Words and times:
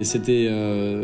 Et 0.00 0.04
c'était 0.04 0.46
euh, 0.48 1.02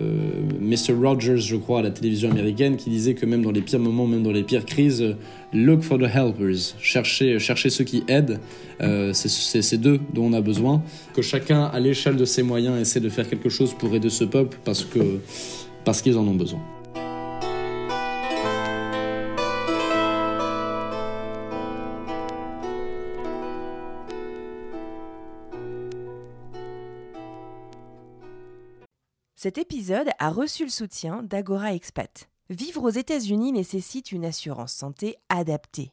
Mr. 0.59 0.95
Rogers, 0.95 1.37
je 1.37 1.57
crois, 1.57 1.81
à 1.81 1.83
la 1.83 1.91
télévision 1.91 2.31
américaine, 2.31 2.77
qui 2.77 2.89
disait 2.89 3.13
que 3.15 3.27
même 3.27 3.43
dans 3.43 3.51
les 3.51 3.61
pires 3.61 3.79
moments, 3.79 4.07
même 4.07 4.23
dans 4.23 4.33
les 4.33 4.43
pires 4.43 4.65
crises, 4.65 5.15
look 5.53 5.83
for 5.83 5.99
the 5.99 6.05
helpers, 6.05 6.75
chercher 6.81 7.39
ceux 7.39 7.85
qui 7.85 8.05
aident. 8.09 8.41
Euh, 8.81 9.13
c'est 9.13 9.63
ces 9.63 9.77
deux 9.77 10.01
dont 10.15 10.25
on 10.25 10.33
a 10.33 10.41
besoin. 10.41 10.83
Que 11.15 11.21
chacun, 11.21 11.65
à 11.65 11.79
l'échelle 11.79 12.17
de 12.17 12.25
ses 12.25 12.43
moyens, 12.43 12.81
essaie 12.81 13.01
de 13.01 13.11
faire 13.11 13.29
quelque 13.29 13.51
chose 13.51 13.75
pour 13.75 13.95
aider 13.95 14.11
ce 14.11 14.25
peuple 14.25 14.57
parce 14.65 14.83
qu'ils 16.03 16.17
en 16.17 16.27
ont 16.27 16.35
besoin. 16.35 16.61
Cet 29.47 29.59
épisode 29.59 30.09
a 30.19 30.31
reçu 30.31 30.65
le 30.65 30.71
soutien 30.71 31.23
d'Agora 31.23 31.73
Expat. 31.73 32.29
Vivre 32.51 32.83
aux 32.83 32.91
États-Unis 32.91 33.53
nécessite 33.53 34.11
une 34.11 34.25
assurance 34.25 34.73
santé 34.73 35.19
adaptée. 35.29 35.93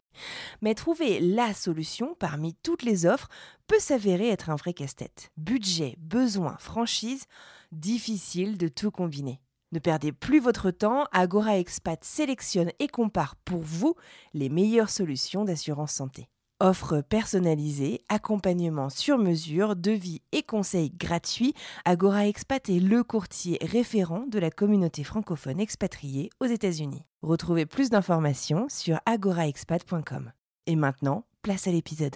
Mais 0.64 0.74
trouver 0.74 1.20
la 1.20 1.54
solution 1.54 2.16
parmi 2.18 2.56
toutes 2.64 2.82
les 2.82 3.06
offres 3.06 3.28
peut 3.68 3.78
s'avérer 3.78 4.30
être 4.30 4.50
un 4.50 4.56
vrai 4.56 4.74
casse-tête. 4.74 5.30
Budget, 5.38 5.96
besoins, 6.00 6.58
franchise, 6.58 7.26
difficile 7.72 8.58
de 8.58 8.70
tout 8.70 8.90
combiner. 8.90 9.40
Ne 9.72 9.78
perdez 9.78 10.12
plus 10.12 10.40
votre 10.40 10.72
temps, 10.72 11.06
Agora 11.12 11.60
Expat 11.60 12.04
sélectionne 12.04 12.72
et 12.80 12.88
compare 12.88 13.36
pour 13.36 13.62
vous 13.62 13.94
les 14.34 14.50
meilleures 14.50 14.90
solutions 14.90 15.46
d'assurance 15.46 15.92
santé. 15.92 16.28
Offre 16.64 17.02
personnalisée, 17.02 18.00
accompagnement 18.08 18.90
sur 18.90 19.18
mesure, 19.18 19.76
devis 19.76 20.22
et 20.32 20.44
conseils 20.44 20.92
gratuits, 20.92 21.54
Agora 21.84 22.26
Expat 22.26 22.70
est 22.70 22.80
le 22.80 23.04
courtier 23.04 23.58
référent 23.62 24.24
de 24.32 24.40
la 24.40 24.50
communauté 24.50 25.04
francophone 25.04 25.60
expatriée 25.60 26.30
aux 26.40 26.46
États-Unis. 26.46 27.04
Retrouvez 27.22 27.66
plus 27.66 27.90
d'informations 27.90 28.68
sur 28.70 28.98
agoraexpat.com. 29.06 30.32
Et 30.66 30.78
maintenant, 30.78 31.26
place 31.42 31.68
à 31.68 31.72
l'épisode. 31.72 32.16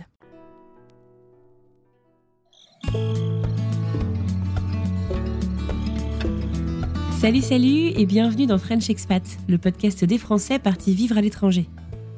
Salut, 7.20 7.42
salut 7.42 7.92
et 7.98 8.06
bienvenue 8.06 8.46
dans 8.46 8.60
French 8.60 8.90
Expat, 8.90 9.24
le 9.50 9.58
podcast 9.58 10.06
des 10.06 10.18
Français 10.18 10.58
partis 10.58 10.94
vivre 10.94 11.18
à 11.18 11.22
l'étranger. 11.22 11.68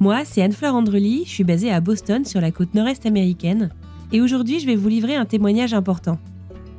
Moi, 0.01 0.23
c'est 0.23 0.41
Anne-Fleur 0.41 0.75
Andrely, 0.75 1.23
je 1.25 1.29
suis 1.29 1.43
basée 1.43 1.71
à 1.71 1.81
Boston 1.81 2.23
sur 2.23 2.39
la 2.39 2.51
côte 2.51 2.73
nord-est 2.73 3.05
américaine, 3.05 3.69
et 4.13 4.21
aujourd'hui 4.21 4.61
je 4.61 4.65
vais 4.65 4.77
vous 4.77 4.87
livrer 4.87 5.17
un 5.17 5.25
témoignage 5.25 5.73
important. 5.73 6.17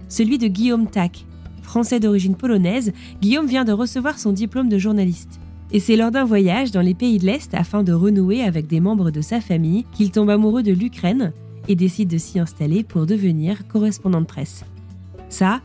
Celui 0.08 0.38
de 0.38 0.48
Guillaume 0.48 0.88
Tack. 0.88 1.26
Français 1.62 2.00
d'origine 2.00 2.34
polonaise, 2.34 2.92
Guillaume 3.20 3.46
vient 3.46 3.66
de 3.66 3.72
recevoir 3.72 4.18
son 4.18 4.32
diplôme 4.32 4.70
de 4.70 4.78
journaliste. 4.78 5.38
Et 5.70 5.80
c'est 5.80 5.96
lors 5.96 6.10
d'un 6.10 6.24
voyage 6.24 6.70
dans 6.70 6.80
les 6.80 6.94
pays 6.94 7.18
de 7.18 7.26
l'Est 7.26 7.52
afin 7.52 7.82
de 7.82 7.92
renouer 7.92 8.42
avec 8.42 8.66
des 8.66 8.80
membres 8.80 9.10
de 9.10 9.20
sa 9.20 9.42
famille 9.42 9.84
qu'il 9.92 10.10
tombe 10.10 10.30
amoureux 10.30 10.62
de 10.62 10.72
l'Ukraine 10.72 11.32
et 11.69 11.76
décide 11.76 12.09
de 12.09 12.19
s'y 12.19 12.41
installer 12.41 12.82
pour 12.82 13.04
devenir 13.04 13.69
correspondant 13.69 14.22
de 14.22 14.26
presse. 14.26 14.64
Ça, 15.28 15.60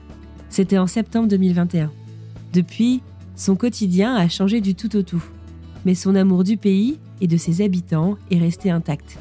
c'était 0.49 0.77
en 0.77 0.87
septembre 0.87 1.29
2021. 1.29 1.89
Depuis, 2.53 3.01
son 3.37 3.55
quotidien 3.55 4.13
a 4.13 4.27
changé 4.27 4.59
du 4.59 4.75
tout 4.75 4.93
au 4.97 5.01
tout. 5.01 5.23
Mais 5.85 5.95
son 5.95 6.15
amour 6.15 6.43
du 6.43 6.57
pays 6.57 6.99
et 7.21 7.27
de 7.27 7.37
ses 7.37 7.63
habitants 7.63 8.17
est 8.31 8.37
resté 8.37 8.69
intact. 8.69 9.19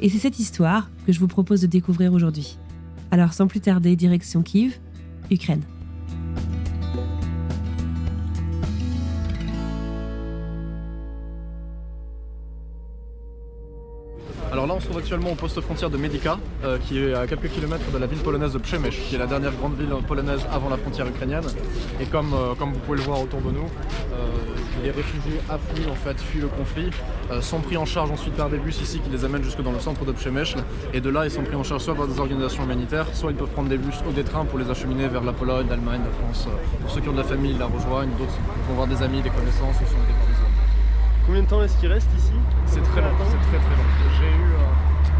Et 0.00 0.08
c'est 0.08 0.18
cette 0.18 0.38
histoire 0.38 0.90
que 1.06 1.12
je 1.12 1.20
vous 1.20 1.28
propose 1.28 1.60
de 1.60 1.66
découvrir 1.66 2.12
aujourd'hui. 2.12 2.58
Alors 3.10 3.32
sans 3.32 3.46
plus 3.46 3.60
tarder, 3.60 3.96
direction 3.96 4.42
Kiev, 4.42 4.78
Ukraine. 5.30 5.62
Alors 14.54 14.68
là, 14.68 14.74
on 14.74 14.78
se 14.78 14.84
trouve 14.84 14.98
actuellement 14.98 15.32
au 15.32 15.34
poste 15.34 15.60
frontière 15.60 15.90
de 15.90 15.96
Medica, 15.96 16.38
euh, 16.62 16.78
qui 16.78 17.00
est 17.00 17.12
à 17.12 17.26
quelques 17.26 17.48
kilomètres 17.48 17.90
de 17.92 17.98
la 17.98 18.06
ville 18.06 18.20
polonaise 18.20 18.52
de 18.52 18.58
Przemyśl, 18.58 19.00
qui 19.08 19.16
est 19.16 19.18
la 19.18 19.26
dernière 19.26 19.50
grande 19.50 19.74
ville 19.76 19.92
polonaise 20.06 20.46
avant 20.52 20.68
la 20.68 20.76
frontière 20.76 21.08
ukrainienne. 21.08 21.42
Et 22.00 22.04
comme, 22.04 22.32
euh, 22.32 22.54
comme 22.56 22.72
vous 22.72 22.78
pouvez 22.78 22.98
le 22.98 23.02
voir 23.02 23.20
autour 23.20 23.40
de 23.40 23.50
nous, 23.50 23.64
euh, 23.64 24.84
les 24.84 24.92
réfugiés 24.92 25.40
affluent 25.50 25.90
en 25.90 25.96
fait, 25.96 26.20
fuient 26.20 26.42
le 26.42 26.46
conflit, 26.46 26.88
sont 27.40 27.58
pris 27.62 27.76
en 27.76 27.84
charge 27.84 28.12
ensuite 28.12 28.34
par 28.34 28.48
des 28.48 28.58
bus 28.58 28.80
ici 28.80 29.00
qui 29.00 29.10
les 29.10 29.24
amènent 29.24 29.42
jusque 29.42 29.60
dans 29.60 29.72
le 29.72 29.80
centre 29.80 30.04
de 30.04 30.12
Przemyśl. 30.12 30.58
Et 30.92 31.00
de 31.00 31.10
là, 31.10 31.24
ils 31.24 31.32
sont 31.32 31.42
pris 31.42 31.56
en 31.56 31.64
charge 31.64 31.82
soit 31.82 31.96
par 31.96 32.06
des 32.06 32.20
organisations 32.20 32.62
humanitaires, 32.62 33.06
soit 33.12 33.32
ils 33.32 33.36
peuvent 33.36 33.48
prendre 33.48 33.68
des 33.68 33.78
bus 33.78 33.96
ou 34.08 34.12
des 34.12 34.22
trains 34.22 34.44
pour 34.44 34.60
les 34.60 34.70
acheminer 34.70 35.08
vers 35.08 35.24
la 35.24 35.32
Pologne, 35.32 35.66
l'Allemagne, 35.68 36.02
la 36.04 36.12
France. 36.12 36.46
Pour 36.80 36.90
ceux 36.90 37.00
qui 37.00 37.08
ont 37.08 37.12
de 37.12 37.18
la 37.18 37.24
famille, 37.24 37.50
ils 37.50 37.58
la 37.58 37.66
rejoignent, 37.66 38.10
d'autres 38.18 38.38
vont 38.68 38.74
voir 38.74 38.86
des 38.86 39.02
amis, 39.02 39.20
des 39.20 39.30
connaissances 39.30 39.74
ou 39.82 39.86
sont 39.86 39.98
des. 40.06 40.14
Combien 41.26 41.42
de 41.42 41.48
temps 41.48 41.62
est-ce 41.62 41.78
qu'il 41.78 41.90
reste 41.90 42.10
ici? 42.18 42.32
C'est 42.66 42.82
très 42.82 43.00
long, 43.00 43.08
c'est 43.18 43.48
très 43.48 43.56
très 43.56 43.76
long. 43.76 43.88
J'ai 44.18 44.26
eu, 44.26 44.52
euh, 44.52 44.60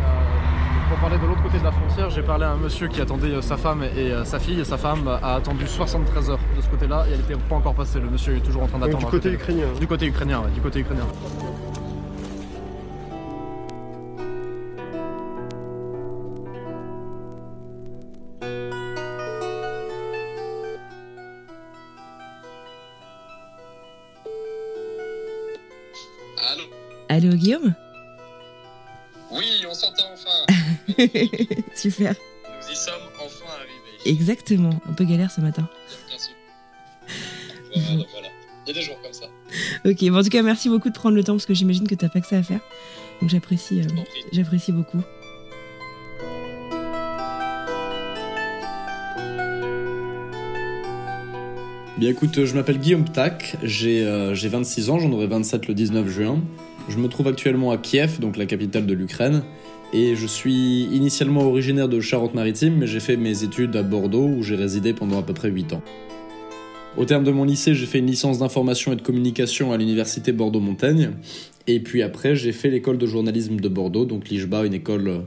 euh, 0.05 0.84
pour 0.94 1.09
parler 1.10 1.19
de 1.19 1.27
l'autre 1.27 1.43
côté 1.43 1.59
de 1.59 1.65
la 1.65 1.72
frontière, 1.72 2.09
j'ai 2.10 2.22
parlé 2.22 2.44
à 2.44 2.53
un 2.53 2.56
monsieur 2.56 2.87
qui 2.87 3.00
attendait 3.00 3.32
euh, 3.32 3.43
sa 3.43 3.56
femme 3.56 3.82
et 3.82 4.12
euh, 4.12 4.25
sa 4.25 4.38
fille. 4.38 4.60
Et 4.60 4.65
sa 4.65 4.78
femme 4.78 5.09
a 5.09 5.34
attendu 5.34 5.66
73 5.66 6.31
heures 6.31 6.38
de 6.56 6.62
ce 6.62 6.69
côté-là 6.69 7.05
et 7.09 7.12
elle 7.12 7.19
n'était 7.19 7.34
pas 7.34 7.56
encore 7.56 7.75
passée. 7.75 7.99
Le 7.99 8.09
monsieur 8.09 8.37
est 8.37 8.41
toujours 8.41 8.62
en 8.62 8.66
train 8.66 8.78
d'attendre. 8.78 8.99
du 8.99 9.04
côté 9.06 9.31
côté. 9.31 9.34
ukrainien. 9.34 9.66
Du 9.81 9.87
côté 9.88 10.06
ukrainien, 10.06 10.41
ouais, 10.41 10.50
du 10.54 10.60
côté 10.60 10.81
ukrainien. 10.81 11.06
Super. 31.75 32.15
Nous 32.62 32.72
y 32.72 32.77
sommes 32.77 32.94
enfin 33.19 33.44
arrivés. 33.59 33.71
Exactement. 34.06 34.81
Un 34.88 34.93
peu 34.93 35.05
galère 35.05 35.31
ce 35.31 35.41
matin. 35.41 35.69
Bien 36.09 36.19
sûr. 36.19 36.34
Voilà, 37.75 38.05
voilà. 38.12 38.28
Il 38.66 38.69
y 38.69 38.71
a 38.71 38.75
des 38.75 38.82
jours 38.82 38.97
comme 39.03 39.12
ça. 39.12 39.27
Ok, 39.84 40.04
bon, 40.10 40.19
en 40.19 40.22
tout 40.22 40.31
cas, 40.31 40.43
merci 40.43 40.69
beaucoup 40.69 40.88
de 40.88 40.94
prendre 40.94 41.16
le 41.16 41.25
temps 41.25 41.34
parce 41.34 41.47
que 41.47 41.54
j'imagine 41.54 41.87
que 41.87 41.94
t'as 41.94 42.09
pas 42.09 42.21
que 42.21 42.27
ça 42.27 42.38
à 42.38 42.43
faire. 42.43 42.60
Donc 43.21 43.31
j'apprécie, 43.31 43.81
euh, 43.81 43.84
j'apprécie 44.33 44.72
beaucoup. 44.72 45.03
Bien 51.99 52.10
écoute, 52.10 52.44
je 52.44 52.54
m'appelle 52.54 52.78
Guillaume 52.78 53.04
Ptak, 53.04 53.56
j'ai 53.62 54.04
euh, 54.04 54.34
j'ai 54.34 54.49
26 54.49 54.91
ans, 54.91 54.99
j'en 54.99 55.12
aurai 55.12 55.28
27 55.28 55.69
le 55.69 55.75
19 55.75 56.09
juin. 56.09 56.43
Je 56.89 56.99
me 56.99 57.09
trouve 57.09 57.28
actuellement 57.28 57.71
à 57.71 57.78
Kiev, 57.78 58.21
donc 58.21 58.37
la 58.37 58.45
capitale 58.47 58.84
de 58.84 58.93
l'Ukraine, 58.93 59.43
et 59.93 60.15
je 60.17 60.27
suis 60.27 60.84
initialement 60.93 61.43
originaire 61.43 61.89
de 61.89 61.99
Charente-Maritime, 62.00 62.77
mais 62.78 62.87
j'ai 62.87 63.00
fait 63.00 63.17
mes 63.17 63.43
études 63.43 63.75
à 63.77 63.83
Bordeaux 63.83 64.27
où 64.27 64.43
j'ai 64.43 64.55
résidé 64.55 64.93
pendant 64.93 65.19
à 65.19 65.22
peu 65.22 65.33
près 65.33 65.49
8 65.49 65.72
ans. 65.72 65.83
Au 66.97 67.07
terme 67.07 67.25
de 67.25 67.31
mon 67.31 67.45
lycée, 67.45 67.75
j'ai 67.75 67.86
fait 67.86 67.98
une 67.98 68.07
licence 68.07 68.39
d'information 68.39 68.92
et 68.92 68.97
de 68.97 69.03
communication 69.03 69.72
à 69.72 69.78
l'université 69.78 70.33
Bordeaux-Montaigne, 70.33 71.13
et 71.66 71.81
puis 71.81 72.03
après 72.03 72.36
j'ai 72.36 72.53
fait 72.53 72.71
l'école 72.71 72.98
de 72.98 73.07
journalisme 73.07 73.57
de 73.57 73.69
Bordeaux, 73.69 74.04
donc 74.04 74.28
l'IJBA, 74.28 74.66
une 74.66 74.75
école 74.75 75.22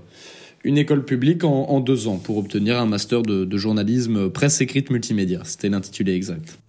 une 0.64 0.78
école 0.78 1.06
publique 1.06 1.44
en, 1.44 1.70
en 1.70 1.80
deux 1.80 2.08
ans 2.08 2.18
pour 2.18 2.38
obtenir 2.38 2.80
un 2.80 2.86
master 2.86 3.22
de, 3.22 3.46
de 3.46 3.58
journalisme 3.58 4.30
presse 4.30 4.60
écrite 4.60 4.90
multimédia. 4.90 5.42
C'était 5.46 5.70
l'intitulé 5.70 6.14
exact. 6.14 6.60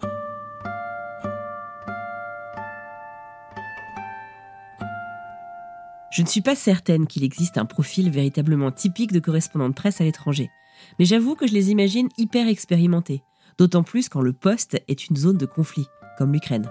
Je 6.19 6.25
ne 6.25 6.29
suis 6.29 6.41
pas 6.41 6.56
certaine 6.56 7.06
qu'il 7.06 7.23
existe 7.23 7.59
un 7.59 7.65
profil 7.65 8.11
véritablement 8.11 8.73
typique 8.73 9.12
de 9.12 9.20
correspondant 9.20 9.69
de 9.69 9.75
presse 9.75 10.00
à 10.00 10.05
l'étranger. 10.05 10.50
Mais 10.99 11.05
j'avoue 11.05 11.37
que 11.37 11.47
je 11.47 11.53
les 11.53 11.70
imagine 11.70 12.09
hyper 12.19 12.49
expérimentés. 12.49 13.23
D'autant 13.56 13.85
plus 13.85 14.09
quand 14.09 14.20
le 14.20 14.32
poste 14.32 14.82
est 14.88 15.06
une 15.06 15.15
zone 15.15 15.37
de 15.37 15.47
conflit, 15.47 15.87
comme 16.19 16.32
l'Ukraine. 16.32 16.69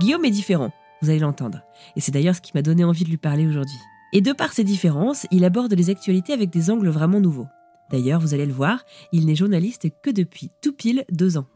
Guillaume 0.00 0.24
est 0.24 0.32
différent, 0.32 0.72
vous 1.02 1.10
allez 1.10 1.20
l'entendre. 1.20 1.60
Et 1.94 2.00
c'est 2.00 2.10
d'ailleurs 2.10 2.34
ce 2.34 2.40
qui 2.40 2.50
m'a 2.52 2.62
donné 2.62 2.82
envie 2.82 3.04
de 3.04 3.10
lui 3.10 3.16
parler 3.16 3.46
aujourd'hui. 3.46 3.78
Et 4.12 4.22
de 4.22 4.32
par 4.32 4.52
ces 4.52 4.64
différences, 4.64 5.28
il 5.30 5.44
aborde 5.44 5.72
les 5.72 5.88
actualités 5.88 6.32
avec 6.32 6.50
des 6.50 6.68
angles 6.68 6.88
vraiment 6.88 7.20
nouveaux. 7.20 7.46
D'ailleurs, 7.92 8.18
vous 8.18 8.34
allez 8.34 8.46
le 8.46 8.52
voir, 8.52 8.82
il 9.12 9.26
n'est 9.26 9.36
journaliste 9.36 9.86
que 10.02 10.10
depuis 10.10 10.50
tout 10.60 10.72
pile 10.72 11.04
deux 11.12 11.38
ans. 11.38 11.46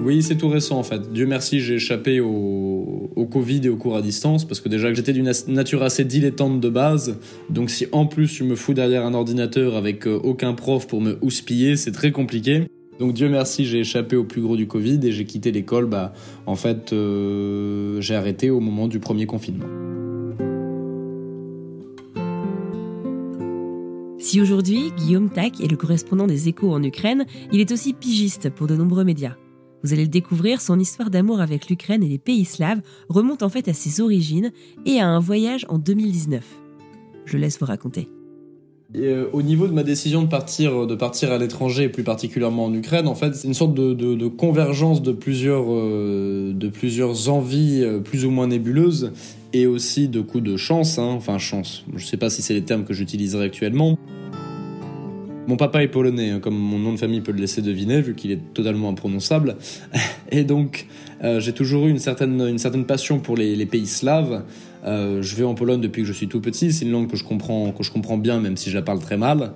Oui, 0.00 0.22
c'est 0.22 0.36
tout 0.36 0.48
récent 0.48 0.78
en 0.78 0.84
fait. 0.84 1.12
Dieu 1.12 1.26
merci, 1.26 1.60
j'ai 1.60 1.74
échappé 1.74 2.20
au, 2.20 3.28
Covid 3.30 3.60
et 3.64 3.68
au 3.68 3.76
cours 3.76 3.96
à 3.96 4.00
distance 4.00 4.46
parce 4.46 4.60
que 4.60 4.70
déjà 4.70 4.88
que 4.88 4.94
j'étais 4.94 5.12
d'une 5.12 5.30
nature 5.48 5.82
assez 5.82 6.04
dilettante 6.04 6.60
de 6.60 6.68
base. 6.70 7.18
Donc 7.50 7.68
si 7.68 7.86
en 7.92 8.06
plus 8.06 8.32
tu 8.32 8.44
me 8.44 8.56
fous 8.56 8.72
derrière 8.72 9.04
un 9.04 9.12
ordinateur 9.12 9.76
avec 9.76 10.06
euh, 10.06 10.18
aucun 10.22 10.54
prof 10.54 10.86
pour 10.86 11.02
me 11.02 11.18
houspiller, 11.20 11.76
c'est 11.76 11.92
très 11.92 12.10
compliqué. 12.10 12.68
Donc 12.98 13.12
Dieu 13.12 13.28
merci, 13.28 13.66
j'ai 13.66 13.80
échappé 13.80 14.16
au 14.16 14.24
plus 14.24 14.40
gros 14.40 14.56
du 14.56 14.66
Covid 14.66 14.98
et 15.02 15.12
j'ai 15.12 15.24
quitté 15.24 15.52
l'école. 15.52 15.86
Bah, 15.86 16.14
en 16.46 16.56
fait, 16.56 16.92
euh, 16.92 18.00
j'ai 18.00 18.14
arrêté 18.14 18.50
au 18.50 18.60
moment 18.60 18.88
du 18.88 19.00
premier 19.00 19.26
confinement. 19.26 19.66
Si 24.18 24.40
aujourd'hui, 24.40 24.92
Guillaume 24.96 25.30
Tac 25.30 25.60
est 25.60 25.70
le 25.70 25.76
correspondant 25.76 26.26
des 26.26 26.48
échos 26.48 26.72
en 26.72 26.82
Ukraine, 26.82 27.26
il 27.52 27.60
est 27.60 27.72
aussi 27.72 27.92
pigiste 27.92 28.50
pour 28.50 28.66
de 28.66 28.74
nombreux 28.74 29.04
médias. 29.04 29.36
Vous 29.82 29.92
allez 29.92 30.02
le 30.02 30.08
découvrir, 30.08 30.60
son 30.60 30.78
histoire 30.78 31.10
d'amour 31.10 31.40
avec 31.40 31.68
l'Ukraine 31.68 32.02
et 32.02 32.08
les 32.08 32.18
pays 32.18 32.44
slaves 32.44 32.80
remonte 33.08 33.42
en 33.42 33.48
fait 33.48 33.68
à 33.68 33.72
ses 33.72 34.00
origines 34.00 34.52
et 34.86 35.00
à 35.00 35.06
un 35.06 35.20
voyage 35.20 35.66
en 35.68 35.78
2019. 35.78 36.44
Je 37.24 37.36
laisse 37.36 37.58
vous 37.58 37.66
raconter. 37.66 38.08
Euh, 38.96 39.26
au 39.34 39.42
niveau 39.42 39.68
de 39.68 39.72
ma 39.72 39.82
décision 39.82 40.22
de 40.22 40.28
partir, 40.28 40.86
de 40.86 40.94
partir 40.94 41.30
à 41.30 41.36
l'étranger, 41.36 41.90
plus 41.90 42.04
particulièrement 42.04 42.64
en 42.64 42.74
Ukraine, 42.74 43.06
en 43.06 43.14
fait, 43.14 43.34
c'est 43.34 43.46
une 43.46 43.54
sorte 43.54 43.74
de, 43.74 44.28
convergence 44.28 45.02
de 45.02 45.12
plusieurs, 45.12 45.66
euh, 45.68 46.54
de 46.54 46.68
plusieurs 46.68 47.28
envies 47.28 47.82
euh, 47.82 48.00
plus 48.00 48.24
ou 48.24 48.30
moins 48.30 48.46
nébuleuses 48.46 49.12
et 49.52 49.66
aussi 49.66 50.08
de 50.08 50.22
coups 50.22 50.42
de 50.42 50.56
chance. 50.56 50.98
Hein. 50.98 51.12
Enfin, 51.16 51.36
chance. 51.36 51.84
Je 51.94 52.02
ne 52.02 52.08
sais 52.08 52.16
pas 52.16 52.30
si 52.30 52.40
c'est 52.40 52.54
les 52.54 52.64
termes 52.64 52.84
que 52.84 52.94
j'utiliserai 52.94 53.44
actuellement. 53.44 53.98
Mon 55.48 55.56
papa 55.56 55.82
est 55.82 55.88
polonais, 55.88 56.28
hein, 56.28 56.40
comme 56.40 56.58
mon 56.58 56.78
nom 56.78 56.92
de 56.92 56.98
famille 56.98 57.22
peut 57.22 57.32
le 57.32 57.40
laisser 57.40 57.62
deviner, 57.62 58.02
vu 58.02 58.14
qu'il 58.14 58.30
est 58.32 58.52
totalement 58.52 58.90
imprononçable. 58.90 59.56
Et 60.30 60.44
donc, 60.44 60.86
euh, 61.24 61.40
j'ai 61.40 61.54
toujours 61.54 61.86
eu 61.86 61.90
une 61.90 61.98
certaine, 61.98 62.38
une 62.42 62.58
certaine 62.58 62.84
passion 62.84 63.18
pour 63.18 63.34
les, 63.34 63.64
pays 63.64 63.86
slaves. 63.86 64.44
Euh, 64.84 65.22
je 65.22 65.36
vais 65.36 65.44
en 65.44 65.54
Pologne 65.54 65.80
depuis 65.80 66.02
que 66.02 66.08
je 66.08 66.12
suis 66.12 66.28
tout 66.28 66.42
petit. 66.42 66.70
C'est 66.70 66.84
une 66.84 66.90
langue 66.90 67.10
que 67.10 67.16
je 67.16 67.24
comprends, 67.24 67.72
que 67.72 67.82
je 67.82 67.90
comprends 67.90 68.18
bien, 68.18 68.40
même 68.40 68.58
si 68.58 68.68
je 68.68 68.76
la 68.76 68.82
parle 68.82 68.98
très 68.98 69.16
mal. 69.16 69.54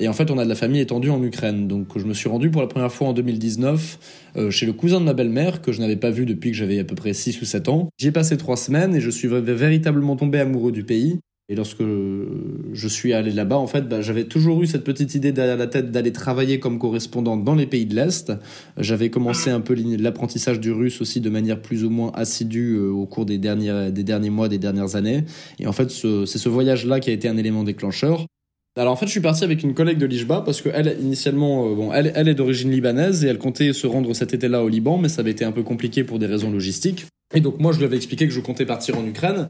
Et 0.00 0.08
en 0.08 0.12
fait, 0.12 0.28
on 0.32 0.38
a 0.38 0.44
de 0.44 0.48
la 0.48 0.56
famille 0.56 0.80
étendue 0.80 1.10
en 1.10 1.22
Ukraine. 1.22 1.68
Donc, 1.68 1.96
je 1.96 2.04
me 2.04 2.14
suis 2.14 2.28
rendu 2.28 2.50
pour 2.50 2.60
la 2.60 2.66
première 2.66 2.90
fois 2.90 3.06
en 3.06 3.12
2019 3.12 3.98
euh, 4.34 4.50
chez 4.50 4.66
le 4.66 4.72
cousin 4.72 4.98
de 4.98 5.04
ma 5.04 5.14
belle-mère, 5.14 5.62
que 5.62 5.70
je 5.70 5.80
n'avais 5.80 5.94
pas 5.94 6.10
vu 6.10 6.26
depuis 6.26 6.50
que 6.50 6.56
j'avais 6.56 6.80
à 6.80 6.84
peu 6.84 6.96
près 6.96 7.12
6 7.12 7.40
ou 7.40 7.44
7 7.44 7.68
ans. 7.68 7.90
J'y 7.96 8.08
ai 8.08 8.12
passé 8.12 8.36
3 8.36 8.56
semaines 8.56 8.96
et 8.96 9.00
je 9.00 9.10
suis 9.10 9.28
véritablement 9.28 10.16
tombé 10.16 10.40
amoureux 10.40 10.72
du 10.72 10.82
pays. 10.82 11.20
Et 11.48 11.54
lorsque 11.54 11.82
je 11.82 12.88
suis 12.88 13.12
allé 13.12 13.32
là-bas, 13.32 13.56
en 13.56 13.66
fait, 13.66 13.88
bah, 13.88 14.00
j'avais 14.00 14.24
toujours 14.24 14.62
eu 14.62 14.66
cette 14.66 14.84
petite 14.84 15.14
idée 15.14 15.32
derrière 15.32 15.56
la 15.56 15.66
tête 15.66 15.90
d'aller 15.90 16.12
travailler 16.12 16.60
comme 16.60 16.78
correspondant 16.78 17.36
dans 17.36 17.54
les 17.54 17.66
pays 17.66 17.84
de 17.84 17.94
l'Est. 17.94 18.32
J'avais 18.78 19.10
commencé 19.10 19.50
un 19.50 19.60
peu 19.60 19.74
l'apprentissage 19.74 20.60
du 20.60 20.72
russe 20.72 21.00
aussi 21.00 21.20
de 21.20 21.28
manière 21.28 21.60
plus 21.60 21.84
ou 21.84 21.90
moins 21.90 22.12
assidue 22.14 22.76
euh, 22.76 22.90
au 22.90 23.06
cours 23.06 23.26
des 23.26 23.38
derniers, 23.38 23.90
des 23.90 24.04
derniers 24.04 24.30
mois, 24.30 24.48
des 24.48 24.58
dernières 24.58 24.96
années. 24.96 25.24
Et 25.58 25.66
en 25.66 25.72
fait, 25.72 25.90
c'est 25.90 26.38
ce 26.38 26.48
voyage-là 26.48 27.00
qui 27.00 27.10
a 27.10 27.12
été 27.12 27.28
un 27.28 27.36
élément 27.36 27.64
déclencheur. 27.64 28.24
Alors 28.74 28.94
en 28.94 28.96
fait, 28.96 29.04
je 29.06 29.10
suis 29.10 29.20
parti 29.20 29.44
avec 29.44 29.62
une 29.62 29.74
collègue 29.74 29.98
de 29.98 30.06
l'Ijba 30.06 30.40
parce 30.40 30.62
qu'elle, 30.62 30.96
initialement, 31.02 31.68
euh, 31.68 31.74
bon, 31.74 31.92
elle, 31.92 32.12
elle 32.14 32.28
est 32.28 32.34
d'origine 32.34 32.70
libanaise 32.70 33.22
et 33.22 33.28
elle 33.28 33.38
comptait 33.38 33.74
se 33.74 33.86
rendre 33.86 34.14
cet 34.14 34.32
été-là 34.32 34.64
au 34.64 34.68
Liban, 34.68 34.96
mais 34.96 35.10
ça 35.10 35.20
avait 35.20 35.32
été 35.32 35.44
un 35.44 35.52
peu 35.52 35.62
compliqué 35.62 36.04
pour 36.04 36.18
des 36.18 36.26
raisons 36.26 36.50
logistiques. 36.50 37.06
Et 37.34 37.40
donc 37.40 37.60
moi, 37.60 37.72
je 37.72 37.78
lui 37.78 37.84
avais 37.84 37.96
expliqué 37.96 38.26
que 38.26 38.32
je 38.32 38.40
comptais 38.40 38.64
partir 38.64 38.96
en 38.96 39.04
Ukraine. 39.04 39.48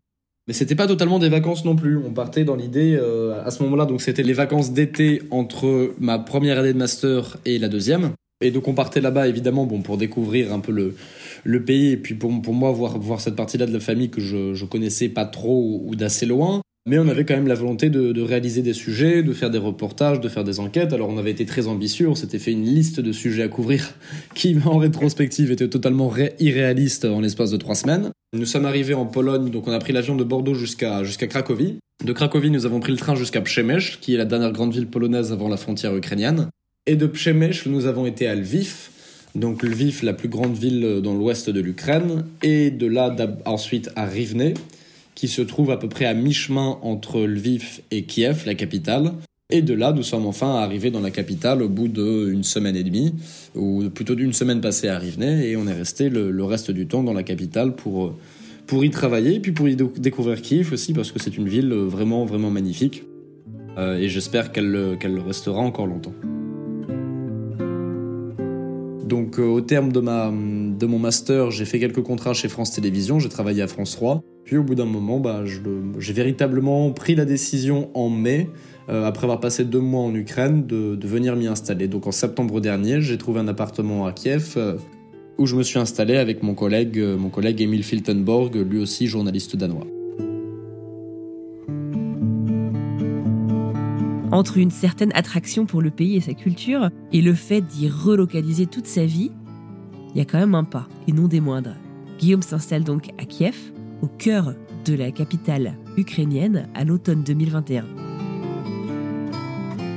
Mais 0.49 0.55
c'était 0.55 0.75
pas 0.75 0.89
totalement 0.89 1.19
des 1.19 1.29
vacances 1.29 1.65
non 1.65 1.77
plus. 1.77 1.97
On 1.97 2.13
partait 2.13 2.45
dans 2.45 2.57
l'idée 2.57 2.99
euh, 3.01 3.45
à 3.45 3.51
ce 3.51 3.63
moment-là, 3.63 3.87
donc 3.87 4.03
c'était 4.03 4.25
les 4.25 4.33
vacances 4.33 4.73
d'été 4.73 5.23
entre 5.31 5.95
ma 6.01 6.19
première 6.19 6.59
année 6.59 6.73
de 6.73 6.79
master 6.79 7.37
et 7.45 7.59
la 7.59 7.69
deuxième. 7.69 8.13
Et 8.43 8.51
donc 8.51 8.67
on 8.67 8.75
partait 8.75 9.01
là-bas 9.01 9.29
évidemment 9.29 9.67
bon 9.67 9.83
pour 9.83 9.97
découvrir 9.97 10.53
un 10.53 10.59
peu 10.59 10.73
le 10.73 10.97
le 11.45 11.65
pays 11.65 11.93
et 11.93 11.97
puis 11.97 12.15
pour 12.15 12.43
pour 12.43 12.55
moi 12.55 12.73
voir 12.73 12.99
voir 12.99 13.21
cette 13.21 13.37
partie-là 13.37 13.67
de 13.67 13.73
la 13.73 13.79
famille 13.79 14.11
que 14.11 14.21
je 14.21 14.53
je 14.53 14.65
connaissais 14.65 15.09
pas 15.09 15.27
trop 15.27 15.81
ou 15.85 15.95
d'assez 15.95 16.27
loin. 16.27 16.61
Mais 16.85 16.99
on 16.99 17.07
avait 17.07 17.25
quand 17.25 17.35
même 17.35 17.47
la 17.47 17.55
volonté 17.55 17.91
de, 17.91 18.21
réaliser 18.21 18.61
des 18.61 18.73
sujets, 18.73 19.23
de 19.23 19.33
faire 19.33 19.51
des 19.51 19.59
reportages, 19.59 20.21
de 20.21 20.29
faire 20.29 20.43
des 20.43 20.59
enquêtes. 20.59 20.93
Alors 20.93 21.11
on 21.11 21.17
avait 21.17 21.31
été 21.31 21.47
très 21.47 21.69
ambitieux, 21.69 22.09
on 22.09 22.17
s'était 22.17 22.41
fait 22.41 22.51
une 22.51 22.65
liste 22.65 22.99
de 22.99 23.13
sujets 23.13 23.45
à 23.45 23.49
couvrir 23.49 23.95
qui, 24.35 24.57
en 24.65 24.79
rétrospective, 24.79 25.53
était 25.53 25.69
totalement 25.69 26.13
irréaliste 26.41 27.05
en 27.05 27.21
l'espace 27.21 27.53
de 27.53 27.57
trois 27.57 27.77
semaines. 27.77 28.11
Nous 28.37 28.47
sommes 28.47 28.67
arrivés 28.67 28.95
en 28.95 29.07
Pologne, 29.07 29.51
donc 29.51 29.69
on 29.69 29.73
a 29.73 29.79
pris 29.79 29.93
l'avion 29.93 30.17
de 30.17 30.25
Bordeaux 30.25 30.55
jusqu'à 30.55 31.05
jusqu'à 31.05 31.29
Cracovie. 31.29 31.79
De 32.05 32.13
Cracovie, 32.13 32.51
nous 32.51 32.67
avons 32.67 32.81
pris 32.81 32.91
le 32.91 32.99
train 32.99 33.15
jusqu'à 33.15 33.41
Przemyśl, 33.41 33.99
qui 34.01 34.15
est 34.15 34.19
la 34.19 34.25
dernière 34.25 34.51
grande 34.51 34.73
ville 34.73 34.89
polonaise 34.89 35.31
avant 35.31 35.49
la 35.49 35.57
frontière 35.57 35.95
ukrainienne. 35.95 36.49
Et 36.87 36.97
de 36.97 37.07
Przemyśl, 37.07 37.69
nous 37.69 37.87
avons 37.87 38.07
été 38.07 38.27
à 38.27 38.35
Lviv, 38.35 38.89
donc 39.37 39.63
Lviv, 39.63 40.03
la 40.03 40.15
plus 40.15 40.29
grande 40.29 40.57
ville 40.57 41.01
dans 41.01 41.15
l'ouest 41.15 41.49
de 41.49 41.61
l'Ukraine, 41.61 42.25
et 42.43 42.73
de 42.73 42.87
là 42.87 43.15
ensuite 43.45 43.91
à 43.95 44.07
Rivne, 44.07 44.55
qui 45.23 45.29
se 45.29 45.41
trouve 45.41 45.71
à 45.71 45.77
peu 45.77 45.89
près 45.89 46.07
à 46.07 46.15
mi-chemin 46.15 46.81
entre 46.83 47.21
Lviv 47.21 47.81
et 47.93 48.03
Kiev, 48.03 48.43
la 48.45 48.57
capitale. 48.57 49.13
Et 49.51 49.63
de 49.63 49.73
là, 49.73 49.93
nous 49.93 50.03
sommes 50.03 50.27
enfin 50.27 50.57
arrivés 50.57 50.91
dans 50.91 50.99
la 50.99 51.13
capitale 51.13 51.63
au 51.63 51.69
bout 51.69 51.87
d'une 51.87 52.43
semaine 52.43 52.75
et 52.75 52.83
demie, 52.83 53.15
ou 53.55 53.89
plutôt 53.89 54.17
d'une 54.17 54.33
semaine 54.33 54.61
passée 54.61 54.89
à 54.89 54.99
Rivne, 54.99 55.23
et 55.23 55.55
on 55.55 55.69
est 55.69 55.75
resté 55.75 56.09
le, 56.09 56.43
reste 56.43 56.73
du 56.73 56.89
temps 56.89 57.05
dans 57.05 57.13
la 57.13 57.23
capitale 57.23 57.77
pour, 57.77 58.17
pour 58.67 58.85
y 58.85 58.91
travailler, 58.91 59.39
puis 59.39 59.53
pour 59.53 59.69
y 59.69 59.77
découvrir 59.77 60.43
Kiev 60.43 60.73
aussi, 60.73 60.93
parce 60.93 61.13
que 61.13 61.21
c'est 61.21 61.37
une 61.37 61.49
ville 61.49 61.73
vraiment, 61.73 62.25
vraiment 62.25 62.51
magnifique. 62.51 63.05
Euh, 63.79 63.99
et 63.99 64.09
j'espère 64.09 64.51
qu'elle 64.51 64.97
qu'elle 64.99 65.15
le 65.15 65.23
restera 65.23 65.61
encore 65.61 65.87
longtemps. 65.87 66.15
Donc 69.13 69.39
euh, 69.39 69.43
au 69.43 69.61
terme 69.61 69.93
de, 69.93 70.01
mon 70.87 70.99
master, 70.99 71.51
j'ai 71.51 71.67
fait 71.67 71.79
quelques 71.79 72.03
contrats 72.03 72.33
chez 72.33 72.49
France 72.49 72.71
Télévisions, 72.71 73.19
j'ai 73.19 73.29
travaillé 73.29 73.61
à 73.61 73.67
France 73.67 73.95
3. 73.95 74.23
Puis 74.47 74.57
au 74.57 74.63
bout 74.63 74.75
d'un 74.75 74.87
moment, 74.87 75.21
bah, 75.21 75.45
j'ai 75.45 76.13
véritablement 76.15 76.91
pris 76.93 77.15
la 77.15 77.27
décision 77.27 77.91
en 77.93 78.09
mai, 78.09 78.49
euh, 78.89 79.05
après 79.05 79.25
avoir 79.25 79.39
passé 79.39 79.67
deux 79.67 79.81
mois 79.81 80.01
en 80.01 80.15
Ukraine, 80.15 80.67
de, 80.67 80.99
venir 81.07 81.37
m'y 81.37 81.47
installer. 81.47 81.89
Donc 81.89 82.07
en 82.07 82.11
septembre 82.11 82.63
dernier, 82.63 83.03
j'ai 83.03 83.19
trouvé 83.19 83.41
un 83.41 83.49
appartement 83.49 84.07
à 84.07 84.13
Kiev 84.13 84.55
euh, 84.57 84.79
où 85.37 85.45
je 85.45 85.57
me 85.57 85.63
suis 85.63 85.79
installé 85.79 86.17
avec 86.17 86.43
mon 86.43 86.55
collègue, 86.55 86.99
mon 86.99 87.29
collègue 87.29 87.61
Emil 87.61 87.85
Filtenborg, 87.85 88.57
lui 88.57 88.81
aussi 88.81 89.09
journaliste 89.09 89.57
danois. 89.57 89.87
Entre 94.33 94.57
une 94.57 94.71
certaine 94.71 95.13
attraction 95.15 95.67
pour 95.67 95.83
le 95.83 95.91
pays 95.91 96.17
et 96.17 96.23
sa 96.23 96.33
culture 96.33 96.89
et 97.13 97.21
le 97.21 97.35
fait 97.35 97.61
d'y 97.61 97.91
relocaliser 97.91 98.65
toute 98.65 98.87
sa 98.87 99.05
vie, 99.05 99.31
il 100.15 100.19
y 100.19 100.23
a 100.23 100.25
quand 100.25 100.39
même 100.39 100.55
un 100.55 100.65
pas, 100.65 100.89
et 101.07 101.13
non 101.13 101.29
des 101.29 101.41
moindres. 101.41 101.77
Guillaume 102.19 102.41
s'installe 102.41 102.83
donc 102.83 103.11
à 103.19 103.27
Kiev, 103.27 103.57
au 104.01 104.07
cœur 104.07 104.55
de 104.87 104.95
la 104.95 105.11
capitale 105.11 105.75
ukrainienne, 105.99 106.67
à 106.75 106.85
l'automne 106.85 107.23
2021. 107.23 107.85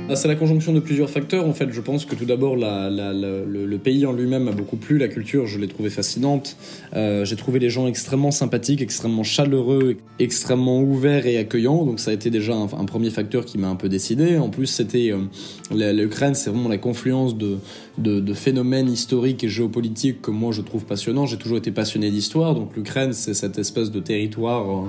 Ah, 0.08 0.14
c'est 0.14 0.28
la 0.28 0.36
conjonction 0.36 0.72
de 0.72 0.78
plusieurs 0.78 1.10
facteurs. 1.10 1.48
En 1.48 1.52
fait, 1.52 1.72
je 1.72 1.80
pense 1.80 2.04
que 2.04 2.14
tout 2.14 2.26
d'abord, 2.26 2.54
le, 2.56 3.76
pays 3.78 4.06
en 4.06 4.12
lui-même 4.12 4.44
m'a 4.44 4.52
beaucoup 4.52 4.76
plu. 4.76 4.98
La 4.98 5.08
culture, 5.08 5.48
je 5.48 5.58
l'ai 5.58 5.66
trouvée 5.66 5.90
fascinante. 5.90 6.56
Euh, 6.94 7.24
j'ai 7.24 7.34
trouvé 7.34 7.58
les 7.58 7.70
gens 7.70 7.88
extrêmement 7.88 8.30
sympathiques, 8.30 8.80
extrêmement 8.82 9.24
chaleureux, 9.24 9.96
extrêmement 10.20 10.80
ouverts 10.80 11.26
et 11.26 11.38
accueillants. 11.38 11.84
Donc, 11.84 11.98
ça 11.98 12.12
a 12.12 12.14
été 12.14 12.30
déjà 12.30 12.54
un, 12.54 12.84
premier 12.84 13.10
facteur 13.10 13.44
qui 13.44 13.58
m'a 13.58 13.68
un 13.68 13.74
peu 13.74 13.88
décidé. 13.88 14.38
En 14.38 14.48
plus, 14.48 14.66
c'était 14.66 15.12
euh, 15.12 15.92
l'Ukraine, 15.92 16.36
c'est 16.36 16.50
vraiment 16.50 16.68
la 16.68 16.78
confluence 16.78 17.36
de, 17.36 17.58
de, 17.98 18.34
phénomènes 18.34 18.88
historiques 18.88 19.42
et 19.42 19.48
géopolitiques 19.48 20.22
que 20.22 20.30
moi 20.30 20.52
je 20.52 20.62
trouve 20.62 20.84
passionnants. 20.84 21.26
J'ai 21.26 21.36
toujours 21.36 21.58
été 21.58 21.72
passionné 21.72 22.10
d'histoire. 22.10 22.54
Donc, 22.54 22.76
l'Ukraine, 22.76 23.12
c'est 23.12 23.34
cette 23.34 23.58
espèce 23.58 23.90
de 23.90 23.98
territoire. 23.98 24.70
Euh, 24.70 24.88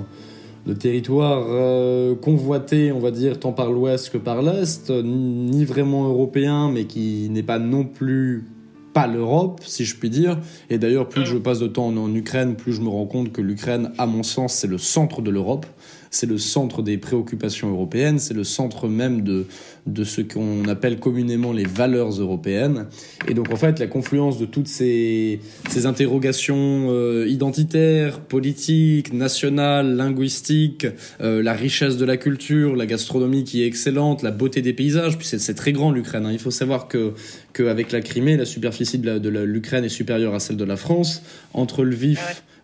le 0.68 0.76
territoire 0.76 1.46
euh, 1.50 2.14
convoité, 2.14 2.92
on 2.92 3.00
va 3.00 3.12
dire, 3.12 3.40
tant 3.40 3.54
par 3.54 3.72
l'ouest 3.72 4.10
que 4.10 4.18
par 4.18 4.42
l'est, 4.42 4.90
ni 4.90 5.64
vraiment 5.64 6.06
européen, 6.08 6.70
mais 6.70 6.84
qui 6.84 7.30
n'est 7.32 7.44
pas 7.44 7.58
non 7.58 7.86
plus 7.86 8.46
pas 8.94 9.08
l'Europe, 9.08 9.62
si 9.64 9.86
je 9.86 9.96
puis 9.96 10.10
dire. 10.10 10.38
Et 10.70 10.78
d'ailleurs, 10.78 11.08
plus 11.08 11.26
je 11.26 11.38
passe 11.38 11.60
de 11.60 11.68
temps 11.68 11.88
en 11.88 12.14
Ukraine, 12.14 12.56
plus 12.56 12.74
je 12.74 12.82
me 12.82 12.90
rends 12.90 13.06
compte 13.06 13.32
que 13.32 13.42
l'Ukraine, 13.42 13.92
à 13.98 14.08
mon 14.08 14.24
sens, 14.24 14.56
c'est 14.56 14.68
le 14.68 14.78
centre 14.78 15.22
de 15.22 15.32
l'Europe 15.32 15.66
c'est 16.12 16.28
le 16.28 16.38
centre 16.38 16.82
des 16.82 16.98
préoccupations 16.98 17.70
européennes, 17.70 18.20
c'est 18.20 18.34
le 18.34 18.44
centre 18.44 18.88
même 18.88 19.22
de, 19.22 19.46
de 19.86 20.04
ce 20.04 20.22
qu'on 20.22 20.68
appelle 20.68 21.00
communément 21.00 21.54
les 21.54 21.66
valeurs 21.66 22.10
européennes. 22.10 22.86
Et 23.28 23.34
donc 23.34 23.52
en 23.52 23.56
fait, 23.56 23.80
la 23.80 23.88
confluence 23.88 24.38
de 24.38 24.46
toutes 24.46 24.68
ces, 24.68 25.40
ces 25.70 25.86
interrogations 25.86 26.88
euh, 26.90 27.26
identitaires, 27.28 28.20
politiques, 28.20 29.14
nationales, 29.14 29.96
linguistiques, 29.96 30.88
euh, 31.22 31.42
la 31.42 31.54
richesse 31.54 31.98
de 31.98 32.06
la 32.06 32.18
culture, 32.18 32.76
la 32.76 32.86
gastronomie 32.86 33.44
qui 33.44 33.64
est 33.64 33.68
excellente, 33.68 34.24
la 34.24 34.32
beauté 34.32 34.62
des 34.62 34.74
paysages, 34.74 35.18
puis 35.18 35.28
c'est 35.28 35.54
très 35.54 35.72
grand 35.72 35.92
l'Ukraine. 35.92 36.26
Hein. 36.26 36.32
Il 36.32 36.40
faut 36.40 36.52
savoir 36.52 36.88
que 36.88 37.14
qu'avec 37.54 37.92
la 37.92 38.02
Crimée, 38.02 38.38
la 38.38 38.46
superficie 38.46 39.00
de 39.00 39.30
l'Ukraine 39.30 39.84
est 39.84 39.90
supérieure 39.90 40.36
à 40.36 40.40
celle 40.40 40.58
de 40.58 40.64
la 40.64 40.78
France. 40.78 41.24
Entre 41.54 41.84
Lviv 41.84 42.20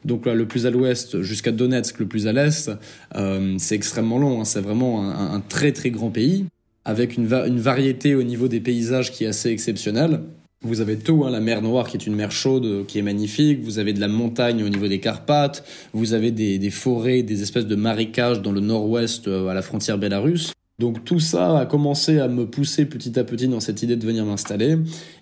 donc 0.06 0.26
là, 0.26 0.34
le 0.34 0.46
plus 0.46 0.66
à 0.66 0.70
l'ouest 0.70 1.22
jusqu'à 1.22 1.52
Donetsk, 1.52 2.00
le 2.00 2.06
plus 2.06 2.28
à 2.28 2.34
l'est, 2.34 2.72
euh, 3.16 3.56
c'est 3.58 3.76
extrêmement 3.76 4.18
long. 4.18 4.42
Hein. 4.42 4.46
C'est 4.46 4.62
vraiment 4.62 5.04
un, 5.04 5.36
un, 5.36 5.40
très 5.40 5.72
très 5.72 5.92
grand 5.92 6.10
pays 6.10 6.46
avec 6.86 7.16
une, 7.18 7.32
une 7.32 7.60
variété 7.60 8.16
au 8.16 8.24
niveau 8.24 8.48
des 8.48 8.60
paysages 8.60 9.12
qui 9.12 9.24
est 9.24 9.28
assez 9.28 9.50
exceptionnelle. 9.50 10.22
Vous 10.66 10.80
avez 10.80 10.98
tout, 10.98 11.26
hein, 11.26 11.30
la 11.30 11.42
mer 11.42 11.62
Noire 11.62 11.90
qui 11.90 11.98
est 11.98 12.08
une 12.08 12.16
mer 12.16 12.32
chaude, 12.32 12.66
euh, 12.66 12.84
qui 12.86 12.98
est 12.98 13.02
magnifique. 13.02 13.62
Vous 13.64 13.80
avez 13.80 13.92
de 13.92 14.00
la 14.00 14.08
montagne 14.08 14.64
au 14.64 14.70
niveau 14.70 14.88
des 14.88 15.00
Carpates. 15.00 15.66
Vous 15.94 16.14
avez 16.14 16.32
des, 16.32 16.58
des 16.58 16.70
forêts, 16.70 17.22
des 17.22 17.42
espèces 17.42 17.68
de 17.68 17.76
marécages 17.76 18.42
dans 18.42 18.54
le 18.54 18.62
nord-ouest 18.62 19.28
euh, 19.28 19.48
à 19.48 19.54
la 19.54 19.62
frontière 19.62 19.98
bélarusse. 19.98 20.54
Donc 20.80 21.06
tout 21.06 21.20
ça 21.20 21.60
a 21.60 21.66
commencé 21.66 22.20
à 22.20 22.28
me 22.28 22.46
pousser 22.46 22.86
petit 22.86 23.18
à 23.20 23.24
petit 23.24 23.48
dans 23.48 23.60
cette 23.60 23.84
idée 23.84 23.96
de 23.96 24.06
venir 24.06 24.26
m'installer. 24.26 24.78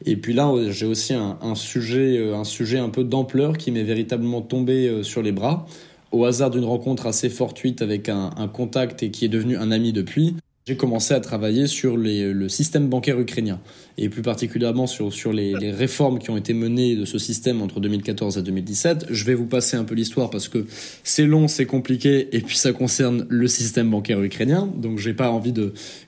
Et 0.05 0.15
puis 0.15 0.33
là, 0.33 0.51
j'ai 0.69 0.85
aussi 0.85 1.13
un, 1.13 1.55
sujet, 1.55 2.17
euh, 2.17 2.37
un 2.37 2.45
sujet 2.45 2.79
un 2.79 2.89
peu 2.89 3.03
d'ampleur 3.03 3.57
qui 3.57 3.71
m'est 3.71 3.83
véritablement 3.83 4.41
tombé 4.41 5.03
sur 5.03 5.21
les 5.21 5.31
bras 5.31 5.65
au 6.11 6.25
hasard 6.25 6.49
d'une 6.49 6.65
rencontre 6.65 7.07
assez 7.07 7.29
fortuite 7.29 7.81
avec 7.81 8.09
un, 8.09 8.31
un 8.37 8.47
contact 8.47 9.01
et 9.03 9.11
qui 9.11 9.25
est 9.25 9.29
devenu 9.29 9.57
un 9.57 9.71
ami 9.71 9.93
depuis 9.93 10.35
j'ai 10.71 10.77
commencé 10.77 11.13
à 11.13 11.19
travailler 11.19 11.67
sur 11.67 11.97
le 11.97 12.47
système 12.47 12.87
bancaire 12.87 13.19
ukrainien 13.19 13.59
et 13.97 14.07
plus 14.07 14.21
particulièrement 14.21 14.87
sur, 14.87 15.33
les, 15.33 15.53
réformes 15.71 16.17
qui 16.17 16.29
ont 16.29 16.37
été 16.37 16.53
menées 16.53 16.95
de 16.95 17.03
ce 17.03 17.17
système 17.17 17.61
entre 17.61 17.81
2014 17.81 18.37
et 18.37 18.41
2017. 18.41 19.07
Je 19.09 19.25
vais 19.25 19.33
vous 19.33 19.47
passer 19.47 19.75
un 19.75 19.83
peu 19.83 19.95
l'histoire 19.95 20.29
parce 20.29 20.47
que 20.47 20.65
c'est 21.03 21.25
long, 21.25 21.49
c'est 21.49 21.65
compliqué 21.65 22.29
et 22.31 22.39
puis 22.39 22.55
ça 22.55 22.71
concerne 22.71 23.25
le 23.27 23.47
système 23.47 23.89
bancaire 23.89 24.21
ukrainien. 24.21 24.71
Donc 24.77 24.97
j'ai 24.97 25.13
pas 25.13 25.29
envie 25.29 25.53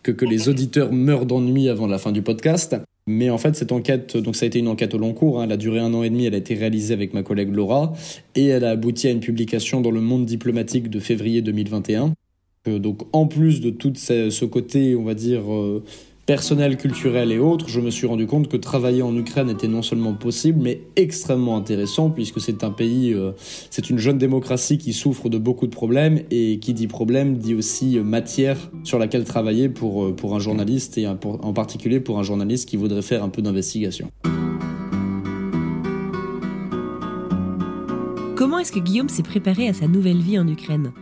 que 0.01 0.25
les 0.25 0.47
auditeurs 0.47 0.93
meurent 0.93 1.25
d'ennui 1.25 1.67
avant 1.67 1.87
la 1.87 1.97
fin 1.97 2.13
du 2.13 2.21
podcast. 2.21 2.77
Mais 3.05 3.29
en 3.29 3.37
fait, 3.37 3.53
cette 3.57 3.73
enquête, 3.73 4.15
donc 4.15 4.37
ça 4.37 4.45
a 4.45 4.47
été 4.47 4.59
une 4.59 4.69
enquête 4.69 4.93
au 4.93 4.97
long 4.97 5.11
cours, 5.11 5.41
hein, 5.41 5.43
elle 5.43 5.51
a 5.51 5.57
duré 5.57 5.79
un 5.79 5.93
an 5.93 6.03
et 6.03 6.09
demi, 6.09 6.25
elle 6.25 6.35
a 6.35 6.37
été 6.37 6.55
réalisée 6.55 6.93
avec 6.93 7.13
ma 7.13 7.21
collègue 7.21 7.53
Laura, 7.53 7.91
et 8.33 8.45
elle 8.45 8.63
a 8.63 8.69
abouti 8.69 9.07
à 9.07 9.11
une 9.11 9.19
publication 9.19 9.81
dans 9.81 9.91
le 9.91 9.99
monde 9.99 10.25
diplomatique 10.25 10.89
de 10.89 11.01
février 11.01 11.41
2021. 11.41 12.13
Euh, 12.67 12.79
donc 12.79 13.01
en 13.11 13.27
plus 13.27 13.61
de 13.61 13.69
tout 13.69 13.93
ce 13.95 14.45
côté, 14.45 14.95
on 14.95 15.03
va 15.03 15.13
dire, 15.13 15.41
euh, 15.51 15.83
personnel, 16.25 16.77
culturel 16.77 17.33
et 17.33 17.39
autres, 17.39 17.67
je 17.67 17.81
me 17.81 17.89
suis 17.89 18.07
rendu 18.07 18.25
compte 18.25 18.47
que 18.47 18.55
travailler 18.55 19.01
en 19.01 19.15
Ukraine 19.17 19.49
était 19.49 19.67
non 19.67 19.81
seulement 19.81 20.13
possible, 20.13 20.59
mais 20.61 20.81
extrêmement 20.95 21.57
intéressant, 21.57 22.09
puisque 22.09 22.39
c'est 22.39 22.63
un 22.63 22.71
pays, 22.71 23.13
euh, 23.13 23.31
c'est 23.69 23.89
une 23.89 23.97
jeune 23.97 24.17
démocratie 24.17 24.77
qui 24.77 24.93
souffre 24.93 25.27
de 25.27 25.37
beaucoup 25.37 25.67
de 25.67 25.75
problèmes, 25.75 26.21
et 26.31 26.59
qui 26.59 26.73
dit 26.73 26.87
problème 26.87 27.37
dit 27.37 27.53
aussi 27.53 27.99
matière 27.99 28.71
sur 28.85 28.97
laquelle 28.97 29.25
travailler 29.25 29.67
pour, 29.67 30.15
pour 30.15 30.33
un 30.33 30.39
journaliste, 30.39 30.97
et 30.97 31.05
en 31.05 31.53
particulier 31.53 31.99
pour 31.99 32.17
un 32.17 32.23
journaliste 32.23 32.69
qui 32.69 32.77
voudrait 32.77 33.01
faire 33.01 33.23
un 33.23 33.29
peu 33.29 33.41
d'investigation. 33.41 34.09
Comment 38.37 38.59
est-ce 38.59 38.71
que 38.71 38.79
Guillaume 38.79 39.09
s'est 39.09 39.23
préparé 39.23 39.67
à 39.67 39.73
sa 39.73 39.87
nouvelle 39.87 40.21
vie 40.21 40.39
en 40.39 40.47
Ukraine? 40.47 40.93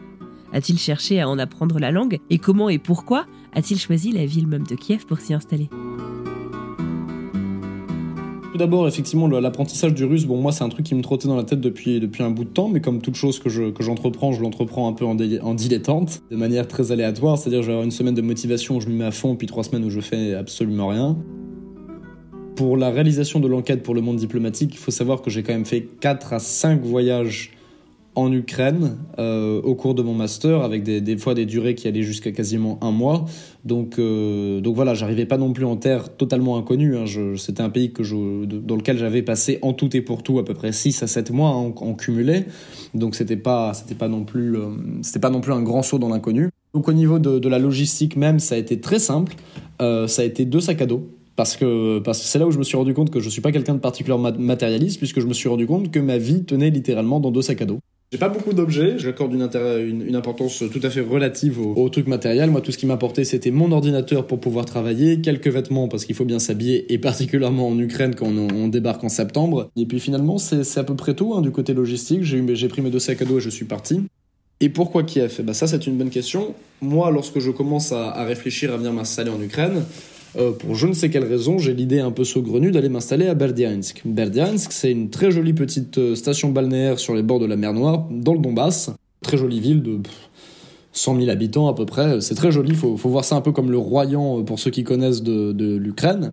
A-t-il 0.53 0.77
cherché 0.77 1.19
à 1.19 1.29
en 1.29 1.39
apprendre 1.39 1.79
la 1.79 1.91
langue 1.91 2.19
Et 2.29 2.37
comment 2.37 2.69
et 2.69 2.79
pourquoi 2.79 3.25
a-t-il 3.53 3.79
choisi 3.79 4.11
la 4.11 4.25
ville 4.25 4.47
même 4.47 4.65
de 4.65 4.75
Kiev 4.75 5.05
pour 5.05 5.19
s'y 5.19 5.33
installer 5.33 5.69
tout 8.51 8.57
d'abord, 8.57 8.85
effectivement, 8.85 9.29
l'apprentissage 9.29 9.93
du 9.93 10.03
russe, 10.03 10.25
bon, 10.25 10.35
moi, 10.35 10.51
c'est 10.51 10.65
un 10.65 10.69
truc 10.69 10.85
qui 10.85 10.93
me 10.93 11.01
trottait 11.01 11.29
dans 11.29 11.37
la 11.37 11.45
tête 11.45 11.61
depuis, 11.61 12.01
depuis 12.01 12.21
un 12.21 12.31
bout 12.31 12.43
de 12.43 12.49
temps, 12.49 12.67
mais 12.67 12.81
comme 12.81 13.01
toute 13.01 13.15
chose 13.15 13.39
que, 13.39 13.47
je, 13.47 13.71
que 13.71 13.81
j'entreprends, 13.81 14.33
je 14.33 14.41
l'entreprends 14.41 14.89
un 14.89 14.93
peu 14.93 15.05
en, 15.05 15.15
en, 15.41 15.53
dilettante, 15.53 16.21
de 16.29 16.35
manière 16.35 16.67
très 16.67 16.91
aléatoire, 16.91 17.37
c'est-à-dire 17.37 17.61
je 17.61 17.67
vais 17.67 17.71
avoir 17.71 17.85
une 17.85 17.91
semaine 17.91 18.13
de 18.13 18.21
motivation 18.21 18.75
où 18.75 18.81
je 18.81 18.89
me 18.89 18.95
mets 18.95 19.05
à 19.05 19.11
fond, 19.11 19.37
puis 19.37 19.47
trois 19.47 19.63
semaines 19.63 19.85
où 19.85 19.89
je 19.89 20.01
fais 20.01 20.33
absolument 20.33 20.87
rien. 20.87 21.17
Pour 22.57 22.75
la 22.75 22.89
réalisation 22.89 23.39
de 23.39 23.47
l'enquête 23.47 23.83
pour 23.83 23.95
le 23.95 24.01
monde 24.01 24.17
diplomatique, 24.17 24.71
il 24.73 24.79
faut 24.79 24.91
savoir 24.91 25.21
que 25.21 25.29
j'ai 25.29 25.43
quand 25.43 25.53
même 25.53 25.65
fait 25.65 25.87
4 26.01 26.33
à 26.33 26.39
5 26.39 26.81
voyages 26.83 27.53
en 28.15 28.31
Ukraine 28.31 28.97
euh, 29.19 29.61
au 29.61 29.75
cours 29.75 29.95
de 29.95 30.01
mon 30.01 30.13
master 30.13 30.63
avec 30.63 30.83
des, 30.83 31.17
fois 31.17 31.33
des 31.33 31.45
durées 31.45 31.75
qui 31.75 31.87
allaient 31.87 32.03
jusqu'à 32.03 32.31
quasiment 32.31 32.77
un 32.81 32.91
mois. 32.91 33.25
Donc 33.63 33.99
euh, 33.99 34.61
voilà 34.65 34.93
j'arrivais 34.93 35.25
pas 35.25 35.37
non 35.37 35.53
plus 35.53 35.65
en 35.65 35.77
terre 35.77 36.15
totalement 36.15 36.57
inconnue 36.57 36.97
hein. 36.97 37.05
c'était 37.37 37.61
un 37.61 37.69
pays 37.69 37.93
que 37.93 38.03
dans 38.45 38.75
lequel 38.75 38.97
j'avais 38.97 39.21
passé 39.21 39.59
en 39.61 39.73
tout 39.73 39.95
et 39.95 40.01
pour 40.01 40.23
tout 40.23 40.39
à 40.39 40.45
peu 40.45 40.53
près 40.53 40.71
6 40.71 41.03
à 41.03 41.07
7 41.07 41.31
mois 41.31 41.49
en, 41.49 41.73
en 41.75 41.93
cumulé. 41.93 42.45
Donc 42.93 43.15
c'était 43.15 43.37
pas 43.37 43.71
euh, 43.71 43.95
pas 43.95 44.09
non 44.09 44.23
plus 44.23 45.53
un 45.53 45.61
grand 45.61 45.83
saut 45.83 45.99
dans 45.99 46.09
l'inconnu. 46.09 46.49
Donc 46.73 46.87
au 46.87 46.93
niveau 46.93 47.19
de, 47.19 47.47
la 47.47 47.59
logistique 47.59 48.15
même 48.15 48.39
ça 48.39 48.55
a 48.55 48.57
été 48.57 48.79
très 48.79 48.99
simple. 48.99 49.35
Ça 49.79 50.21
a 50.21 50.25
été 50.25 50.45
deux 50.45 50.59
sacs 50.59 50.81
à 50.81 50.85
dos 50.85 51.09
parce 51.35 51.55
que 51.55 51.99
parce 51.99 52.19
que 52.19 52.25
c'est 52.25 52.37
là 52.37 52.45
où 52.45 52.51
je 52.51 52.59
me 52.59 52.63
suis 52.63 52.77
rendu 52.77 52.93
compte 52.93 53.09
que 53.09 53.19
je 53.19 53.29
suis 53.29 53.41
pas 53.41 53.51
quelqu'un 53.51 53.73
de 53.73 53.79
particulièrement 53.79 54.31
matérialiste 54.37 54.99
puisque 54.99 55.19
je 55.21 55.25
me 55.25 55.33
suis 55.33 55.49
rendu 55.49 55.65
compte 55.65 55.89
que 55.89 55.99
ma 55.99 56.17
vie 56.17 56.43
tenait 56.43 56.69
littéralement 56.69 57.19
dans 57.19 57.31
deux 57.31 57.41
sacs 57.41 57.61
à 57.61 57.65
dos 57.65 57.79
j'ai 58.11 58.17
pas 58.17 58.27
beaucoup 58.27 58.51
d'objets, 58.51 58.95
j'accorde 58.97 59.33
une, 59.33 60.15
importance 60.15 60.61
tout 60.69 60.81
à 60.83 60.89
fait 60.89 60.99
relative 60.99 61.61
au, 61.61 61.87
truc 61.87 62.07
matériel. 62.07 62.51
Moi, 62.51 62.59
tout 62.59 62.73
ce 62.73 62.77
qui 62.77 62.85
m'apportait, 62.85 63.23
c'était 63.23 63.51
mon 63.51 63.71
ordinateur 63.71 64.27
pour 64.27 64.41
pouvoir 64.41 64.65
travailler, 64.65 65.21
quelques 65.21 65.47
vêtements 65.47 65.87
parce 65.87 66.03
qu'il 66.03 66.13
faut 66.13 66.25
bien 66.25 66.39
s'habiller, 66.39 66.91
et 66.91 66.97
particulièrement 66.97 67.69
en 67.69 67.79
Ukraine 67.79 68.13
quand 68.13 68.27
on, 68.27 68.67
débarque 68.67 69.05
en 69.05 69.09
septembre. 69.09 69.71
Et 69.77 69.85
puis 69.85 70.01
finalement, 70.01 70.37
c'est 70.37 70.77
à 70.77 70.83
peu 70.83 70.95
près 70.95 71.13
tout 71.13 71.33
hein, 71.33 71.41
du 71.41 71.51
côté 71.51 71.73
logistique. 71.73 72.23
J'ai 72.23 72.67
pris 72.67 72.81
mes 72.81 72.89
deux 72.89 72.99
sacs 72.99 73.21
à 73.21 73.25
dos 73.25 73.37
et 73.37 73.41
je 73.41 73.49
suis 73.49 73.65
parti. 73.65 74.01
Et 74.59 74.67
pourquoi 74.67 75.03
Kiev? 75.03 75.41
Bah 75.43 75.53
Ça, 75.53 75.67
c'est 75.67 75.87
une 75.87 75.97
bonne 75.97 76.09
question. 76.09 76.53
Moi, 76.81 77.11
lorsque 77.11 77.39
je 77.39 77.49
commence 77.49 77.93
à 77.93 78.23
réfléchir 78.25 78.73
à 78.73 78.77
venir 78.77 78.91
m'installer 78.91 79.29
en 79.29 79.41
Ukraine, 79.41 79.83
euh, 80.37 80.51
pour 80.51 80.75
je 80.75 80.87
ne 80.87 80.93
sais 80.93 81.09
quelle 81.09 81.25
raison, 81.25 81.57
j'ai 81.57 81.73
l'idée 81.73 81.99
un 81.99 82.11
peu 82.11 82.23
saugrenue 82.23 82.71
d'aller 82.71 82.89
m'installer 82.89 83.27
à 83.27 83.33
Berdiansk. 83.33 84.01
Berdiansk, 84.05 84.71
c'est 84.71 84.91
une 84.91 85.09
très 85.09 85.31
jolie 85.31 85.53
petite 85.53 85.97
euh, 85.97 86.15
station 86.15 86.49
balnéaire 86.49 86.99
sur 86.99 87.13
les 87.13 87.23
bords 87.23 87.39
de 87.39 87.45
la 87.45 87.57
mer 87.57 87.73
Noire, 87.73 88.07
dans 88.09 88.33
le 88.33 88.39
Donbass. 88.39 88.91
Très 89.21 89.37
jolie 89.37 89.59
ville 89.59 89.81
de 89.81 89.99
100 90.93 91.17
000 91.17 91.29
habitants 91.29 91.67
à 91.67 91.73
peu 91.73 91.85
près. 91.85 92.21
C'est 92.21 92.35
très 92.35 92.51
joli, 92.51 92.75
faut, 92.75 92.97
faut 92.97 93.09
voir 93.09 93.25
ça 93.25 93.35
un 93.35 93.41
peu 93.41 93.51
comme 93.51 93.71
le 93.71 93.77
Royan 93.77 94.39
euh, 94.39 94.43
pour 94.43 94.59
ceux 94.59 94.71
qui 94.71 94.83
connaissent 94.83 95.23
de, 95.23 95.51
de 95.51 95.75
l'Ukraine. 95.75 96.31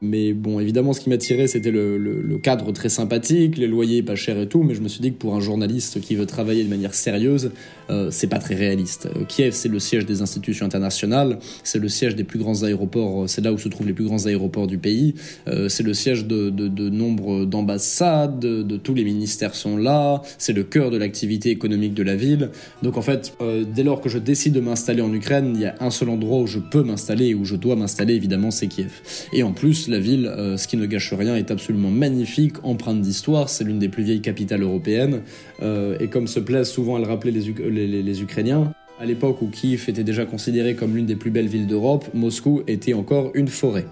Mais 0.00 0.32
bon, 0.32 0.60
évidemment, 0.60 0.92
ce 0.92 1.00
qui 1.00 1.10
m'a 1.10 1.16
tiré, 1.16 1.48
c'était 1.48 1.72
le, 1.72 2.38
cadre 2.40 2.70
très 2.72 2.88
sympathique, 2.88 3.56
les 3.56 3.66
loyers 3.66 4.02
pas 4.04 4.14
chers 4.14 4.38
et 4.38 4.46
tout. 4.46 4.62
Mais 4.62 4.74
je 4.74 4.80
me 4.80 4.88
suis 4.88 5.00
dit 5.00 5.12
que 5.12 5.18
pour 5.18 5.34
un 5.34 5.40
journaliste 5.40 6.00
qui 6.00 6.14
veut 6.14 6.26
travailler 6.26 6.62
de 6.62 6.68
manière 6.68 6.94
sérieuse, 6.94 7.50
euh, 7.90 8.08
c'est 8.10 8.28
pas 8.28 8.38
très 8.38 8.54
réaliste. 8.54 9.08
Euh, 9.16 9.24
Kiev, 9.24 9.52
c'est 9.54 9.68
le 9.68 9.80
siège 9.80 10.06
des 10.06 10.22
institutions 10.22 10.66
internationales, 10.66 11.38
c'est 11.64 11.78
le 11.78 11.88
siège 11.88 12.14
des 12.14 12.22
plus 12.22 12.38
grands 12.38 12.62
aéroports, 12.62 13.24
euh, 13.24 13.26
c'est 13.26 13.40
là 13.40 13.52
où 13.52 13.58
se 13.58 13.68
trouvent 13.68 13.86
les 13.86 13.92
plus 13.92 14.04
grands 14.04 14.26
aéroports 14.26 14.66
du 14.66 14.78
pays, 14.78 15.14
euh, 15.48 15.68
c'est 15.68 15.82
le 15.82 15.94
siège 15.94 16.26
de, 16.26 16.50
nombre 16.90 17.44
d'ambassades, 17.44 18.38
de, 18.38 18.76
tous 18.76 18.94
les 18.94 19.04
ministères 19.04 19.54
sont 19.54 19.76
là, 19.76 20.22
c'est 20.36 20.52
le 20.52 20.62
cœur 20.62 20.90
de 20.90 20.96
l'activité 20.96 21.50
économique 21.50 21.94
de 21.94 22.02
la 22.02 22.14
ville. 22.14 22.50
Donc 22.82 22.96
en 22.96 23.02
fait, 23.02 23.34
dès 23.74 23.82
lors 23.82 24.00
que 24.00 24.08
je 24.08 24.18
décide 24.18 24.52
de 24.54 24.60
m'installer 24.60 25.02
en 25.02 25.12
Ukraine, 25.12 25.52
il 25.54 25.62
y 25.62 25.66
a 25.66 25.74
un 25.80 25.90
seul 25.90 26.08
endroit 26.08 26.40
où 26.40 26.46
je 26.46 26.58
peux 26.58 26.82
m'installer 26.82 27.26
et 27.26 27.34
où 27.34 27.44
je 27.44 27.56
dois 27.56 27.76
m'installer, 27.76 28.14
évidemment, 28.14 28.50
c'est 28.50 28.68
Kiev. 28.68 28.90
Et 29.32 29.42
en 29.42 29.52
plus, 29.52 29.87
la 29.90 29.98
ville, 29.98 30.26
euh, 30.26 30.56
ce 30.56 30.68
qui 30.68 30.76
ne 30.76 30.86
gâche 30.86 31.12
rien, 31.12 31.36
est 31.36 31.50
absolument 31.50 31.90
magnifique, 31.90 32.54
empreinte 32.62 33.00
d'histoire. 33.00 33.48
C'est 33.48 33.64
l'une 33.64 33.78
des 33.78 33.88
plus 33.88 34.02
vieilles 34.02 34.20
capitales 34.20 34.62
européennes. 34.62 35.22
Euh, 35.62 35.96
et 36.00 36.08
comme 36.08 36.26
se 36.26 36.40
plaisent 36.40 36.70
souvent 36.70 36.96
à 36.96 36.98
le 36.98 37.06
rappeler 37.06 37.30
les, 37.30 37.52
les, 37.70 37.86
les, 37.86 38.02
les 38.02 38.22
Ukrainiens, 38.22 38.72
à 39.00 39.06
l'époque 39.06 39.42
où 39.42 39.46
Kiev 39.48 39.84
était 39.88 40.04
déjà 40.04 40.26
considéré 40.26 40.74
comme 40.74 40.96
l'une 40.96 41.06
des 41.06 41.16
plus 41.16 41.30
belles 41.30 41.46
villes 41.46 41.66
d'Europe, 41.66 42.06
Moscou 42.14 42.62
était 42.66 42.94
encore 42.94 43.30
une 43.34 43.48
forêt. 43.48 43.86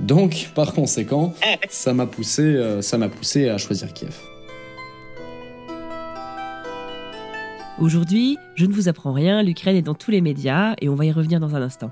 Donc, 0.00 0.50
par 0.54 0.74
conséquent, 0.74 1.34
ça 1.68 1.94
m'a 1.94 2.06
poussé, 2.06 2.42
euh, 2.42 2.82
ça 2.82 2.98
m'a 2.98 3.08
poussé 3.08 3.48
à 3.48 3.58
choisir 3.58 3.92
Kiev. 3.92 4.16
Aujourd'hui, 7.78 8.36
je 8.54 8.66
ne 8.66 8.74
vous 8.74 8.88
apprends 8.88 9.14
rien, 9.14 9.42
l'Ukraine 9.42 9.76
est 9.76 9.82
dans 9.82 9.94
tous 9.94 10.10
les 10.10 10.20
médias 10.20 10.74
et 10.82 10.90
on 10.90 10.94
va 10.94 11.06
y 11.06 11.12
revenir 11.12 11.40
dans 11.40 11.54
un 11.56 11.62
instant. 11.62 11.90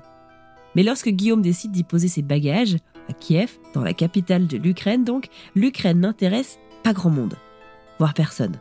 Mais 0.75 0.83
lorsque 0.83 1.09
Guillaume 1.09 1.41
décide 1.41 1.71
d'y 1.71 1.83
poser 1.83 2.07
ses 2.07 2.21
bagages, 2.21 2.77
à 3.09 3.13
Kiev, 3.13 3.57
dans 3.73 3.83
la 3.83 3.93
capitale 3.93 4.47
de 4.47 4.57
l'Ukraine 4.57 5.03
donc, 5.03 5.27
l'Ukraine 5.55 5.99
n'intéresse 5.99 6.59
pas 6.83 6.93
grand 6.93 7.09
monde, 7.09 7.35
voire 7.97 8.13
personne. 8.13 8.59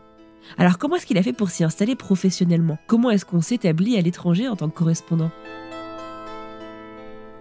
Alors 0.56 0.78
comment 0.78 0.96
est-ce 0.96 1.06
qu'il 1.06 1.18
a 1.18 1.22
fait 1.22 1.32
pour 1.32 1.50
s'y 1.50 1.64
installer 1.64 1.94
professionnellement? 1.94 2.78
Comment 2.86 3.10
est-ce 3.10 3.24
qu'on 3.24 3.42
s'établit 3.42 3.98
à 3.98 4.00
l'étranger 4.00 4.48
en 4.48 4.56
tant 4.56 4.68
que 4.68 4.78
correspondant? 4.78 5.30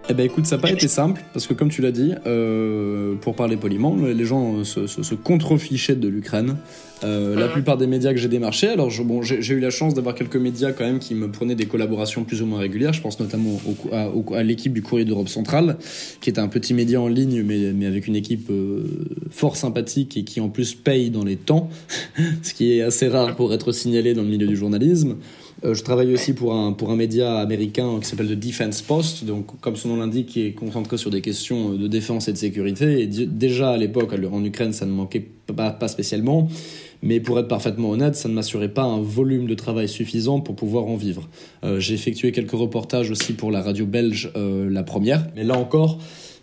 Eh 0.08 0.14
ben 0.14 0.24
écoute, 0.24 0.46
ça 0.46 0.56
n'a 0.56 0.62
pas 0.62 0.70
été 0.70 0.88
simple, 0.88 1.22
parce 1.32 1.46
que 1.46 1.54
comme 1.54 1.68
tu 1.68 1.82
l'as 1.82 1.92
dit, 1.92 2.12
euh, 2.26 3.14
pour 3.16 3.34
parler 3.34 3.56
poliment, 3.56 3.94
les 3.96 4.24
gens 4.24 4.64
se, 4.64 4.86
se, 4.86 5.02
se 5.02 5.14
contrefichaient 5.14 5.96
de 5.96 6.08
l'Ukraine. 6.08 6.56
Euh, 7.04 7.38
la 7.38 7.48
plupart 7.48 7.76
des 7.76 7.86
médias 7.86 8.12
que 8.12 8.18
j'ai 8.18 8.28
démarchés, 8.28 8.68
alors 8.68 8.90
je, 8.90 9.02
bon, 9.02 9.22
j'ai 9.22 9.54
eu 9.54 9.60
la 9.60 9.70
chance 9.70 9.94
d'avoir 9.94 10.14
quelques 10.14 10.36
médias 10.36 10.72
quand 10.72 10.84
même 10.84 10.98
qui 10.98 11.14
me 11.14 11.30
prenaient 11.30 11.54
des 11.54 11.66
collaborations 11.66 12.24
plus 12.24 12.42
ou 12.42 12.46
moins 12.46 12.58
régulières. 12.58 12.92
Je 12.92 13.00
pense 13.00 13.20
notamment 13.20 13.50
au, 13.66 13.94
à, 13.94 14.08
au, 14.08 14.34
à 14.34 14.42
l'équipe 14.42 14.72
du 14.72 14.82
Courrier 14.82 15.04
d'Europe 15.04 15.28
centrale, 15.28 15.76
qui 16.20 16.30
est 16.30 16.38
un 16.38 16.48
petit 16.48 16.74
média 16.74 17.00
en 17.00 17.08
ligne, 17.08 17.42
mais, 17.42 17.72
mais 17.72 17.86
avec 17.86 18.06
une 18.08 18.16
équipe 18.16 18.50
euh, 18.50 18.84
fort 19.30 19.56
sympathique 19.56 20.16
et 20.16 20.24
qui 20.24 20.40
en 20.40 20.48
plus 20.48 20.74
paye 20.74 21.10
dans 21.10 21.24
les 21.24 21.36
temps, 21.36 21.68
ce 22.42 22.54
qui 22.54 22.72
est 22.72 22.82
assez 22.82 23.08
rare 23.08 23.36
pour 23.36 23.52
être 23.54 23.72
signalé 23.72 24.14
dans 24.14 24.22
le 24.22 24.28
milieu 24.28 24.46
du 24.46 24.56
journalisme. 24.56 25.16
Euh, 25.64 25.74
je 25.74 25.82
travaille 25.82 26.12
aussi 26.12 26.34
pour 26.34 26.54
un, 26.54 26.72
pour 26.72 26.90
un 26.90 26.96
média 26.96 27.38
américain 27.38 27.98
qui 28.00 28.08
s'appelle 28.08 28.28
The 28.28 28.38
Defense 28.38 28.82
Post, 28.82 29.24
donc 29.24 29.60
comme 29.60 29.76
son 29.76 29.88
nom 29.88 29.96
l'indique, 29.96 30.28
qui 30.28 30.46
est 30.46 30.52
concentré 30.52 30.96
sur 30.96 31.10
des 31.10 31.20
questions 31.20 31.70
de 31.70 31.88
défense 31.88 32.28
et 32.28 32.32
de 32.32 32.38
sécurité. 32.38 33.02
Et 33.02 33.06
déjà 33.06 33.70
à 33.70 33.76
l'époque, 33.76 34.12
en 34.12 34.44
Ukraine, 34.44 34.72
ça 34.72 34.86
ne 34.86 34.92
manquait 34.92 35.26
pas, 35.56 35.70
pas 35.70 35.88
spécialement. 35.88 36.48
Mais 37.02 37.20
pour 37.20 37.38
être 37.38 37.48
parfaitement 37.48 37.90
honnête, 37.90 38.16
ça 38.16 38.28
ne 38.28 38.34
m'assurait 38.34 38.72
pas 38.72 38.82
un 38.82 39.00
volume 39.00 39.46
de 39.46 39.54
travail 39.54 39.88
suffisant 39.88 40.40
pour 40.40 40.56
pouvoir 40.56 40.86
en 40.86 40.96
vivre. 40.96 41.28
Euh, 41.64 41.78
j'ai 41.78 41.94
effectué 41.94 42.32
quelques 42.32 42.52
reportages 42.52 43.10
aussi 43.10 43.34
pour 43.34 43.50
la 43.50 43.62
radio 43.62 43.86
belge, 43.86 44.32
euh, 44.36 44.68
la 44.68 44.82
première. 44.82 45.26
Mais 45.36 45.44
là 45.44 45.56
encore, 45.56 45.98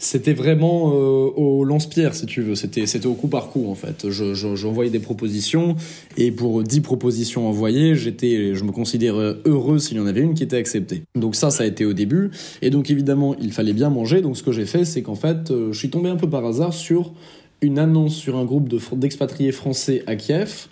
c'était 0.05 0.33
vraiment 0.33 0.91
euh, 0.93 1.31
au 1.35 1.63
lance-pierre, 1.63 2.13
si 2.13 2.25
tu 2.25 2.41
veux. 2.41 2.55
C'était, 2.55 2.85
c'était 2.85 3.07
au 3.07 3.15
coup 3.15 3.27
par 3.27 3.49
coup, 3.49 3.69
en 3.69 3.75
fait. 3.75 4.09
Je, 4.09 4.33
j'envoyais 4.33 4.91
des 4.91 4.99
propositions, 4.99 5.75
et 6.17 6.31
pour 6.31 6.61
10 6.61 6.81
propositions 6.81 7.47
envoyées, 7.47 7.95
j'étais, 7.95 8.53
je 8.53 8.63
me 8.63 8.71
considérais 8.71 9.35
heureux 9.45 9.79
s'il 9.79 9.97
y 9.97 9.99
en 9.99 10.05
avait 10.05 10.21
une 10.21 10.35
qui 10.35 10.43
était 10.43 10.57
acceptée. 10.57 11.03
Donc 11.15 11.35
ça, 11.35 11.49
ça 11.49 11.63
a 11.63 11.67
été 11.67 11.85
au 11.85 11.93
début. 11.93 12.29
Et 12.61 12.69
donc, 12.69 12.91
évidemment, 12.91 13.35
il 13.41 13.51
fallait 13.51 13.73
bien 13.73 13.89
manger. 13.89 14.21
Donc, 14.21 14.37
ce 14.37 14.43
que 14.43 14.51
j'ai 14.51 14.65
fait, 14.65 14.85
c'est 14.85 15.01
qu'en 15.01 15.15
fait, 15.15 15.49
euh, 15.49 15.71
je 15.71 15.79
suis 15.79 15.89
tombé 15.89 16.09
un 16.09 16.17
peu 16.17 16.29
par 16.29 16.45
hasard 16.45 16.73
sur 16.73 17.11
une 17.61 17.79
annonce 17.79 18.13
sur 18.13 18.37
un 18.37 18.45
groupe 18.45 18.69
d'expatriés 18.93 19.51
français 19.51 20.03
à 20.05 20.15
Kiev 20.15 20.67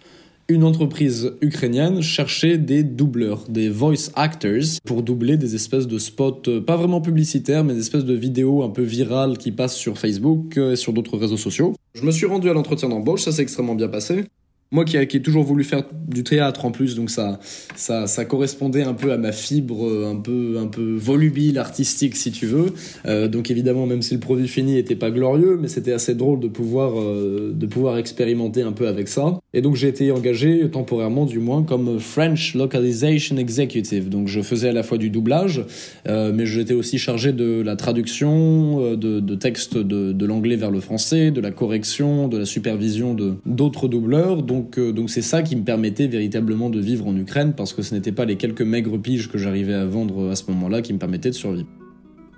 une 0.50 0.64
entreprise 0.64 1.34
ukrainienne 1.42 2.02
cherchait 2.02 2.58
des 2.58 2.84
doubleurs, 2.84 3.46
des 3.48 3.70
voice 3.70 4.12
actors, 4.16 4.80
pour 4.86 5.04
doubler 5.04 5.38
des 5.38 5.56
espèces 5.56 5.88
de 5.88 5.98
spots, 5.98 6.44
euh, 6.48 6.62
pas 6.62 6.76
vraiment 6.76 7.02
publicitaires, 7.02 7.64
mais 7.64 7.74
des 7.74 7.80
espèces 7.80 8.06
de 8.06 8.14
vidéos 8.14 8.64
un 8.64 8.70
peu 8.70 8.82
virales 8.82 9.38
qui 9.38 9.52
passent 9.52 9.76
sur 9.76 9.98
Facebook 9.98 10.58
euh, 10.58 10.74
et 10.74 10.76
sur 10.76 10.92
d'autres 10.92 11.18
réseaux 11.18 11.38
sociaux. 11.38 11.76
Je 11.94 12.04
me 12.04 12.12
suis 12.12 12.26
rendu 12.26 12.50
à 12.50 12.54
l'entretien 12.54 12.90
d'embauche, 12.90 13.22
ça 13.22 13.32
s'est 13.32 13.42
extrêmement 13.42 13.76
bien 13.76 13.88
passé 13.88 14.26
moi 14.74 14.86
qui, 14.86 15.08
qui 15.08 15.18
ai 15.18 15.22
toujours 15.22 15.44
voulu 15.44 15.64
faire 15.64 15.84
du 16.08 16.24
théâtre 16.24 16.66
en 16.66 16.72
plus, 16.72 16.96
donc 16.96 17.10
ça, 17.10 17.40
ça, 17.76 18.26
correspondait 18.26 18.84
un 18.84 18.96
peu 18.96 19.12
à 19.12 19.18
ma 19.18 19.32
fibre, 19.32 19.88
euh, 19.88 20.12
un 20.12 20.16
peu, 20.16 20.58
un 20.60 20.68
peu 20.68 20.96
volubile, 20.96 21.60
artistique 21.60 22.16
si 22.16 22.32
tu 22.32 22.48
veux. 22.48 22.74
Euh, 23.06 23.28
donc 23.28 23.52
évidemment, 23.52 23.86
même 23.86 24.02
si 24.02 24.16
le 24.16 24.20
produit 24.20 24.48
fini 24.48 24.78
était 24.78 24.96
pas 24.96 25.12
glorieux, 25.12 25.60
mais 25.62 25.68
c'était 25.68 25.94
assez 25.94 26.16
drôle 26.16 26.40
de 26.40 26.48
pouvoir, 26.48 27.00
euh, 27.00 27.54
de 27.54 27.66
pouvoir 27.68 27.98
expérimenter 28.00 28.64
un 28.64 28.72
peu 28.72 28.88
avec 28.88 29.08
ça. 29.08 29.40
Et 29.54 29.62
donc 29.62 29.76
j'ai 29.76 29.90
été 29.90 30.12
engagé 30.12 30.68
temporairement, 30.72 31.26
du 31.26 31.38
moins, 31.38 31.62
comme 31.62 32.00
French 32.00 32.56
Localization 32.56 33.38
Executive. 33.38 34.10
Donc 34.10 34.28
je 34.28 34.42
faisais 34.42 34.70
à 34.70 34.74
la 34.74 34.82
fois 34.82 34.98
du 34.98 35.12
doublage, 35.12 35.64
mais 36.08 36.46
j'étais 36.48 36.74
aussi 36.74 36.98
chargé 36.98 37.32
de 37.32 37.62
la 37.62 37.76
traduction 37.76 38.96
de, 38.96 39.20
de 39.20 39.36
textes 39.36 39.78
de, 39.78 40.12
de 40.12 40.26
l'anglais 40.26 40.56
vers 40.56 40.72
le 40.72 40.80
français, 40.80 41.30
de 41.30 41.42
la 41.42 41.52
correction, 41.52 42.28
de 42.28 42.38
la 42.40 42.46
supervision 42.46 43.16
d'autres 43.46 43.88
doubleurs. 43.88 44.42
Donc 44.42 44.63
euh, 44.78 44.92
donc 44.92 45.10
c'est 45.10 45.22
ça 45.22 45.42
qui 45.42 45.56
me 45.56 45.64
permettait 45.64 46.08
véritablement 46.08 46.70
de 46.70 46.80
vivre 46.80 47.08
en 47.08 47.16
Ukraine 47.16 47.54
parce 47.56 47.74
que 47.74 47.82
ce 47.82 47.94
n'était 47.94 48.12
pas 48.12 48.26
les 48.26 48.36
quelques 48.36 48.62
maigres 48.62 49.00
piges 49.02 49.30
que 49.30 49.38
j'arrivais 49.38 49.74
à 49.74 49.86
vendre 49.86 50.30
à 50.30 50.36
ce 50.36 50.50
moment-là 50.52 50.82
qui 50.82 50.94
me 50.94 51.00
permettaient 51.00 51.30
de 51.30 51.36
survivre. 51.36 51.68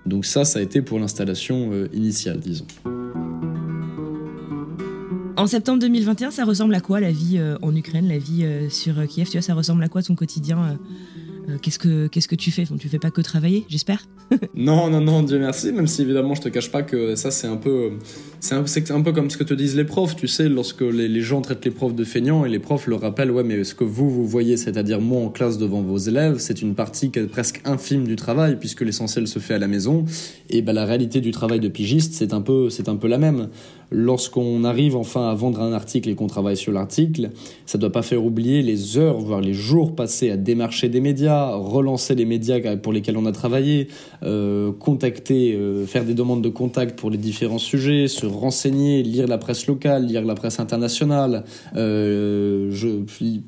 Donc 0.05 0.25
ça, 0.25 0.45
ça 0.45 0.59
a 0.59 0.61
été 0.61 0.81
pour 0.81 0.99
l'installation 0.99 1.71
euh, 1.71 1.87
initiale, 1.93 2.39
disons. 2.39 2.65
En 5.37 5.47
septembre 5.47 5.79
2021, 5.79 6.31
ça 6.31 6.45
ressemble 6.45 6.75
à 6.75 6.79
quoi 6.79 6.99
la 6.99 7.11
vie 7.11 7.37
euh, 7.37 7.57
en 7.61 7.75
Ukraine, 7.75 8.07
la 8.07 8.17
vie 8.17 8.45
sur 8.69 8.95
Kiev? 9.07 9.27
Tu 9.27 9.33
vois, 9.33 9.41
ça 9.41 9.53
ressemble 9.53 9.83
à 9.83 9.89
quoi 9.89 10.01
ton 10.01 10.15
quotidien 10.15 10.79
Qu'est-ce 11.61 11.77
que 11.77 12.07
qu'est-ce 12.07 12.27
que 12.27 12.35
tu 12.35 12.49
fais? 12.49 12.65
Tu 12.79 12.89
fais 12.89 12.97
pas 12.97 13.11
que 13.11 13.21
travailler, 13.21 13.65
j'espère? 13.69 14.05
Non, 14.55 14.89
non, 14.89 15.01
non, 15.01 15.21
Dieu 15.21 15.37
merci, 15.37 15.71
même 15.71 15.85
si 15.85 16.01
évidemment 16.01 16.33
je 16.33 16.41
te 16.41 16.49
cache 16.49 16.71
pas 16.71 16.81
que 16.81 17.15
ça 17.15 17.29
c'est 17.29 17.47
un 17.47 17.57
peu, 17.57 17.91
c'est 18.39 18.55
un, 18.55 18.95
un, 18.95 19.01
peu 19.01 19.11
comme 19.11 19.29
ce 19.29 19.37
que 19.37 19.43
te 19.43 19.53
disent 19.53 19.75
les 19.75 19.85
profs, 19.85 20.15
tu 20.15 20.27
sais, 20.27 20.49
lorsque 20.49 20.81
les, 20.81 21.07
les, 21.07 21.21
gens 21.21 21.41
traitent 21.41 21.65
les 21.65 21.71
profs 21.71 21.95
de 21.95 22.03
feignants 22.03 22.45
et 22.45 22.49
les 22.49 22.59
profs 22.59 22.87
leur 22.87 23.01
rappellent, 23.01 23.31
ouais, 23.31 23.43
mais 23.43 23.63
ce 23.63 23.75
que 23.75 23.83
vous, 23.83 24.09
vous 24.09 24.25
voyez, 24.25 24.57
c'est-à-dire 24.57 25.01
moi 25.01 25.21
en 25.21 25.29
classe 25.29 25.57
devant 25.57 25.81
vos 25.81 25.97
élèves, 25.97 26.37
c'est 26.39 26.61
une 26.61 26.75
partie 26.75 27.09
presque 27.09 27.61
infime 27.65 28.05
du 28.05 28.15
travail 28.15 28.57
puisque 28.59 28.81
l'essentiel 28.81 29.27
se 29.27 29.39
fait 29.39 29.53
à 29.53 29.59
la 29.59 29.67
maison. 29.67 30.05
Et 30.49 30.61
bah, 30.61 30.73
la 30.73 30.85
réalité 30.85 31.21
du 31.21 31.31
travail 31.31 31.59
de 31.59 31.67
pigiste, 31.67 32.13
c'est 32.13 32.33
un 32.33 32.41
peu, 32.41 32.69
un 32.87 32.95
peu 32.95 33.07
la 33.07 33.17
même. 33.17 33.49
Lorsqu'on 33.91 34.63
arrive 34.63 34.95
enfin 34.95 35.29
à 35.29 35.35
vendre 35.35 35.61
un 35.61 35.71
article 35.71 36.09
et 36.09 36.15
qu'on 36.15 36.27
travaille 36.27 36.57
sur 36.57 36.71
l'article, 36.71 37.29
ça 37.65 37.77
ne 37.77 37.81
doit 37.81 37.91
pas 37.91 38.01
faire 38.01 38.23
oublier 38.23 38.63
les 38.63 38.97
heures, 38.97 39.19
voire 39.19 39.41
les 39.41 39.53
jours 39.53 39.95
passés 39.95 40.31
à 40.31 40.37
démarcher 40.37 40.89
des 40.89 41.01
médias, 41.01 41.53
relancer 41.53 42.15
les 42.15 42.25
médias 42.25 42.77
pour 42.77 42.93
lesquels 42.93 43.17
on 43.17 43.25
a 43.25 43.31
travaillé, 43.31 43.87
euh, 44.23 44.71
contacter, 44.71 45.53
euh, 45.53 45.85
faire 45.85 46.03
des 46.03 46.15
demandes 46.15 46.41
de 46.41 46.49
contact 46.49 46.97
pour 46.97 47.11
les 47.11 47.17
différents 47.17 47.59
sujets, 47.59 48.07
se 48.07 48.24
renseigner, 48.27 49.03
lire 49.03 49.27
la 49.27 49.37
presse 49.37 49.67
locale, 49.67 50.05
lire 50.05 50.23
la 50.23 50.35
presse 50.35 50.59
internationale, 50.59 51.43
euh, 51.75 52.71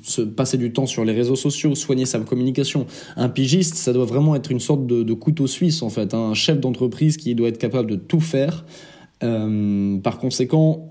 se 0.01 0.21
passer 0.21 0.57
du 0.57 0.71
temps 0.73 0.85
sur 0.85 1.05
les 1.05 1.13
réseaux 1.13 1.35
sociaux, 1.35 1.75
soigner 1.75 2.05
sa 2.05 2.19
communication. 2.19 2.85
Un 3.15 3.29
pigiste, 3.29 3.75
ça 3.75 3.93
doit 3.93 4.05
vraiment 4.05 4.35
être 4.35 4.51
une 4.51 4.59
sorte 4.59 4.85
de, 4.85 5.13
couteau 5.13 5.47
suisse 5.47 5.81
en 5.81 5.89
fait, 5.89 6.13
un 6.13 6.33
chef 6.33 6.59
d'entreprise 6.59 7.17
qui 7.17 7.33
doit 7.33 7.49
être 7.49 7.57
capable 7.57 7.89
de 7.89 7.95
tout 7.95 8.19
faire. 8.19 8.65
Euh, 9.23 9.97
par 9.97 10.19
conséquent, 10.19 10.87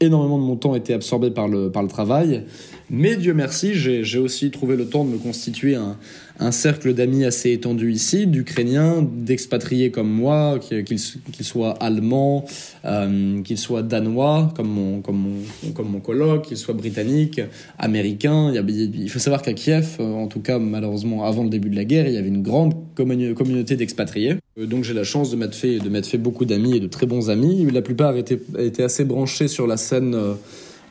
énormément 0.00 0.38
de 0.38 0.44
mon 0.44 0.56
temps 0.56 0.74
était 0.74 0.94
absorbé 0.94 1.30
par 1.30 1.48
le, 1.48 1.70
par 1.70 1.82
le 1.82 1.88
travail. 1.88 2.44
Mais 2.88 3.16
Dieu 3.16 3.34
merci, 3.34 3.74
j'ai 3.74 4.18
aussi 4.18 4.50
trouvé 4.50 4.76
le 4.76 4.86
temps 4.86 5.04
de 5.04 5.10
me 5.10 5.18
constituer 5.18 5.76
un, 5.76 5.96
un 6.40 6.52
cercle 6.52 6.94
d'amis 6.94 7.24
assez 7.24 7.52
étendu 7.52 7.92
ici, 7.92 8.26
d'Ukrainiens, 8.26 9.02
d'expatriés 9.02 9.90
comme 9.90 10.10
moi, 10.10 10.58
qu'ils 10.58 11.44
soient 11.44 11.72
allemands, 11.82 12.46
euh, 12.86 13.42
qu'ils 13.42 13.58
soient 13.58 13.82
danois, 13.82 14.52
comme 14.56 14.68
mon, 14.68 15.00
comme 15.02 15.16
mon, 15.16 15.72
comme 15.72 15.90
mon 15.90 16.00
colloque, 16.00 16.46
qu'ils 16.46 16.56
soient 16.56 16.74
britanniques, 16.74 17.40
américains. 17.78 18.52
Il, 18.54 19.10
faut 19.10 19.18
savoir 19.18 19.42
qu'à 19.42 19.52
Kiev, 19.52 20.00
en 20.00 20.28
tout 20.28 20.40
cas 20.40 20.58
malheureusement 20.58 21.24
avant 21.24 21.44
le 21.44 21.50
début 21.50 21.68
de 21.68 21.76
la 21.76 21.84
guerre, 21.84 22.06
il 22.06 22.14
y 22.14 22.18
avait 22.18 22.28
une 22.28 22.42
grande 22.42 22.74
communauté 22.94 23.76
d'expatriés. 23.76 24.36
Euh, 24.58 24.66
donc 24.66 24.84
j'ai 24.84 24.94
la 24.94 25.04
chance 25.04 25.30
de 25.30 25.36
m'être 25.36 25.54
fait, 25.54 25.78
fait 26.02 26.18
beaucoup 26.18 26.46
d'amis 26.46 26.76
et 26.76 26.80
de 26.80 26.86
très 26.86 27.06
bons 27.06 27.28
amis. 27.28 27.70
La 27.70 27.82
plupart 27.82 28.16
étaient, 28.16 28.40
étaient 28.58 28.82
assez 28.82 29.04
branchés 29.04 29.48
sur 29.48 29.66
la 29.66 29.76
scène... 29.76 30.14
Euh, 30.14 30.34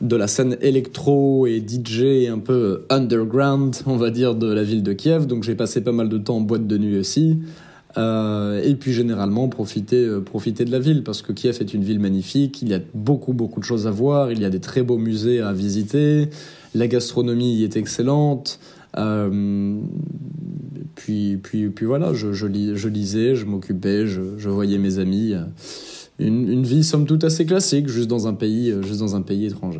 de 0.01 0.15
la 0.15 0.27
scène 0.27 0.57
électro 0.61 1.45
et 1.45 1.59
DJ 1.65 2.29
un 2.29 2.39
peu 2.39 2.85
underground, 2.89 3.75
on 3.85 3.97
va 3.97 4.11
dire, 4.11 4.35
de 4.35 4.51
la 4.51 4.63
ville 4.63 4.83
de 4.83 4.93
Kiev. 4.93 5.27
Donc 5.27 5.43
j'ai 5.43 5.55
passé 5.55 5.81
pas 5.81 5.91
mal 5.91 6.09
de 6.09 6.17
temps 6.17 6.37
en 6.37 6.41
boîte 6.41 6.67
de 6.67 6.77
nuit 6.77 6.97
aussi. 6.97 7.39
Euh, 7.97 8.61
et 8.63 8.75
puis 8.75 8.93
généralement 8.93 9.47
profiter, 9.47 10.05
euh, 10.05 10.21
profiter 10.21 10.63
de 10.63 10.71
la 10.71 10.79
ville 10.79 11.03
parce 11.03 11.23
que 11.23 11.31
Kiev 11.31 11.57
est 11.59 11.73
une 11.73 11.83
ville 11.83 11.99
magnifique, 11.99 12.61
il 12.61 12.69
y 12.69 12.75
a 12.75 12.79
beaucoup 12.93 13.33
beaucoup 13.33 13.59
de 13.59 13.65
choses 13.65 13.87
à 13.87 13.91
voir, 13.91 14.31
il 14.31 14.39
y 14.39 14.45
a 14.45 14.51
des 14.51 14.59
très 14.59 14.83
beaux 14.83 14.99
musées 14.99 15.41
à 15.41 15.53
visiter, 15.53 16.29
la 16.75 16.87
gastronomie 16.87 17.55
y 17.55 17.63
est 17.63 17.77
excellente. 17.77 18.59
Euh, 18.97 19.79
puis, 20.95 21.37
puis, 21.37 21.69
puis 21.69 21.85
voilà, 21.85 22.13
je, 22.13 22.33
je, 22.33 22.47
je 22.75 22.87
lisais, 22.89 23.35
je 23.35 23.45
m'occupais, 23.45 24.05
je, 24.05 24.21
je, 24.37 24.49
voyais 24.49 24.77
mes 24.77 24.99
amis 24.99 25.33
une, 26.19 26.63
vie 26.63 26.83
somme 26.83 27.05
toute 27.05 27.23
assez 27.23 27.45
classique, 27.45 27.87
juste 27.87 28.07
dans 28.07 28.27
un 28.27 28.33
pays, 28.33 28.71
euh, 28.71 28.81
juste 28.81 28.99
dans 28.99 29.15
un 29.15 29.21
pays 29.21 29.45
étranger. 29.45 29.79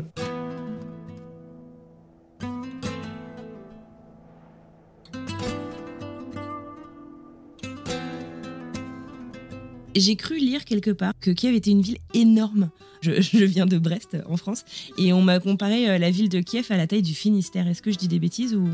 J'ai 9.96 10.16
cru 10.16 10.38
lire 10.38 10.64
quelque 10.64 10.92
part 10.92 11.14
que 11.20 11.32
Kiev 11.32 11.54
était 11.56 11.72
une 11.72 11.82
ville 11.82 11.98
énorme. 12.14 12.70
Je, 13.02 13.22
je 13.22 13.44
viens 13.44 13.66
de 13.66 13.78
Brest, 13.78 14.18
en 14.28 14.38
France, 14.38 14.64
et 14.98 15.12
on 15.14 15.22
m'a 15.22 15.40
comparé 15.40 15.90
euh, 15.90 15.98
la 15.98 16.10
ville 16.12 16.30
de 16.30 16.40
Kiev 16.40 16.68
à 16.70 16.78
la 16.78 16.88
taille 16.88 17.02
du 17.02 17.14
Finistère. 17.14 17.68
Est-ce 17.68 17.82
que 17.82 17.92
je 17.92 17.98
dis 17.98 18.08
des 18.08 18.20
bêtises 18.20 18.56
ou? 18.56 18.68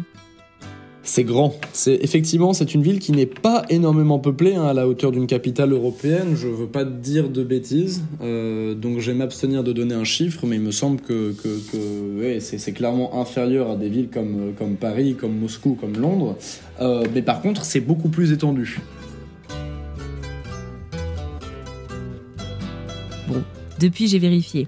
C'est 1.06 1.24
grand. 1.24 1.54
C'est 1.72 2.04
effectivement 2.04 2.52
c'est 2.54 2.74
une 2.74 2.82
ville 2.82 3.00
qui 3.00 3.12
n'est 3.12 3.28
pas 3.28 3.64
énormément 3.70 4.20
peuplée 4.20 4.56
hein, 4.56 4.66
à 4.66 4.74
la 4.74 4.88
hauteur 4.88 5.12
d'une 5.12 5.28
capitale 5.28 5.72
européenne. 5.72 6.36
Je 6.36 6.48
veux 6.48 6.66
pas 6.66 6.84
dire 6.84 7.30
de 7.30 7.44
bêtises, 7.44 8.04
euh, 8.22 8.74
donc 8.74 9.00
je 9.00 9.12
vais 9.12 9.18
m'abstenir 9.18 9.64
de 9.64 9.72
donner 9.72 9.94
un 9.94 10.04
chiffre, 10.04 10.46
mais 10.46 10.58
il 10.58 10.64
me 10.64 10.72
semble 10.72 11.00
que, 11.00 11.34
c'est 12.40 12.72
clairement 12.74 13.22
inférieur 13.22 13.70
à 13.70 13.76
des 13.76 13.88
villes 13.88 14.10
comme, 14.10 14.54
comme 14.58 14.76
Paris, 14.76 15.16
comme 15.16 15.38
Moscou, 15.38 15.78
comme 15.80 15.98
Londres. 15.98 16.36
Euh, 16.82 17.06
mais 17.14 17.22
par 17.22 17.42
contre, 17.42 17.64
c'est 17.64 17.80
beaucoup 17.80 18.10
plus 18.10 18.32
étendu. 18.32 18.80
Bon, 23.28 23.44
depuis 23.80 24.08
j'ai 24.08 24.20
vérifié. 24.20 24.68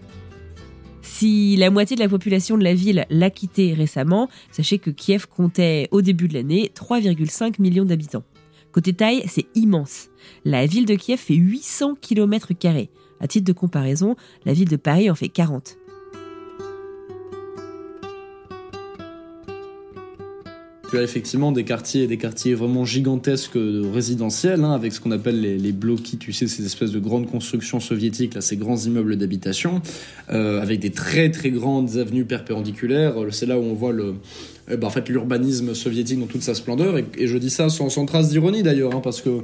Si 1.19 1.55
la 1.55 1.71
moitié 1.71 1.95
de 1.95 2.01
la 2.03 2.09
population 2.09 2.59
de 2.59 2.63
la 2.63 2.75
ville 2.75 3.07
l'a 3.09 3.31
quitté 3.31 3.73
récemment, 3.73 4.29
sachez 4.51 4.77
que 4.77 4.91
Kiev 4.91 5.25
comptait 5.25 5.87
au 5.89 6.03
début 6.03 6.27
de 6.27 6.35
l'année 6.35 6.71
3,5 6.75 7.59
millions 7.59 7.85
d'habitants. 7.85 8.21
Côté 8.71 8.93
taille, 8.93 9.23
c'est 9.27 9.47
immense. 9.55 10.09
La 10.45 10.67
ville 10.67 10.85
de 10.85 10.93
Kiev 10.93 11.17
fait 11.17 11.33
800 11.33 11.95
km. 11.99 12.51
À 13.19 13.27
titre 13.27 13.47
de 13.47 13.51
comparaison, 13.51 14.15
la 14.45 14.53
ville 14.53 14.69
de 14.69 14.75
Paris 14.75 15.09
en 15.09 15.15
fait 15.15 15.29
40. 15.29 15.79
Effectivement 21.03 21.51
des 21.51 21.63
quartiers, 21.63 22.07
des 22.07 22.17
quartiers 22.17 22.53
vraiment 22.53 22.85
gigantesques 22.85 23.57
résidentiels, 23.93 24.63
hein, 24.63 24.71
avec 24.73 24.93
ce 24.93 24.99
qu'on 24.99 25.11
appelle 25.11 25.41
les, 25.41 25.57
les 25.57 25.71
bloquis, 25.71 26.17
tu 26.17 26.33
sais, 26.33 26.47
ces 26.47 26.65
espèces 26.65 26.91
de 26.91 26.99
grandes 26.99 27.27
constructions 27.27 27.79
soviétiques, 27.79 28.33
là, 28.33 28.41
ces 28.41 28.57
grands 28.57 28.77
immeubles 28.77 29.15
d'habitation, 29.15 29.81
euh, 30.31 30.61
avec 30.61 30.79
des 30.79 30.91
très 30.91 31.29
très 31.31 31.49
grandes 31.49 31.97
avenues 31.97 32.25
perpendiculaires. 32.25 33.15
C'est 33.31 33.45
là 33.45 33.57
où 33.59 33.63
on 33.63 33.73
voit 33.73 33.91
le, 33.91 34.15
eh 34.69 34.77
ben, 34.77 34.87
en 34.87 34.89
fait 34.89 35.07
l'urbanisme 35.09 35.73
soviétique 35.73 36.19
dans 36.19 36.25
toute 36.25 36.41
sa 36.41 36.53
splendeur. 36.53 36.97
Et, 36.97 37.27
je 37.27 37.37
dis 37.37 37.49
ça 37.49 37.69
sans, 37.69 37.89
sans 37.89 38.05
trace 38.05 38.29
d'ironie 38.29 38.63
d'ailleurs, 38.63 38.95
hein, 38.95 39.01
parce 39.03 39.21
que 39.21 39.41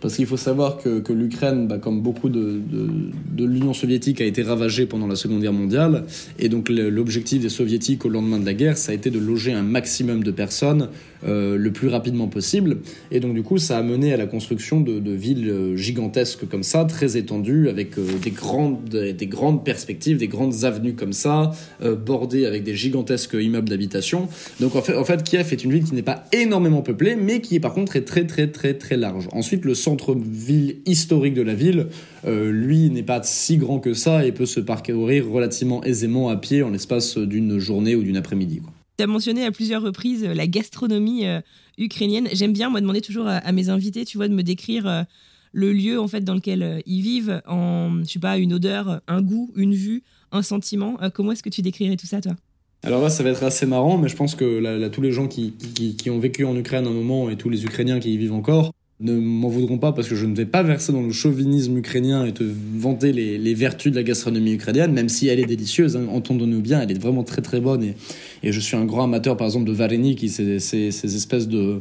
parce 0.00 0.16
qu'il 0.16 0.26
faut 0.26 0.36
savoir 0.36 0.76
que, 0.76 1.00
que 1.00 1.14
l'Ukraine, 1.14 1.66
bah, 1.66 1.78
comme 1.78 2.02
beaucoup 2.02 2.28
de, 2.28 2.60
de, 2.70 2.90
de 3.32 3.44
l'Union 3.46 3.72
soviétique, 3.72 4.20
a 4.20 4.26
été 4.26 4.42
ravagée 4.42 4.84
pendant 4.84 5.06
la 5.06 5.16
Seconde 5.16 5.40
Guerre 5.40 5.54
mondiale. 5.54 6.04
Et 6.38 6.50
donc 6.50 6.68
l'objectif 6.68 7.40
des 7.40 7.48
soviétiques 7.48 8.04
au 8.04 8.10
lendemain 8.10 8.38
de 8.38 8.44
la 8.44 8.52
guerre, 8.52 8.76
ça 8.76 8.92
a 8.92 8.94
été 8.94 9.08
de 9.10 9.18
loger 9.18 9.52
un 9.52 9.62
maximum 9.62 10.22
de 10.22 10.30
personnes 10.30 10.88
euh, 11.26 11.56
le 11.56 11.70
plus 11.72 11.88
rapidement 11.88 12.28
possible. 12.28 12.78
Et 13.10 13.20
donc 13.20 13.34
du 13.34 13.42
coup, 13.42 13.58
ça 13.58 13.78
a 13.78 13.82
mené 13.82 14.12
à 14.12 14.16
la 14.16 14.26
construction 14.26 14.80
de, 14.80 14.98
de 14.98 15.10
villes 15.12 15.48
euh, 15.50 15.76
gigantesques 15.76 16.48
comme 16.48 16.62
ça, 16.62 16.84
très 16.84 17.16
étendues, 17.16 17.68
avec 17.68 17.98
euh, 17.98 18.06
des, 18.22 18.30
grandes, 18.30 18.88
des 18.88 19.26
grandes 19.26 19.64
perspectives, 19.64 20.18
des 20.18 20.28
grandes 20.28 20.64
avenues 20.64 20.94
comme 20.94 21.12
ça, 21.12 21.52
euh, 21.82 21.94
bordées 21.94 22.46
avec 22.46 22.62
des 22.62 22.74
gigantesques 22.74 23.36
immeubles 23.40 23.68
d'habitation. 23.68 24.28
Donc 24.60 24.76
en 24.76 24.82
fait, 24.82 24.96
en 24.96 25.04
fait, 25.04 25.22
Kiev 25.22 25.52
est 25.52 25.64
une 25.64 25.72
ville 25.72 25.84
qui 25.84 25.94
n'est 25.94 26.02
pas 26.02 26.24
énormément 26.32 26.82
peuplée, 26.82 27.16
mais 27.16 27.40
qui 27.40 27.60
par 27.60 27.72
contre 27.72 27.96
est 27.96 28.04
très 28.04 28.26
très 28.26 28.48
très 28.48 28.74
très 28.74 28.96
large. 28.96 29.28
Ensuite, 29.32 29.64
le 29.64 29.74
centre-ville 29.74 30.76
historique 30.86 31.34
de 31.34 31.42
la 31.42 31.54
ville, 31.54 31.86
euh, 32.26 32.50
lui, 32.50 32.90
n'est 32.90 33.02
pas 33.02 33.20
si 33.22 33.56
grand 33.56 33.78
que 33.78 33.94
ça 33.94 34.24
et 34.26 34.32
peut 34.32 34.46
se 34.46 34.60
parcourir 34.60 35.28
relativement 35.30 35.82
aisément 35.84 36.28
à 36.28 36.36
pied 36.36 36.62
en 36.62 36.70
l'espace 36.70 37.18
d'une 37.18 37.58
journée 37.58 37.94
ou 37.94 38.02
d'une 38.02 38.16
après-midi. 38.16 38.60
Tu 38.96 39.02
as 39.02 39.06
mentionné 39.06 39.44
à 39.44 39.50
plusieurs 39.50 39.82
reprises 39.82 40.24
euh, 40.24 40.34
la 40.34 40.46
gastronomie 40.46 41.26
euh, 41.26 41.40
ukrainienne. 41.78 42.28
J'aime 42.32 42.52
bien, 42.52 42.70
moi, 42.70 42.80
demander 42.80 43.00
toujours 43.00 43.26
à, 43.26 43.52
mes 43.52 43.68
invités, 43.68 44.04
tu 44.04 44.16
vois, 44.16 44.28
de 44.28 44.34
me 44.34 44.42
décrire 44.42 44.86
euh, 44.86 45.02
le 45.52 45.72
lieu 45.72 46.00
en 46.00 46.08
fait 46.08 46.22
dans 46.22 46.34
lequel 46.34 46.82
ils 46.86 47.00
vivent 47.00 47.40
en, 47.46 48.00
je 48.02 48.12
sais 48.12 48.18
pas, 48.18 48.38
une 48.38 48.52
odeur, 48.54 49.00
un 49.06 49.22
goût, 49.22 49.52
une 49.56 49.74
vue, 49.74 50.02
un 50.32 50.42
sentiment. 50.42 50.98
comment 51.14 51.30
est-ce 51.30 51.44
que 51.44 51.48
tu 51.48 51.62
décrirais 51.62 51.96
tout 51.96 52.06
ça, 52.06 52.20
toi? 52.20 52.34
Alors 52.82 53.00
là, 53.00 53.08
ça 53.08 53.22
va 53.22 53.30
être 53.30 53.44
assez 53.44 53.64
marrant, 53.64 53.96
mais 53.96 54.08
je 54.08 54.16
pense 54.16 54.34
que 54.34 54.44
là, 54.44 54.90
tous 54.90 55.00
les 55.00 55.12
gens 55.12 55.28
qui, 55.28 55.52
qui, 55.52 56.10
ont 56.10 56.18
vécu 56.18 56.44
en 56.44 56.56
Ukraine 56.56 56.88
un 56.88 56.92
moment 56.92 57.30
et 57.30 57.36
tous 57.36 57.50
les 57.50 57.64
Ukrainiens 57.64 58.00
qui 58.00 58.12
y 58.12 58.16
vivent 58.16 58.32
encore 58.32 58.72
ne 59.00 59.14
m'en 59.14 59.48
voudront 59.48 59.78
pas 59.78 59.92
parce 59.92 60.08
que 60.08 60.14
je 60.14 60.24
ne 60.24 60.34
vais 60.34 60.46
pas 60.46 60.62
verser 60.62 60.92
dans 60.92 61.02
le 61.02 61.12
chauvinisme 61.12 61.76
ukrainien 61.76 62.24
et 62.24 62.32
te 62.32 62.44
vanter 62.76 63.12
les, 63.12 63.54
vertus 63.54 63.90
de 63.90 63.96
la 63.96 64.02
gastronomie 64.02 64.52
ukrainienne, 64.52 64.92
même 64.92 65.08
si 65.08 65.28
elle 65.28 65.40
est 65.40 65.46
délicieuse, 65.46 65.96
hein, 65.96 66.06
entendons-nous 66.10 66.60
bien, 66.60 66.80
elle 66.80 66.92
est 66.92 67.00
vraiment 67.00 67.24
très 67.24 67.42
très 67.42 67.60
bonne 67.60 67.82
et, 67.82 67.96
et 68.42 68.52
je 68.52 68.60
suis 68.60 68.76
un 68.76 68.84
grand 68.84 69.04
amateur 69.04 69.36
par 69.36 69.46
exemple 69.46 69.66
de 69.66 69.72
vareni 69.72 70.14
qui 70.14 70.28
c'est 70.28 70.60
ces, 70.60 70.90
ces 70.90 71.16
espèces 71.16 71.48
de 71.48 71.80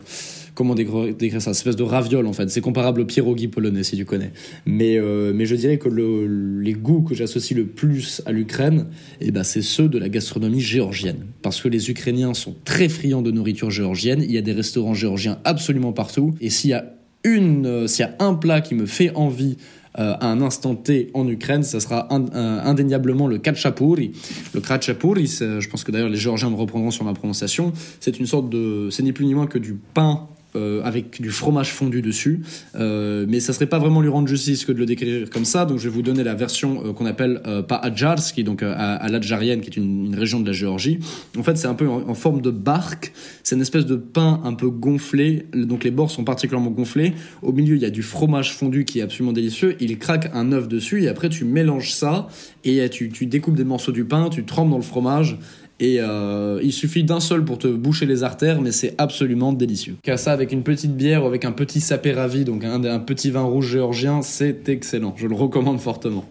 comment 0.56 0.76
décrire 0.76 1.42
ça, 1.42 1.52
espèce 1.52 1.76
de 1.76 1.84
raviole 1.84 2.28
en 2.28 2.34
fait. 2.34 2.50
C'est 2.50 2.62
comparable 2.62 3.02
au 3.02 3.06
pierogi 3.06 3.48
polonais 3.48 3.84
si 3.84 3.98
tu 3.98 4.06
connais. 4.06 4.32
Mais, 4.66 4.98
euh, 4.98 5.32
mais 5.34 5.46
je 5.46 5.56
dirais 5.56 5.78
que 5.78 5.90
le, 5.90 6.62
les 6.62 6.74
goûts 6.74 7.02
que 7.02 7.16
j'associe 7.16 7.58
le 7.58 7.66
plus 7.66 8.22
à 8.26 8.32
l'Ukraine, 8.32 8.88
eh 9.22 9.32
ben, 9.32 9.44
c'est 9.44 9.62
ceux 9.62 9.88
de 9.88 9.98
la 9.98 10.10
gastronomie 10.10 10.62
géorgienne. 10.62 11.26
Parce 11.42 11.62
que 11.62 11.68
les 11.68 11.90
Ukrainiens 11.90 12.34
sont 12.34 12.56
très 12.66 12.90
friands 12.90 13.22
de 13.22 13.32
nourriture 13.32 13.72
géorgienne. 13.72 14.24
Il 14.24 14.32
y 14.32 14.38
a 14.38 14.42
des 14.42 14.54
restaurants 14.54 14.94
géorgiens 14.94 15.40
absolument 15.44 15.94
partout. 15.94 16.36
Et 16.42 16.50
s'il 16.50 16.72
y 16.72 16.74
a 16.74 16.94
une, 17.24 17.66
euh, 17.66 17.88
s'il 17.88 18.06
y 18.06 18.08
a 18.08 18.16
un 18.20 18.34
plat 18.34 18.62
qui 18.62 18.76
me 18.76 18.86
fait 18.86 19.12
envie 19.16 19.58
euh, 20.00 20.16
à 20.20 20.28
un 20.28 20.42
instant 20.42 20.76
T 20.76 21.12
en 21.14 21.28
Ukraine, 21.28 21.64
ça 21.64 21.80
sera 21.80 22.08
indéniablement 22.12 23.28
le 23.28 23.38
kachapuri. 23.38 24.12
Le 24.54 24.60
kachapuri, 24.60 25.28
je 25.28 25.70
pense 25.70 25.84
que 25.84 25.92
d'ailleurs 25.92 26.10
les 26.10 26.18
Géorgiens 26.18 26.50
me 26.50 26.56
reprendront 26.56 26.90
sur 26.90 27.06
ma 27.06 27.14
prononciation, 27.14 27.74
c'est 28.00 28.20
une 28.20 28.26
sorte 28.26 28.50
de, 28.50 28.90
c'est 28.90 29.04
ni 29.04 29.12
plus 29.12 29.26
ni 29.26 29.36
moins 29.36 29.48
que 29.48 29.60
du 29.60 29.76
pain 29.94 30.28
euh, 30.56 30.82
avec 30.84 31.22
du 31.22 31.32
fromage 31.32 31.72
fondu 31.72 32.02
dessus. 32.02 32.42
Euh, 32.76 33.26
mais 33.28 33.40
ça 33.40 33.54
serait 33.54 33.66
pas 33.66 33.80
vraiment 33.80 34.02
lui 34.02 34.10
rendre 34.10 34.28
justice 34.28 34.66
que 34.66 34.72
de 34.72 34.78
le 34.78 34.86
décrire 34.86 35.30
comme 35.30 35.46
ça. 35.46 35.66
Donc 35.66 35.80
je 35.80 35.86
vais 35.86 35.90
vous 35.90 36.02
donner 36.02 36.24
la 36.24 36.36
version 36.36 36.86
euh, 36.86 36.94
qu'on 36.94 37.06
appelle 37.06 37.42
pas 37.68 37.78
Adjars, 37.78 38.34
qui 38.34 38.44
donc 38.44 38.64
à, 38.64 39.08
l'Adjarienne, 39.10 39.62
qui 39.62 39.70
est 39.70 39.78
une, 39.78 40.16
région 40.16 40.40
de 40.40 40.46
la 40.46 40.54
Géorgie. 40.54 41.00
En 41.38 41.44
fait, 41.44 41.58
c'est 41.58 41.68
un 41.68 41.74
peu 41.74 41.88
en, 41.88 42.08
en, 42.08 42.14
forme 42.14 42.42
de 42.42 42.52
barque. 42.52 43.14
C'est 43.44 43.56
une 43.56 43.62
espèce 43.62 43.86
de 43.86 43.96
pain 43.96 44.42
un 44.44 44.54
peu 44.54 44.70
gonflé. 44.70 45.48
Donc 45.54 45.84
les 45.84 45.92
bords 45.92 46.12
sont 46.12 46.24
particulièrement 46.24 46.72
gonflés. 46.72 47.14
Au 47.42 47.52
milieu, 47.52 47.76
il 47.76 47.82
y 47.82 47.86
a 47.86 47.90
du 47.90 48.04
fromage 48.04 48.54
fondu 48.54 48.86
qui 48.86 49.00
est 49.00 49.04
absolument 49.04 49.34
délicieux. 49.34 49.76
Il 49.80 49.98
craque 49.98 50.30
un 50.34 50.52
œuf 50.52 50.68
dessus 50.68 51.04
et 51.04 51.08
après 51.08 51.30
tu 51.30 51.46
mélanges 51.46 51.94
ça 51.94 52.28
et 52.64 52.88
tu, 52.90 53.10
tu 53.10 53.26
découpes 53.26 53.56
des 53.56 53.64
morceaux 53.64 53.92
du 53.92 54.06
pain, 54.06 54.30
tu 54.30 54.46
trempes 54.46 54.70
dans 54.70 54.78
le 54.78 54.84
fromage 54.84 55.38
et 55.80 55.98
euh, 56.00 56.60
il 56.64 56.72
suffit 56.72 57.04
d'un 57.04 57.20
seul 57.20 57.44
pour 57.44 57.58
te 57.58 57.68
boucher 57.68 58.06
les 58.06 58.24
artères, 58.24 58.62
mais 58.62 58.72
c'est 58.72 58.96
absolument 58.98 59.54
délicieux. 59.54 59.96
Car 60.04 60.20
ça 60.20 60.32
avec 60.32 60.52
une 60.52 60.64
petite 60.64 60.96
bière 60.96 61.24
ou 61.24 61.28
avec 61.28 61.46
un 61.46 61.52
petit 61.52 61.82
sapé 61.82 62.14
ravi, 62.14 62.46
donc 62.46 62.64
un 62.64 63.00
petit 63.00 63.32
vin 63.32 63.42
rouge 63.42 63.68
géorgien, 63.68 64.22
c'est 64.22 64.70
excellent. 64.70 65.14
Je 65.18 65.28
le 65.28 65.36
recommande 65.36 65.80
fortement. 65.80 66.26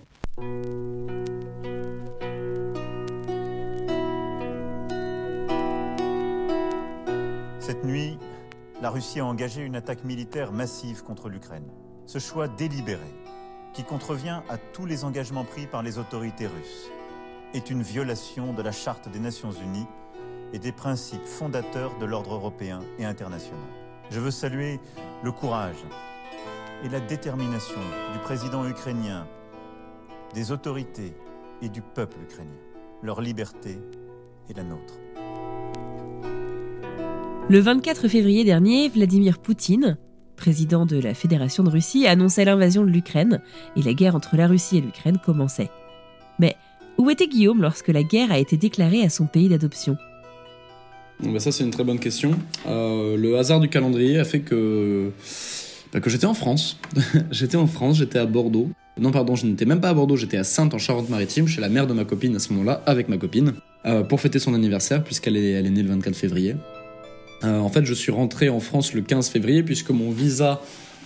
Cette 7.59 7.85
nuit, 7.85 8.17
la 8.81 8.91
Russie 8.91 9.21
a 9.21 9.27
engagé 9.27 9.63
une 9.63 9.77
attaque 9.77 10.05
militaire 10.05 10.53
massive 10.53 11.03
contre 11.03 11.29
l'Ukraine. 11.29 11.67
Ce 12.07 12.19
choix 12.19 12.49
délibéré, 12.49 13.01
qui 13.75 13.85
contrevient 13.85 14.41
à 14.49 14.59
tous 14.73 14.87
les 14.87 15.05
engagements 15.05 15.45
pris 15.45 15.67
par 15.67 15.83
les 15.83 15.99
autorités 15.99 16.47
russes 16.47 16.91
est 17.55 17.71
une 17.71 17.83
violation 17.83 18.53
de 18.53 18.63
la 18.63 18.73
Charte 18.73 19.11
des 19.11 19.19
Nations 19.19 19.53
Unies 19.53 19.87
et 20.53 20.59
des 20.59 20.73
principes 20.73 21.25
fondateurs 21.25 21.97
de 21.99 22.07
l'ordre 22.07 22.35
européen 22.35 22.81
et 22.99 23.05
international. 23.05 23.61
Je 24.11 24.21
veux 24.21 24.31
saluer 24.31 24.81
le 25.23 25.33
courage 25.33 25.85
et 26.85 26.89
la 26.89 27.01
détermination 27.01 27.81
du 28.13 28.19
président 28.21 28.67
ukrainien, 28.67 29.27
des 30.35 30.51
autorités 30.51 31.15
et 31.61 31.69
du 31.69 31.83
peuple 31.83 32.17
ukrainien. 32.23 32.51
Leur 33.03 33.21
liberté 33.21 33.79
est 34.49 34.57
la 34.57 34.65
nôtre. 34.65 34.95
Le 37.49 37.59
24 37.59 38.09
février 38.09 38.45
dernier, 38.45 38.89
Vladimir 38.89 39.39
Poutine, 39.39 39.99
président 40.37 40.87
de 40.87 40.99
la 40.99 41.15
Fédération 41.15 41.63
de 41.63 41.71
Russie, 41.71 42.07
annonçait 42.07 42.45
l'invasion 42.45 42.83
de 42.83 42.91
l'Ukraine 42.91 43.43
et 43.77 43.83
la 43.83 43.93
guerre 43.93 44.17
entre 44.17 44.37
la 44.37 44.47
Russie 44.47 44.79
et 44.79 44.81
l'Ukraine 44.81 45.19
commençait. 45.19 45.71
Mais 46.39 46.57
où 47.03 47.11
était 47.11 47.27
Guillaume 47.27 47.61
lorsque 47.61 47.89
la 47.89 48.05
guerre 48.05 48.31
a 48.31 48.39
été 48.39 48.57
déclarée 48.57 49.03
à 49.03 49.11
son 49.11 49.27
pays 49.27 49.49
d'adoption 49.49 49.97
bah 51.21 51.41
Ça, 51.41 51.51
c'est 51.51 51.65
une 51.65 51.73
très 51.73 51.83
bonne 51.83 51.99
question. 51.99 52.31
Euh, 52.69 53.17
le 53.17 53.37
hasard 53.39 53.59
du 53.59 53.69
calendrier 53.69 54.21
a 54.21 54.25
fait 54.25 54.39
que, 54.39 55.11
bah, 55.93 55.99
que 55.99 56.09
j'étais 56.09 56.27
en 56.27 56.35
France. 56.35 56.79
j'étais 57.33 57.57
en 57.57 57.67
France, 57.67 57.97
j'étais 57.97 58.21
à 58.21 58.27
Bordeaux. 58.27 58.71
Non, 59.01 59.11
pardon, 59.11 59.35
je 59.35 59.47
n'étais 59.47 59.65
même 59.65 59.81
pas 59.81 59.89
à 59.89 59.95
Bordeaux, 59.95 60.17
j'étais 60.17 60.37
à 60.37 60.45
Sainte 60.45 60.75
en 60.75 60.79
Charente-Maritime, 60.79 61.49
chez 61.49 61.61
la 61.61 61.69
mère 61.69 61.89
de 61.89 61.93
ma 61.93 62.05
copine 62.05 62.37
à 62.37 62.39
ce 62.39 62.53
moment-là, 62.53 62.85
avec 62.87 63.09
ma 63.09 63.17
copine, 63.17 63.55
euh, 63.85 64.05
pour 64.05 64.21
fêter 64.21 64.39
son 64.39 64.55
anniversaire, 64.55 65.03
puisqu'elle 65.03 65.37
est, 65.37 65.51
elle 65.51 65.67
est 65.67 65.71
née 65.71 65.83
le 65.83 65.89
24 65.89 66.15
février. 66.15 66.55
Euh, 67.43 67.59
en 67.59 67.69
fait, 67.69 67.85
je 67.85 67.95
suis 67.95 68.13
rentré 68.13 68.49
en 68.49 68.61
France 68.61 68.95
le 68.95 69.01
15 69.01 69.29
février, 69.29 69.65
puisque 69.65 69.91
mon 69.91 70.13
visa 70.13 70.61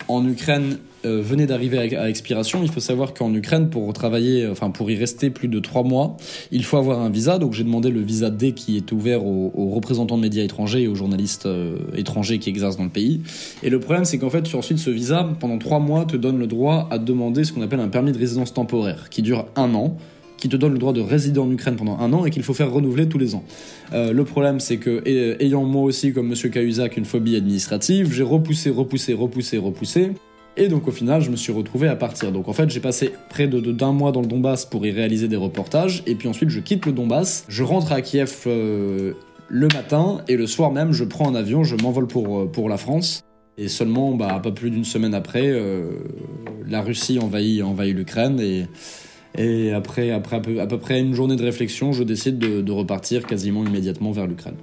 en 0.09 0.27
Ukraine 0.27 0.79
euh, 1.05 1.21
venait 1.21 1.47
d'arriver 1.47 1.97
à, 1.97 2.09
expiration. 2.09 2.63
Il 2.63 2.71
faut 2.71 2.81
savoir 2.81 3.15
qu'en 3.15 3.33
Ukraine, 3.33 3.71
pour 3.71 3.93
travailler, 3.93 4.47
enfin 4.49 4.71
pour 4.71 4.91
y 4.91 4.97
rester 4.97 5.31
plus 5.31 5.49
de 5.49 5.61
trois 5.61 5.83
mois, 5.83 6.17
il 6.51 6.65
faut 6.65 6.77
avoir 6.77 7.01
un 7.01 7.11
visa. 7.11 7.39
Donc 7.39 7.53
j'ai 7.53 7.65
demandé 7.65 7.91
le 7.91 8.01
visa 8.01 8.31
D 8.31 8.53
qui 8.53 8.77
est 8.77 8.91
ouvert 8.93 9.25
aux, 9.25 9.71
représentants 9.75 10.17
de 10.17 10.23
médias 10.23 10.43
étrangers 10.43 10.83
et 10.83 10.89
aux 10.89 10.95
journalistes 10.95 11.47
euh, 11.47 11.77
étrangers 11.95 12.39
qui 12.39 12.49
exercent 12.49 12.77
dans 12.77 12.85
le 12.85 12.91
pays. 12.91 13.21
Et 13.63 13.71
le 13.71 13.79
problème, 13.79 14.05
c'est 14.05 14.19
qu'en 14.19 14.31
fait, 14.31 14.53
ensuite, 14.55 14.79
ce 14.79 14.91
visa, 14.91 15.29
pendant 15.39 15.59
trois 15.59 15.79
mois, 15.79 16.05
te 16.07 16.17
donne 16.17 16.39
le 16.39 16.47
droit 16.47 16.89
à 16.91 16.99
demander 16.99 17.45
ce 17.45 17.53
qu'on 17.53 17.63
appelle 17.63 17.81
un 17.81 17.89
permis 17.89 18.13
de 18.13 18.19
résidence 18.19 18.53
temporaire, 18.53 19.09
qui 19.11 19.23
dure 19.23 19.47
un 19.55 19.75
an 19.75 19.97
qui 20.37 20.49
te 20.49 20.57
donne 20.57 20.73
le 20.73 20.79
droit 20.79 20.93
de 20.93 21.01
résider 21.01 21.41
en 21.41 21.51
Ukraine 21.51 21.77
pendant 21.77 21.99
un 21.99 22.13
an 22.13 22.27
et 22.27 22.31
qu'il 22.31 22.43
faut 22.43 22.55
faire 22.55 22.71
renouveler 22.71 23.09
tous 23.09 23.19
les 23.19 23.35
ans. 23.35 23.45
Euh, 23.93 24.13
le 24.13 24.25
problème, 24.25 24.61
c'est 24.61 24.77
que, 24.77 25.03
ayant 25.43 25.65
moi 25.65 25.83
aussi, 25.83 26.13
comme 26.13 26.29
Monsieur 26.29 26.49
Cahuzac, 26.49 26.97
une 26.97 27.05
phobie 27.05 27.37
administrative, 27.37 28.13
j'ai 28.13 28.23
repoussé, 28.23 28.71
repoussé, 28.71 29.15
repoussé, 29.15 29.59
repoussé. 29.59 30.11
Et 30.59 30.69
donc 30.69 30.89
au 30.89 30.91
final, 30.91 31.21
je 31.21 31.31
me 31.31 31.37
suis 31.37 31.53
retrouvé 31.53 31.87
à 31.89 31.97
partir. 31.97 32.33
Donc 32.33 32.49
en 32.49 32.53
fait, 32.53 32.71
j'ai 32.71 32.81
passé 32.81 33.13
près 33.29 33.47
de 33.47 33.61
d'un 33.61 33.93
mois 33.93 34.11
dans 34.13 34.23
le 34.23 34.27
Donbass 34.27 34.65
pour 34.65 34.87
y 34.87 34.91
réaliser 34.91 35.29
des 35.29 35.37
reportages. 35.37 36.03
Et 36.07 36.15
puis 36.15 36.29
ensuite, 36.29 36.49
je 36.49 36.61
quitte 36.61 36.87
le 36.87 36.93
Donbass. 36.93 37.45
Je 37.49 37.63
rentre 37.63 37.93
à 37.93 38.01
Kiev 38.01 38.45
euh, 38.47 39.13
le 39.49 39.69
matin 39.69 40.23
et 40.29 40.37
le 40.37 40.47
soir 40.47 40.73
même, 40.73 40.93
je 40.93 41.05
prends 41.05 41.29
un 41.29 41.35
avion, 41.35 41.63
je 41.63 41.77
m'envole 41.77 42.07
pour, 42.07 42.41
euh, 42.41 42.47
pour 42.47 42.69
la 42.69 42.79
France. 42.79 43.23
Et 43.59 43.69
seulement, 43.69 44.15
bah, 44.15 44.41
pas 44.43 44.51
plus 44.51 44.71
d'une 44.71 44.85
semaine 44.85 45.15
après, 45.15 45.47
euh, 45.47 45.91
la 46.67 46.83
Russie 46.83 47.19
envahit, 47.19 47.63
envahit 47.63 47.95
l'Ukraine. 47.95 48.41
Et, 48.41 48.67
et 49.37 49.73
après, 49.73 50.11
après 50.11 50.37
à 50.59 50.67
peu, 50.67 50.79
près 50.79 51.01
une 51.01 51.15
journée 51.15 51.37
de 51.37 51.43
réflexion, 51.43 51.93
je 51.93 52.03
décide 52.03 52.39
de, 52.39 52.73
repartir 52.73 53.27
quasiment 53.27 53.65
immédiatement 53.65 54.13
vers 54.13 54.27
l'Ukraine. 54.27 54.57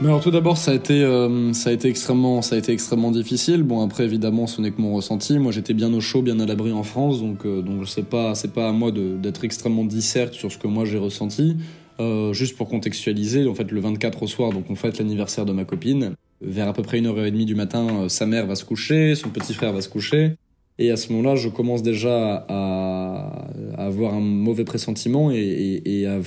Mais 0.00 0.06
alors 0.06 0.22
tout 0.22 0.30
d'abord, 0.30 0.56
ça 0.56 0.70
a 0.70 0.74
été, 0.74 1.02
euh, 1.02 1.52
ça 1.52 1.70
a 1.70 1.72
été 1.72 1.88
extrêmement, 1.88 2.40
ça 2.40 2.54
a 2.54 2.58
été 2.58 2.72
extrêmement 2.72 3.10
difficile. 3.10 3.64
Bon 3.64 3.84
après, 3.84 4.04
évidemment, 4.04 4.46
ce 4.46 4.60
n'est 4.60 4.70
que 4.70 4.80
mon 4.80 4.94
ressenti. 4.94 5.40
Moi, 5.40 5.50
j'étais 5.50 5.74
bien 5.74 5.92
au 5.92 6.00
chaud, 6.00 6.22
bien 6.22 6.38
à 6.38 6.46
l'abri 6.46 6.72
en 6.72 6.84
France, 6.84 7.20
donc 7.20 7.44
euh, 7.44 7.62
donc 7.62 7.84
pas, 8.04 8.34
pas 8.54 8.68
à 8.68 8.72
moi 8.72 8.92
d'être 8.92 9.44
extrêmement 9.44 9.84
disserte 9.84 10.34
sur 10.34 10.52
ce 10.52 10.58
que 10.58 10.68
moi 10.68 10.84
j'ai 10.84 10.98
ressenti. 10.98 11.56
Euh, 12.00 12.32
juste 12.32 12.56
pour 12.56 12.68
contextualiser, 12.68 13.48
en 13.48 13.54
fait, 13.54 13.72
le 13.72 13.80
24 13.80 14.22
au 14.22 14.26
soir, 14.28 14.52
donc 14.52 14.70
on 14.70 14.76
fête 14.76 14.98
l'anniversaire 14.98 15.44
de 15.44 15.52
ma 15.52 15.64
copine. 15.64 16.14
Vers 16.40 16.68
à 16.68 16.72
peu 16.72 16.82
près 16.82 16.98
une 16.98 17.06
heure 17.06 17.18
et 17.24 17.30
demie 17.30 17.46
du 17.46 17.56
matin, 17.56 18.04
euh, 18.04 18.08
sa 18.08 18.26
mère 18.26 18.46
va 18.46 18.54
se 18.54 18.64
coucher, 18.64 19.16
son 19.16 19.30
petit 19.30 19.52
frère 19.52 19.72
va 19.72 19.80
se 19.80 19.88
coucher. 19.88 20.36
Et 20.78 20.90
à 20.90 20.96
ce 20.96 21.12
moment-là, 21.12 21.36
je 21.36 21.48
commence 21.48 21.82
déjà 21.82 22.46
à, 22.48 23.46
avoir 23.76 24.14
un 24.14 24.20
mauvais 24.20 24.64
pressentiment 24.64 25.30
et, 25.32 26.06
à, 26.06 26.20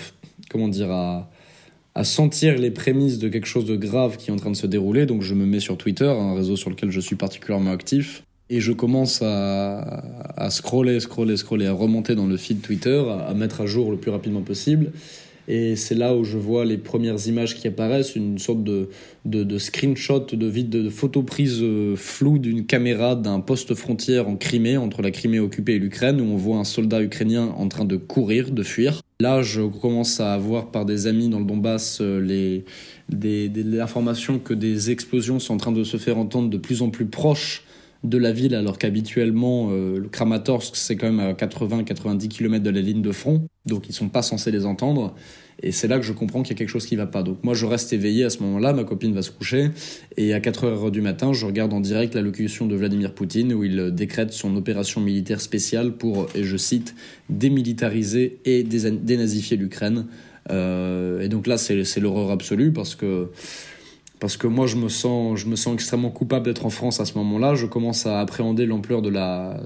comment 0.50 0.68
dire, 0.68 0.92
à, 0.92 1.30
à 1.96 2.04
sentir 2.04 2.58
les 2.58 2.72
prémices 2.72 3.18
de 3.18 3.30
quelque 3.30 3.48
chose 3.48 3.66
de 3.66 3.76
grave 3.76 4.18
qui 4.18 4.30
est 4.30 4.34
en 4.34 4.38
train 4.38 4.52
de 4.52 4.56
se 4.56 4.68
dérouler. 4.68 5.06
Donc 5.06 5.22
je 5.22 5.34
me 5.34 5.46
mets 5.46 5.62
sur 5.62 5.78
Twitter, 5.78 6.10
un 6.10 6.36
réseau 6.36 6.56
sur 6.56 6.70
lequel 6.70 6.92
je 6.92 7.00
suis 7.00 7.16
particulièrement 7.16 7.72
actif, 7.72 8.24
et 8.50 8.60
je 8.60 8.74
commence 8.74 9.22
à, 9.22 9.80
à 10.36 10.50
scroller, 10.50 11.00
scroller, 11.00 11.38
scroller, 11.38 11.68
à 11.68 11.74
remonter 11.74 12.16
dans 12.16 12.28
le 12.28 12.36
feed 12.36 12.62
Twitter, 12.62 13.02
à 13.28 13.34
mettre 13.34 13.62
à 13.62 13.66
jour 13.66 13.92
le 13.92 13.98
plus 13.98 14.12
rapidement 14.12 14.42
possible. 14.42 14.92
Et 15.54 15.76
c'est 15.76 15.96
là 15.96 16.16
où 16.16 16.24
je 16.24 16.38
vois 16.38 16.64
les 16.64 16.78
premières 16.78 17.28
images 17.28 17.58
qui 17.58 17.68
apparaissent, 17.68 18.16
une 18.16 18.38
sorte 18.38 18.64
de, 18.64 18.88
de, 19.26 19.44
de 19.44 19.58
screenshot, 19.58 20.26
de, 20.32 20.48
vide, 20.48 20.70
de 20.70 20.90
photo 20.90 21.24
prise 21.24 21.60
euh, 21.62 21.98
floue 21.98 22.40
d'une 22.40 22.66
caméra 22.66 23.16
d'un 23.18 23.42
poste 23.42 23.76
frontière 23.76 24.30
en 24.30 24.38
Crimée, 24.38 24.78
entre 24.78 25.02
la 25.02 25.12
Crimée 25.12 25.42
occupée 25.42 25.74
et 25.74 25.80
l'Ukraine, 25.80 26.22
où 26.22 26.24
on 26.24 26.38
voit 26.38 26.56
un 26.56 26.64
soldat 26.64 27.04
ukrainien 27.04 27.54
en 27.58 27.68
train 27.68 27.84
de 27.84 27.98
courir, 27.98 28.52
de 28.52 28.64
fuir. 28.64 29.02
Là, 29.20 29.42
je 29.42 29.64
commence 29.64 30.22
à 30.22 30.34
avoir 30.34 30.72
par 30.72 30.86
des 30.86 31.06
amis 31.06 31.28
dans 31.28 31.40
le 31.40 31.46
Donbass 31.46 32.00
euh, 32.00 32.22
les, 32.22 32.64
que 33.10 34.54
des 34.54 34.90
explosions 34.90 35.40
sont 35.40 35.56
en 35.56 35.58
train 35.58 35.74
de 35.74 35.84
se 35.84 35.98
faire 35.98 36.18
entendre 36.18 36.50
de 36.50 36.58
plus 36.58 36.82
en 36.82 36.90
plus 36.90 37.08
proches 37.08 37.66
de 38.04 38.18
la 38.18 38.32
ville, 38.32 38.56
alors 38.56 38.80
qu'habituellement, 38.80 39.70
euh, 39.72 40.08
Kramatorsk, 40.12 40.76
c'est 40.76 40.96
quand 40.96 41.12
même 41.12 41.20
à 41.20 41.34
80-90 41.34 42.28
km 42.30 42.64
de 42.64 42.70
la 42.72 42.82
ligne 42.82 43.02
de 43.02 43.12
front, 43.12 43.46
donc 43.66 43.90
ils 43.90 43.94
sont 43.94 44.10
pas 44.10 44.24
censés 44.24 44.52
les 44.52 44.66
entendre. 44.66 45.14
Et 45.64 45.72
c'est 45.72 45.88
là 45.88 46.00
que 46.00 46.06
je 46.06 46.12
comprends 46.12 46.42
qu'il 46.42 46.56
y 46.56 46.58
a 46.58 46.58
quelque 46.58 46.70
chose 46.70 46.88
qui 46.88 46.96
va 46.96 47.06
pas. 47.06 47.22
Donc 47.22 47.44
moi, 47.44 47.54
je 47.54 47.68
reste 47.68 47.94
éveillé 47.94 48.24
à 48.24 48.32
ce 48.32 48.42
moment-là, 48.42 48.74
ma 48.74 48.84
copine 48.84 49.14
va 49.14 49.22
se 49.22 49.30
coucher, 49.30 49.70
et 50.18 50.34
à 50.34 50.40
4 50.40 50.64
heures 50.64 50.92
du 50.92 51.02
matin, 51.02 51.34
je 51.34 51.46
regarde 51.46 51.74
en 51.74 51.80
direct 51.80 52.16
l'allocution 52.16 52.66
de 52.66 52.76
Vladimir 52.76 53.14
Poutine, 53.14 53.54
où 53.54 53.64
il 53.64 53.92
décrète 53.92 54.34
son 54.34 54.56
opération 54.56 55.00
militaire 55.00 55.40
spéciale 55.40 55.92
pour, 55.92 56.28
et 56.34 56.44
je 56.44 56.58
cite, 56.58 56.96
démilitariser 57.30 58.40
et 58.46 58.64
dénazifier 58.64 59.58
l'Ukraine. 59.58 60.08
Euh, 60.50 61.22
et 61.22 61.28
donc 61.28 61.46
là, 61.46 61.58
c'est 61.58 62.00
l'horreur 62.00 62.32
absolue, 62.32 62.72
parce 62.72 62.96
que 62.96 63.30
parce 64.22 64.38
que 64.38 64.46
moi 64.46 64.68
je 64.68 64.78
me 64.78 64.88
sens 64.88 65.38
je 65.40 65.48
me 65.48 65.58
sens 65.58 65.74
extrêmement 65.74 66.12
coupable 66.12 66.46
d'être 66.46 66.66
en 66.66 66.70
France 66.70 67.02
à 67.02 67.06
ce 67.06 67.18
moment-là. 67.18 67.56
Je 67.56 67.66
commence 67.66 68.06
à 68.06 68.22
appréhender 68.22 68.66
l'ampleur 68.66 69.02
de 69.02 69.10
la 69.10 69.60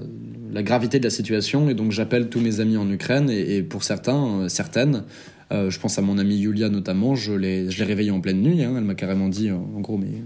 la 0.50 0.62
gravité 0.62 0.98
de 0.98 1.04
la 1.04 1.10
situation 1.10 1.68
et 1.68 1.74
donc 1.74 1.92
j'appelle 1.92 2.30
tous 2.30 2.40
mes 2.40 2.58
amis 2.60 2.78
en 2.78 2.90
Ukraine 2.90 3.28
et, 3.30 3.62
pour 3.62 3.84
certains 3.84 4.40
euh, 4.40 4.48
certaines 4.48 5.04
euh, 5.52 5.70
je 5.70 5.78
pense 5.78 5.98
à 5.98 6.02
mon 6.02 6.18
amie 6.18 6.38
Yulia 6.38 6.70
notamment, 6.70 7.14
je 7.14 7.34
l'ai 7.34 7.70
je 7.70 7.78
l'ai 7.78 7.84
réveillée 7.84 8.10
en 8.10 8.20
pleine 8.20 8.40
nuit. 8.40 8.64
Hein. 8.64 8.74
elle 8.76 8.84
m'a 8.84 8.94
carrément 8.94 9.28
dit 9.28 9.50
en 9.52 9.80
gros 9.80 9.98
mais 9.98 10.22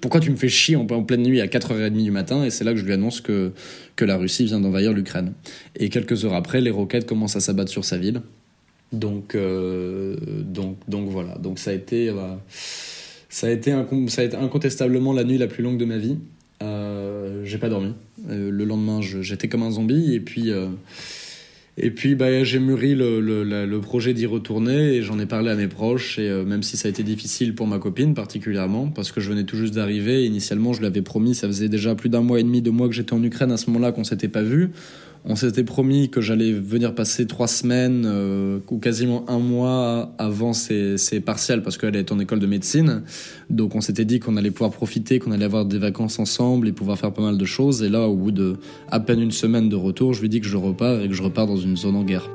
pourquoi 0.00 0.20
tu 0.20 0.30
me 0.30 0.36
fais 0.36 0.48
chier 0.48 0.76
en, 0.76 0.86
pleine 0.86 1.22
nuit 1.22 1.40
à 1.40 1.46
4h30 1.46 2.04
du 2.04 2.12
matin? 2.12 2.44
Et 2.44 2.50
c'est 2.50 2.62
là 2.62 2.72
que 2.72 2.78
je 2.78 2.84
lui 2.84 2.92
annonce 2.92 3.20
que, 3.20 3.50
que 3.96 4.04
la 4.04 4.16
Russie 4.16 4.44
vient 4.44 4.60
d'envahir 4.60 4.92
l'Ukraine. 4.92 5.32
Et 5.74 5.88
quelques 5.88 6.24
heures 6.24 6.34
après, 6.34 6.60
les 6.60 6.70
roquettes 6.70 7.06
commencent 7.06 7.34
à 7.34 7.40
s'abattre 7.40 7.72
sur 7.72 7.84
sa 7.84 7.96
ville. 7.96 8.20
Donc, 8.92 9.34
euh, 9.34 10.16
donc, 10.44 10.76
donc 10.86 11.08
voilà. 11.08 11.36
Donc 11.38 11.58
ça 11.58 11.70
a 11.70 11.74
été. 11.74 12.12
Ça 13.36 13.48
a 13.48 13.50
été, 13.50 13.70
ça 14.08 14.22
a 14.22 14.24
été 14.24 14.34
incontestablement 14.34 15.12
la 15.12 15.22
nuit 15.22 15.36
la 15.36 15.46
plus 15.46 15.62
longue 15.62 15.76
de 15.76 15.84
ma 15.84 15.98
vie. 15.98 16.16
Euh, 16.62 17.44
j'ai 17.44 17.58
pas 17.58 17.68
dormi. 17.68 17.92
Euh, 18.30 18.50
le 18.50 18.64
lendemain, 18.64 19.02
j'étais 19.02 19.46
comme 19.46 19.62
un 19.62 19.70
zombie. 19.70 20.14
Et 20.14 20.20
puis, 20.20 20.50
euh, 20.50 20.68
et 21.76 21.90
puis 21.90 22.14
bah, 22.14 22.44
j'ai 22.44 22.58
mûri 22.58 22.94
le, 22.94 23.20
le, 23.20 23.44
le 23.44 23.80
projet 23.82 24.14
d'y 24.14 24.24
retourner 24.24 24.94
et 24.94 25.02
j'en 25.02 25.18
ai 25.18 25.26
parlé 25.26 25.50
à 25.50 25.54
mes 25.54 25.68
proches. 25.68 26.18
Et 26.18 26.30
même 26.46 26.62
si 26.62 26.78
ça 26.78 26.88
a 26.88 26.90
été 26.90 27.02
difficile 27.02 27.54
pour 27.54 27.66
ma 27.66 27.78
copine 27.78 28.14
particulièrement, 28.14 28.86
parce 28.86 29.12
que 29.12 29.20
je 29.20 29.28
venais 29.28 29.44
tout 29.44 29.58
juste 29.58 29.74
d'arriver, 29.74 30.24
initialement 30.24 30.72
je 30.72 30.80
l'avais 30.80 31.02
promis, 31.02 31.34
ça 31.34 31.46
faisait 31.46 31.68
déjà 31.68 31.94
plus 31.94 32.08
d'un 32.08 32.22
mois 32.22 32.40
et 32.40 32.42
demi, 32.42 32.62
deux 32.62 32.70
mois 32.70 32.88
que 32.88 32.94
j'étais 32.94 33.12
en 33.12 33.22
Ukraine 33.22 33.52
à 33.52 33.58
ce 33.58 33.66
moment-là 33.66 33.92
qu'on 33.92 34.04
s'était 34.04 34.28
pas 34.28 34.42
vu. 34.42 34.70
On 35.28 35.34
s'était 35.34 35.64
promis 35.64 36.08
que 36.08 36.20
j'allais 36.20 36.52
venir 36.52 36.94
passer 36.94 37.26
trois 37.26 37.48
semaines 37.48 38.04
euh, 38.06 38.60
ou 38.70 38.78
quasiment 38.78 39.28
un 39.28 39.40
mois 39.40 40.14
avant 40.18 40.52
ses, 40.52 40.98
ses 40.98 41.18
partiels 41.18 41.62
parce 41.62 41.76
qu'elle 41.76 41.96
est 41.96 42.12
en 42.12 42.20
école 42.20 42.38
de 42.38 42.46
médecine. 42.46 43.02
Donc 43.50 43.74
on 43.74 43.80
s'était 43.80 44.04
dit 44.04 44.20
qu'on 44.20 44.36
allait 44.36 44.52
pouvoir 44.52 44.70
profiter, 44.70 45.18
qu'on 45.18 45.32
allait 45.32 45.44
avoir 45.44 45.64
des 45.64 45.78
vacances 45.78 46.20
ensemble 46.20 46.68
et 46.68 46.72
pouvoir 46.72 46.96
faire 46.96 47.12
pas 47.12 47.22
mal 47.22 47.38
de 47.38 47.44
choses. 47.44 47.82
Et 47.82 47.88
là, 47.88 48.08
au 48.08 48.14
bout 48.14 48.30
de 48.30 48.54
à 48.88 49.00
peine 49.00 49.20
une 49.20 49.32
semaine 49.32 49.68
de 49.68 49.74
retour, 49.74 50.14
je 50.14 50.20
lui 50.20 50.28
dis 50.28 50.40
que 50.40 50.46
je 50.46 50.56
repars 50.56 51.00
et 51.00 51.08
que 51.08 51.14
je 51.14 51.24
repars 51.24 51.48
dans 51.48 51.56
une 51.56 51.76
zone 51.76 51.96
en 51.96 52.04
guerre. 52.04 52.30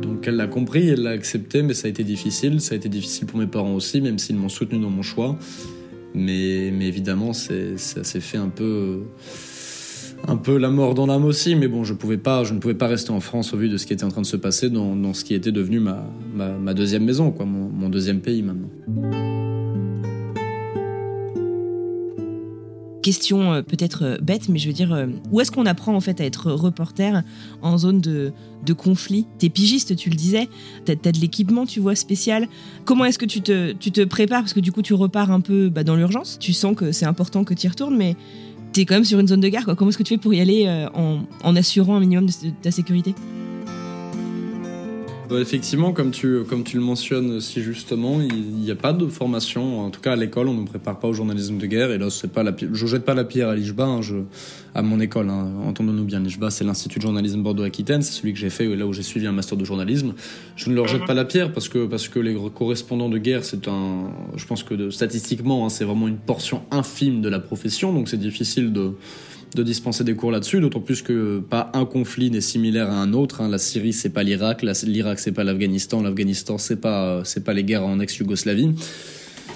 Donc 0.00 0.26
elle 0.26 0.36
l'a 0.36 0.46
compris, 0.46 0.88
elle 0.88 1.02
l'a 1.02 1.10
accepté, 1.10 1.62
mais 1.62 1.74
ça 1.74 1.88
a 1.88 1.90
été 1.90 2.04
difficile. 2.04 2.62
Ça 2.62 2.72
a 2.72 2.78
été 2.78 2.88
difficile 2.88 3.26
pour 3.26 3.38
mes 3.38 3.46
parents 3.46 3.74
aussi, 3.74 4.00
même 4.00 4.18
s'ils 4.18 4.36
m'ont 4.36 4.48
soutenu 4.48 4.78
dans 4.78 4.88
mon 4.88 5.02
choix. 5.02 5.38
Mais, 6.14 6.72
mais 6.72 6.88
évidemment, 6.88 7.34
ça 7.34 7.54
s'est 7.76 8.20
fait 8.20 8.38
un 8.38 8.48
peu 8.48 9.02
un 10.28 10.36
peu 10.36 10.56
la 10.56 10.70
mort 10.70 10.94
dans 10.94 11.06
l'âme 11.06 11.24
aussi, 11.24 11.54
mais 11.54 11.68
bon, 11.68 11.84
je, 11.84 11.94
pouvais 11.94 12.18
pas, 12.18 12.44
je 12.44 12.54
ne 12.54 12.58
pouvais 12.58 12.74
pas 12.74 12.86
rester 12.86 13.10
en 13.10 13.20
France 13.20 13.52
au 13.54 13.56
vu 13.56 13.68
de 13.68 13.76
ce 13.76 13.86
qui 13.86 13.92
était 13.92 14.04
en 14.04 14.08
train 14.08 14.22
de 14.22 14.26
se 14.26 14.36
passer 14.36 14.70
dans, 14.70 15.14
ce 15.14 15.24
qui 15.24 15.34
était 15.34 15.52
devenu 15.52 15.80
ma, 15.80 16.74
deuxième 16.74 17.04
maison, 17.04 17.30
quoi, 17.30 17.46
mon, 17.46 17.88
deuxième 17.88 18.20
pays 18.20 18.42
maintenant. 18.42 18.70
Question 23.02 23.52
euh, 23.52 23.62
peut-être 23.62 24.04
euh, 24.04 24.18
bête, 24.22 24.48
mais 24.48 24.60
je 24.60 24.68
veux 24.68 24.72
dire, 24.72 24.92
euh, 24.92 25.06
où 25.32 25.40
est-ce 25.40 25.50
qu'on 25.50 25.66
apprend 25.66 25.92
en 25.92 26.00
fait 26.00 26.20
à 26.20 26.24
être 26.24 26.52
reporter 26.52 27.24
en 27.60 27.76
zone 27.76 28.00
de, 28.00 28.32
conflit? 28.74 29.26
T'es 29.38 29.48
pigiste, 29.48 29.96
tu 29.96 30.08
le 30.08 30.14
disais, 30.14 30.48
t'as 30.84 30.92
as 30.92 31.10
de 31.12 31.18
l'équipement, 31.18 31.66
tu 31.66 31.80
vois, 31.80 31.96
spécial. 31.96 32.46
Comment 32.84 33.04
est-ce 33.04 33.18
que 33.18 33.26
tu 33.26 33.40
te, 33.40 33.72
tu 33.72 33.90
te 33.90 34.02
prépares? 34.04 34.42
Parce 34.42 34.52
que 34.52 34.60
du 34.60 34.70
coup, 34.70 34.82
tu 34.82 34.94
repars 34.94 35.32
un 35.32 35.40
peu 35.40 35.68
bah, 35.68 35.82
dans 35.82 35.96
l'urgence. 35.96 36.38
Tu 36.38 36.52
sens 36.52 36.76
que 36.76 36.92
c'est 36.92 37.04
important 37.04 37.42
que 37.42 37.54
tu 37.54 37.66
y 37.66 37.68
retournes, 37.68 37.96
mais 37.96 38.14
t'es 38.72 38.84
quand 38.84 38.94
même 38.94 39.04
sur 39.04 39.18
une 39.18 39.28
zone 39.28 39.40
de 39.40 39.48
guerre. 39.48 39.64
Comment 39.76 39.90
est-ce 39.90 39.98
que 39.98 40.02
tu 40.02 40.14
fais 40.14 40.18
pour 40.18 40.34
y 40.34 40.40
aller 40.40 40.64
euh, 40.66 40.88
en, 40.94 41.56
assurant 41.56 41.96
un 41.96 42.00
minimum 42.00 42.26
de, 42.26 42.32
ta 42.62 42.70
sécurité? 42.70 43.14
Effectivement, 45.40 45.92
comme 45.92 46.10
tu, 46.10 46.44
comme 46.48 46.64
tu 46.64 46.76
le 46.76 46.82
mentionnes 46.82 47.40
si 47.40 47.62
justement, 47.62 48.20
il 48.20 48.56
n'y 48.56 48.70
a 48.70 48.74
pas 48.74 48.92
de 48.92 49.06
formation. 49.06 49.80
En 49.80 49.90
tout 49.90 50.00
cas, 50.00 50.12
à 50.12 50.16
l'école, 50.16 50.48
on 50.48 50.54
ne 50.54 50.66
prépare 50.66 50.98
pas 50.98 51.08
au 51.08 51.12
journalisme 51.12 51.58
de 51.58 51.66
guerre. 51.66 51.90
Et 51.90 51.98
là, 51.98 52.10
c'est 52.10 52.32
pas 52.32 52.42
la 52.42 52.52
je 52.60 52.86
jette 52.86 53.04
pas 53.04 53.14
la 53.14 53.24
pierre 53.24 53.48
à 53.48 53.54
l'IJBA, 53.54 53.84
hein, 53.84 54.00
à 54.74 54.82
mon 54.82 55.00
école. 55.00 55.28
Hein. 55.30 55.50
Entendons-nous 55.66 56.04
bien, 56.04 56.20
l'IJBA, 56.20 56.50
c'est 56.50 56.64
l'Institut 56.64 56.98
de 56.98 57.02
journalisme 57.02 57.42
Bordeaux-Aquitaine. 57.42 58.02
C'est 58.02 58.12
celui 58.12 58.32
que 58.32 58.38
j'ai 58.38 58.50
fait, 58.50 58.74
là 58.74 58.86
où 58.86 58.92
j'ai 58.92 59.02
suivi 59.02 59.26
un 59.26 59.32
master 59.32 59.56
de 59.56 59.64
journalisme. 59.64 60.14
Je 60.56 60.70
ne 60.70 60.74
leur 60.74 60.88
jette 60.88 61.04
pas 61.06 61.14
la 61.14 61.24
pierre 61.24 61.52
parce 61.52 61.68
que, 61.68 61.86
parce 61.86 62.08
que 62.08 62.18
les 62.18 62.36
correspondants 62.54 63.08
de 63.08 63.18
guerre, 63.18 63.44
c'est 63.44 63.68
un, 63.68 64.10
je 64.36 64.46
pense 64.46 64.62
que 64.62 64.90
statistiquement, 64.90 65.66
hein, 65.66 65.68
c'est 65.68 65.84
vraiment 65.84 66.08
une 66.08 66.18
portion 66.18 66.62
infime 66.70 67.22
de 67.22 67.28
la 67.28 67.40
profession. 67.40 67.92
Donc 67.92 68.08
c'est 68.08 68.18
difficile 68.18 68.72
de, 68.72 68.92
de 69.54 69.62
dispenser 69.62 70.04
des 70.04 70.14
cours 70.14 70.30
là-dessus, 70.30 70.60
d'autant 70.60 70.80
plus 70.80 71.02
que 71.02 71.40
pas 71.40 71.70
un 71.74 71.84
conflit 71.84 72.30
n'est 72.30 72.40
similaire 72.40 72.90
à 72.90 72.94
un 72.94 73.12
autre. 73.12 73.40
Hein. 73.40 73.48
La 73.48 73.58
Syrie, 73.58 73.92
c'est 73.92 74.10
pas 74.10 74.22
l'Irak, 74.22 74.62
l'Irak, 74.62 75.18
c'est 75.18 75.32
pas 75.32 75.44
l'Afghanistan, 75.44 76.02
l'Afghanistan, 76.02 76.58
c'est 76.58 76.80
pas, 76.80 77.22
c'est 77.24 77.44
pas 77.44 77.52
les 77.52 77.64
guerres 77.64 77.84
en 77.84 78.00
ex-Yougoslavie. 78.00 78.70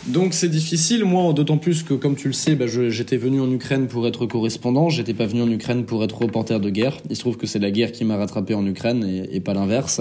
Donc 0.08 0.34
c'est 0.34 0.48
difficile, 0.48 1.04
moi, 1.04 1.32
d'autant 1.32 1.58
plus 1.58 1.82
que, 1.82 1.94
comme 1.94 2.14
tu 2.14 2.28
le 2.28 2.34
sais, 2.34 2.54
bah, 2.54 2.66
j'étais 2.66 3.16
venu 3.16 3.40
en 3.40 3.50
Ukraine 3.50 3.88
pour 3.88 4.06
être 4.06 4.26
correspondant, 4.26 4.88
j'étais 4.88 5.14
pas 5.14 5.26
venu 5.26 5.42
en 5.42 5.50
Ukraine 5.50 5.84
pour 5.84 6.04
être 6.04 6.16
reporter 6.16 6.60
de 6.60 6.70
guerre. 6.70 6.96
Il 7.10 7.16
se 7.16 7.20
trouve 7.20 7.36
que 7.36 7.46
c'est 7.46 7.58
la 7.58 7.70
guerre 7.70 7.90
qui 7.90 8.04
m'a 8.04 8.16
rattrapé 8.16 8.54
en 8.54 8.64
Ukraine 8.66 9.04
et 9.30 9.40
pas 9.40 9.54
l'inverse. 9.54 10.00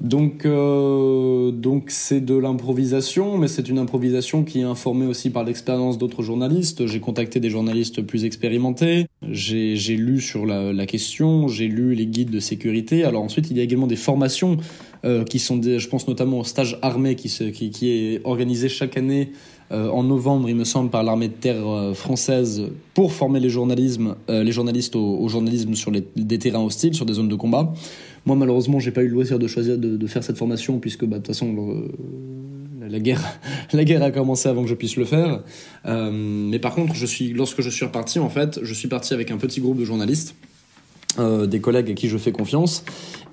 Donc, 0.00 0.46
euh, 0.46 1.50
donc 1.50 1.86
c'est 1.88 2.20
de 2.20 2.36
l'improvisation, 2.36 3.36
mais 3.36 3.48
c'est 3.48 3.68
une 3.68 3.78
improvisation 3.78 4.44
qui 4.44 4.60
est 4.60 4.64
informée 4.64 5.06
aussi 5.06 5.30
par 5.30 5.42
l'expérience 5.42 5.98
d'autres 5.98 6.22
journalistes. 6.22 6.86
J'ai 6.86 7.00
contacté 7.00 7.40
des 7.40 7.50
journalistes 7.50 8.02
plus 8.02 8.24
expérimentés, 8.24 9.06
j'ai 9.28 9.96
lu 9.96 10.20
sur 10.20 10.46
la, 10.46 10.72
la 10.72 10.86
question, 10.86 11.48
j'ai 11.48 11.66
lu 11.66 11.94
les 11.94 12.06
guides 12.06 12.30
de 12.30 12.40
sécurité. 12.40 13.02
Alors 13.04 13.22
ensuite, 13.22 13.50
il 13.50 13.56
y 13.56 13.60
a 13.60 13.64
également 13.64 13.88
des 13.88 13.96
formations 13.96 14.58
euh, 15.04 15.24
qui 15.24 15.40
sont, 15.40 15.56
des, 15.56 15.80
je 15.80 15.88
pense 15.88 16.06
notamment 16.06 16.38
au 16.40 16.44
stage 16.44 16.78
armé 16.82 17.16
qui, 17.16 17.28
se, 17.28 17.44
qui, 17.44 17.70
qui 17.70 17.90
est 17.90 18.20
organisé 18.24 18.68
chaque 18.68 18.96
année 18.96 19.32
euh, 19.70 19.90
en 19.90 20.02
novembre, 20.02 20.48
il 20.48 20.56
me 20.56 20.64
semble, 20.64 20.88
par 20.88 21.02
l'armée 21.02 21.28
de 21.28 21.34
terre 21.34 21.68
euh, 21.68 21.92
française 21.92 22.62
pour 22.94 23.12
former 23.12 23.38
les, 23.38 23.54
euh, 23.58 24.42
les 24.42 24.52
journalistes 24.52 24.96
au, 24.96 25.18
au, 25.18 25.28
journalisme 25.28 25.74
sur 25.74 25.90
les, 25.90 26.02
des 26.16 26.38
terrains 26.38 26.62
hostiles, 26.62 26.94
sur 26.94 27.04
des 27.04 27.14
zones 27.14 27.28
de 27.28 27.34
combat. 27.34 27.72
Moi, 28.26 28.36
malheureusement, 28.36 28.78
j'ai 28.78 28.90
pas 28.90 29.02
eu 29.02 29.08
le 29.08 29.14
loisir 29.14 29.38
de 29.38 29.46
choisir 29.46 29.78
de, 29.78 30.06
faire 30.06 30.22
cette 30.22 30.38
formation 30.38 30.78
puisque, 30.78 31.04
bah, 31.04 31.16
de 31.16 31.22
toute 31.22 31.28
façon, 31.28 31.52
le, 31.52 32.88
la 32.88 32.98
guerre, 32.98 33.22
la 33.72 33.84
guerre 33.84 34.02
a 34.02 34.10
commencé 34.10 34.48
avant 34.48 34.62
que 34.62 34.68
je 34.68 34.74
puisse 34.74 34.96
le 34.96 35.04
faire. 35.04 35.42
Euh, 35.86 36.10
mais 36.12 36.58
par 36.58 36.74
contre, 36.74 36.94
lorsque 37.34 37.62
je 37.62 37.70
suis 37.70 37.84
reparti, 37.84 38.18
en 38.18 38.28
fait, 38.30 38.60
je 38.62 38.74
suis 38.74 38.88
parti 38.88 39.14
avec 39.14 39.30
un 39.30 39.36
petit 39.36 39.60
groupe 39.60 39.78
de 39.78 39.84
journalistes, 39.84 40.34
euh, 41.18 41.46
des 41.46 41.60
collègues 41.60 41.90
à 41.90 41.94
qui 41.94 42.08
je 42.08 42.18
fais 42.18 42.32
confiance, 42.32 42.84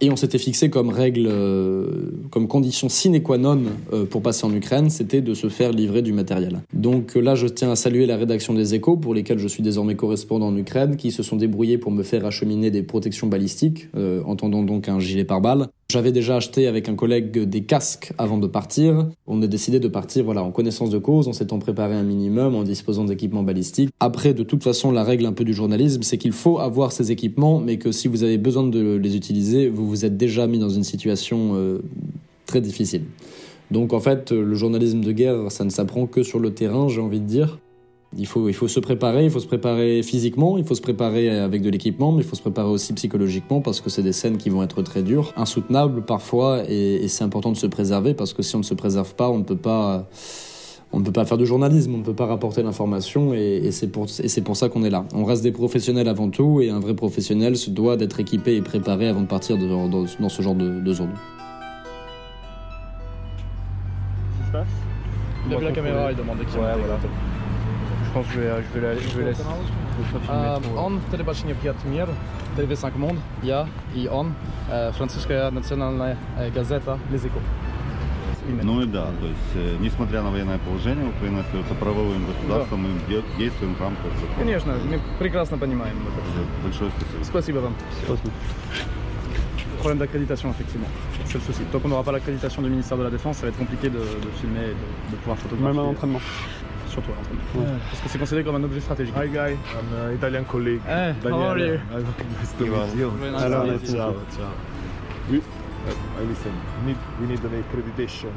et 0.02 0.10
on 0.10 0.16
s'était 0.16 0.38
fixé 0.38 0.70
comme 0.70 0.90
règle, 0.90 1.28
euh, 1.30 2.12
comme 2.32 2.48
condition 2.48 2.90
sine 2.90 3.22
qua 3.22 3.38
non 3.38 3.62
euh, 3.94 4.06
pour 4.06 4.22
passer 4.22 4.46
en 4.46 4.54
Ukraine, 4.54 4.90
c'était 4.90 5.22
de 5.22 5.34
se 5.34 5.50
faire 5.50 5.72
livrer 5.72 6.02
du 6.02 6.12
matériel. 6.12 6.62
Donc 6.74 7.16
là, 7.16 7.36
je 7.36 7.48
tiens 7.48 7.72
à 7.72 7.76
saluer 7.76 8.06
la 8.06 8.18
rédaction 8.18 8.54
des 8.54 8.76
Échos, 8.76 8.98
pour 8.98 9.14
lesquels 9.14 9.40
je 9.40 9.48
suis 9.48 9.64
désormais 9.64 9.96
correspondant 9.96 10.48
en 10.48 10.58
Ukraine, 10.58 10.98
qui 10.98 11.12
se 11.12 11.24
sont 11.24 11.36
débrouillés 11.36 11.78
pour 11.78 11.92
me 11.92 12.04
faire 12.04 12.26
acheminer 12.26 12.72
des 12.72 12.84
protections 12.84 13.28
balistiques, 13.28 13.88
entendant 14.26 14.64
donc 14.64 14.90
un 14.90 15.00
gilet 15.00 15.24
pare-balles. 15.24 15.68
J'avais 15.88 16.12
déjà 16.12 16.38
acheté 16.38 16.68
avec 16.68 16.90
un 16.90 16.96
collègue 16.96 17.44
des 17.44 17.62
casques 17.62 18.12
avant 18.18 18.40
de 18.40 18.48
partir. 18.48 19.08
On 19.28 19.40
a 19.44 19.48
décidé 19.48 19.80
de 19.80 19.88
partir 19.88 20.26
voilà, 20.26 20.44
en 20.44 20.52
connaissance 20.52 20.90
de 20.90 20.98
cause, 20.98 21.28
en 21.28 21.34
s'étant 21.34 21.60
préparé 21.60 21.94
un 21.94 22.04
minimum, 22.04 22.56
en 22.56 22.64
disposant 22.64 23.06
d'équipements 23.06 23.44
balistiques. 23.44 23.92
Après, 24.00 24.34
de 24.34 24.42
toute 24.42 24.64
façon, 24.64 24.92
la 24.92 25.04
règle 25.04 25.28
un 25.28 25.32
peu 25.32 25.44
du 25.44 25.54
journalisme, 25.54 26.02
c'est 26.02 26.18
qu'il 26.18 26.32
faut 26.32 26.58
avoir 26.58 26.92
ces 26.92 27.12
équipements, 27.12 27.60
mais 27.66 27.78
que 27.78 27.92
si 27.92 28.08
vous 28.08 28.24
avez 28.24 28.38
besoin 28.38 28.64
de 28.64 28.96
les 28.96 29.16
utiliser, 29.16 29.70
vous 29.70 29.88
vous 29.88 30.06
êtes 30.06 30.18
déjà 30.18 30.48
mis 30.48 30.60
dans 30.60 30.70
une 30.70 30.84
situation 30.84 31.54
euh, 31.56 31.80
très 32.46 32.62
difficile. 32.62 33.04
Donc 33.72 33.94
en 33.94 34.00
fait, 34.00 34.32
le 34.32 34.54
journalisme 34.54 35.02
de 35.02 35.12
guerre, 35.12 35.52
ça 35.52 35.64
ne 35.66 35.70
s'apprend 35.70 36.06
que 36.06 36.24
sur 36.24 36.40
le 36.40 36.54
terrain, 36.54 36.88
j'ai 36.88 37.02
envie 37.02 37.20
de 37.20 37.26
dire. 37.26 37.60
Il 38.18 38.28
faut, 38.28 38.48
il 38.48 38.54
faut 38.54 38.70
se 38.70 38.80
préparer, 38.80 39.26
il 39.26 39.30
faut 39.30 39.42
se 39.42 39.48
préparer 39.48 40.02
physiquement, 40.02 40.58
il 40.58 40.64
faut 40.64 40.76
se 40.76 40.82
préparer 40.82 41.30
avec 41.38 41.62
de 41.62 41.70
l'équipement, 41.70 42.14
mais 42.14 42.22
il 42.22 42.26
faut 42.26 42.38
se 42.38 42.42
préparer 42.42 42.70
aussi 42.70 42.94
psychologiquement 42.94 43.60
parce 43.60 43.82
que 43.82 43.90
c'est 43.90 44.04
des 44.04 44.14
scènes 44.14 44.38
qui 44.38 44.50
vont 44.50 44.64
être 44.64 44.82
très 44.84 45.04
dures, 45.04 45.34
insoutenables 45.36 46.06
parfois, 46.06 46.64
et 46.70 47.06
c'est 47.10 47.26
important 47.26 47.52
de 47.52 47.58
se 47.58 47.68
préserver 47.68 48.14
parce 48.14 48.34
que 48.34 48.42
si 48.42 48.56
on 48.56 48.60
ne 48.60 48.64
se 48.64 48.74
préserve 48.74 49.16
pas, 49.16 49.30
on 49.30 49.40
ne 49.40 49.44
peut 49.44 49.58
pas, 49.58 50.08
on 50.96 51.00
ne 51.00 51.04
peut 51.04 51.12
pas 51.12 51.26
faire 51.26 51.38
de 51.38 51.44
journalisme, 51.44 51.94
on 51.94 51.98
ne 51.98 52.04
peut 52.04 52.14
pas 52.14 52.26
rapporter 52.26 52.64
l'information 52.64 53.34
et, 53.34 53.70
c'est 53.72 53.92
pour, 53.92 54.08
ça 54.08 54.70
qu'on 54.70 54.84
est 54.86 54.90
là. 54.90 55.04
On 55.14 55.26
reste 55.26 55.44
des 55.44 55.52
professionnels 55.52 56.08
avant 56.08 56.30
tout 56.30 56.62
et 56.62 56.70
un 56.70 56.80
vrai 56.80 56.94
professionnel 56.94 57.58
se 57.58 57.70
doit 57.70 57.98
d'être 57.98 58.18
équipé 58.22 58.56
et 58.56 58.62
préparé 58.62 59.10
avant 59.10 59.20
de 59.20 59.28
partir 59.28 59.58
dans, 59.58 60.30
ce 60.30 60.42
genre 60.42 60.56
de, 60.56 60.80
de 60.80 60.94
zone. 60.94 61.10
Qu'est-ce 64.30 64.40
qui 64.40 64.48
se 64.48 64.52
passe? 64.54 64.68
Il 65.48 65.54
a 65.54 65.58
vu 65.58 65.66
la 65.66 65.72
caméra, 65.74 66.12
il 66.12 66.18
demandait 66.18 66.46
qui 66.46 66.56
ouais, 66.56 66.62
voilà. 66.62 66.98
Je 68.06 68.12
pense 68.14 68.26
que 68.28 68.34
je 68.34 68.40
vais, 68.40 68.48
je 68.74 68.80
vais 68.80 68.88
la, 68.88 68.98
je 68.98 69.18
vais 69.20 69.26
laisser. 69.26 69.44
On 70.78 70.92
telebaczenie 71.12 71.54
Piatmir, 71.56 72.08
TV5 72.58 72.98
Monde, 72.98 73.18
ja 73.44 73.66
i 73.98 74.08
on, 74.08 74.28
euh, 74.72 74.94
francuska 74.94 75.52
nationalna 75.52 76.16
euh, 76.40 76.50
gazeta 76.56 76.94
hein, 76.94 77.00
Les 77.12 77.26
Échos 77.26 77.75
Именно. 78.49 78.63
Ну 78.65 78.83
и 78.83 78.87
да, 78.87 79.07
то 79.21 79.27
есть, 79.27 79.53
э, 79.55 79.77
несмотря 79.81 80.23
на 80.23 80.31
военное 80.31 80.59
положение, 80.59 81.09
Украина 81.09 81.41
остается 81.41 81.75
правовым 81.75 82.25
государством, 82.27 82.87
и 82.87 82.89
мы 82.89 83.01
де- 83.09 83.23
действуем 83.39 83.75
в 83.75 83.81
рамках 83.81 84.13
закона. 84.15 84.39
Конечно, 84.39 84.73
мы 84.91 85.01
прекрасно 85.19 85.59
понимаем 85.59 85.97
это. 86.09 86.47
Большое 86.65 86.91
спасибо. 86.97 87.25
Спасибо 87.25 87.59
вам. 87.61 87.75
Problème 89.81 89.99
d'accréditation, 89.99 90.51
effectivement. 90.51 90.89
C'est 91.25 91.39
le 91.39 91.41
souci. 91.41 91.63
Tant 91.73 91.79
qu'on 91.81 91.89
n'aura 91.89 92.03
pas 92.03 92.13
l'accréditation 92.13 92.61
du 92.63 92.69
ministère 92.69 92.99
de 92.99 93.03
la 93.05 93.11
Défense, 93.11 93.39
ça 93.39 93.43
va 93.43 93.49
être 93.49 93.57
compliqué 93.59 93.89
de, 93.89 93.99
de 93.99 94.31
filmer 94.41 94.61
et 94.61 94.75
de, 94.75 95.13
de 95.13 95.17
pouvoir 95.17 95.39
photographier. 95.39 95.69
Même 95.75 95.79
à 95.79 95.83
l'entraînement. 95.89 96.21
Surtout 96.89 97.13
à 97.13 97.15
l'entraînement. 97.17 97.79
Parce 97.91 98.03
que 98.03 98.09
c'est 98.11 98.19
considéré 98.19 98.45
comme 98.45 98.57
un 98.57 98.65
objet 98.65 98.81
stratégique. 98.81 99.15
Hi 99.17 99.29
guy, 99.29 99.37
I'm 99.39 100.11
uh, 100.13 100.15
Italian 100.15 100.45
colleague. 100.45 100.83
Eh, 100.87 101.13
how 101.25 101.35
are 101.41 101.59
you? 101.59 101.75
Nice 101.75 102.53
to 102.59 102.65
meet 102.67 102.95
you. 102.99 103.11
Very 103.19 103.33
nice 103.33 103.43
Alors, 103.43 103.65
to 103.65 103.73
meet 103.73 103.83
you. 103.89 103.95
ciao, 103.97 104.13
ciao. 104.37 104.51
Oui, 105.31 105.41
uh, 105.88 106.22
I 106.22 106.28
listen. 106.28 106.52
Need, 106.86 106.96
we 107.22 107.28
need 107.28 107.40
an 107.46 107.60
accreditation. 107.60 108.28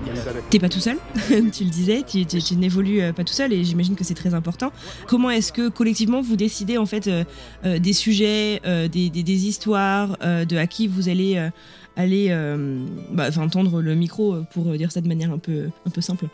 T'es 0.51 0.59
pas 0.59 0.69
tout 0.69 0.81
seul, 0.81 0.97
tu 1.53 1.65
le 1.65 1.71
disais, 1.71 2.03
tu, 2.07 2.25
tu- 2.27 2.43
tu 2.43 2.57
n'évolues 2.57 3.01
euh, 3.03 3.13
pas 3.13 3.25
tout 3.25 3.33
seul 3.33 3.53
et 3.53 3.65
j'imagine 3.65 3.95
que 3.97 4.05
c'est 4.05 4.15
très 4.15 4.35
important. 4.35 4.73
Comment 5.07 5.31
est-ce 5.31 5.53
que 5.53 5.69
collectivement 5.69 6.21
vous 6.21 6.37
décidez 6.37 6.79
en 6.79 6.87
fait 6.87 7.07
euh, 7.09 7.25
euh, 7.65 7.79
des 7.79 7.93
sujets, 7.93 8.61
euh, 8.67 8.89
des, 8.89 9.11
des- 9.11 9.23
des 9.23 9.47
histoires, 9.47 10.17
euh, 10.23 10.45
de 10.45 10.57
à 10.57 10.67
qui 10.67 10.87
vous 10.87 11.09
allez 11.09 11.37
euh, 11.37 11.51
aller 11.97 12.29
euh, 12.31 12.79
bah, 13.13 13.27
enfin, 13.29 13.49
tendre 13.49 13.81
le 13.83 13.95
micro 13.95 14.37
pour 14.53 14.65
dire 14.73 14.93
ça 14.93 15.01
de 15.01 15.09
manière 15.09 15.33
un 15.33 15.39
peu, 15.39 15.69
un 15.87 15.91
peu 15.91 16.01
simple? 16.01 16.27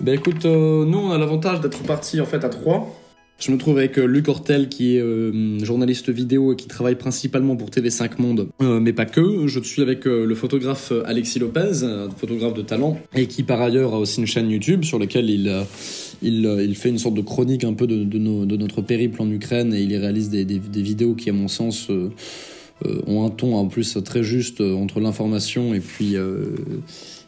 Ben 0.00 0.14
écoute, 0.14 0.44
euh, 0.44 0.84
nous 0.84 0.98
on 0.98 1.10
a 1.12 1.18
l'avantage 1.18 1.60
d'être 1.60 1.82
partis 1.84 2.20
en 2.20 2.26
fait 2.26 2.44
à 2.44 2.48
trois. 2.48 2.94
Je 3.38 3.52
me 3.52 3.58
trouve 3.58 3.76
avec 3.76 3.98
euh, 3.98 4.06
Luc 4.06 4.28
Hortel 4.28 4.70
qui 4.70 4.96
est 4.96 5.00
euh, 5.00 5.58
journaliste 5.62 6.08
vidéo 6.08 6.54
et 6.54 6.56
qui 6.56 6.68
travaille 6.68 6.94
principalement 6.96 7.54
pour 7.54 7.68
TV5 7.68 8.12
Monde, 8.18 8.48
euh, 8.62 8.80
mais 8.80 8.94
pas 8.94 9.04
que. 9.04 9.46
Je 9.46 9.60
suis 9.60 9.82
avec 9.82 10.06
euh, 10.06 10.24
le 10.24 10.34
photographe 10.34 10.90
euh, 10.90 11.02
Alexis 11.04 11.38
Lopez, 11.38 11.82
photographe 12.16 12.54
de 12.54 12.62
talent, 12.62 12.98
et 13.14 13.26
qui 13.26 13.42
par 13.42 13.60
ailleurs 13.60 13.92
a 13.94 13.98
aussi 13.98 14.20
une 14.20 14.26
chaîne 14.26 14.50
YouTube 14.50 14.84
sur 14.84 14.98
laquelle 14.98 15.28
il, 15.28 15.52
il, 16.22 16.44
il 16.64 16.74
fait 16.76 16.88
une 16.88 16.98
sorte 16.98 17.14
de 17.14 17.20
chronique 17.20 17.64
un 17.64 17.74
peu 17.74 17.86
de, 17.86 18.04
de, 18.04 18.18
nos- 18.18 18.46
de 18.46 18.56
notre 18.56 18.80
périple 18.80 19.20
en 19.20 19.30
Ukraine 19.30 19.74
et 19.74 19.82
il 19.82 19.94
réalise 19.94 20.30
des, 20.30 20.46
des, 20.46 20.58
des 20.58 20.82
vidéos 20.82 21.14
qui 21.14 21.28
à 21.28 21.34
mon 21.34 21.48
sens 21.48 21.88
ont 23.06 23.24
un 23.24 23.30
ton 23.30 23.54
en 23.56 23.66
plus 23.68 23.98
très 24.04 24.22
juste 24.22 24.60
entre 24.62 24.98
l'information 25.00 25.74
et 25.74 25.80
puis 25.80 26.14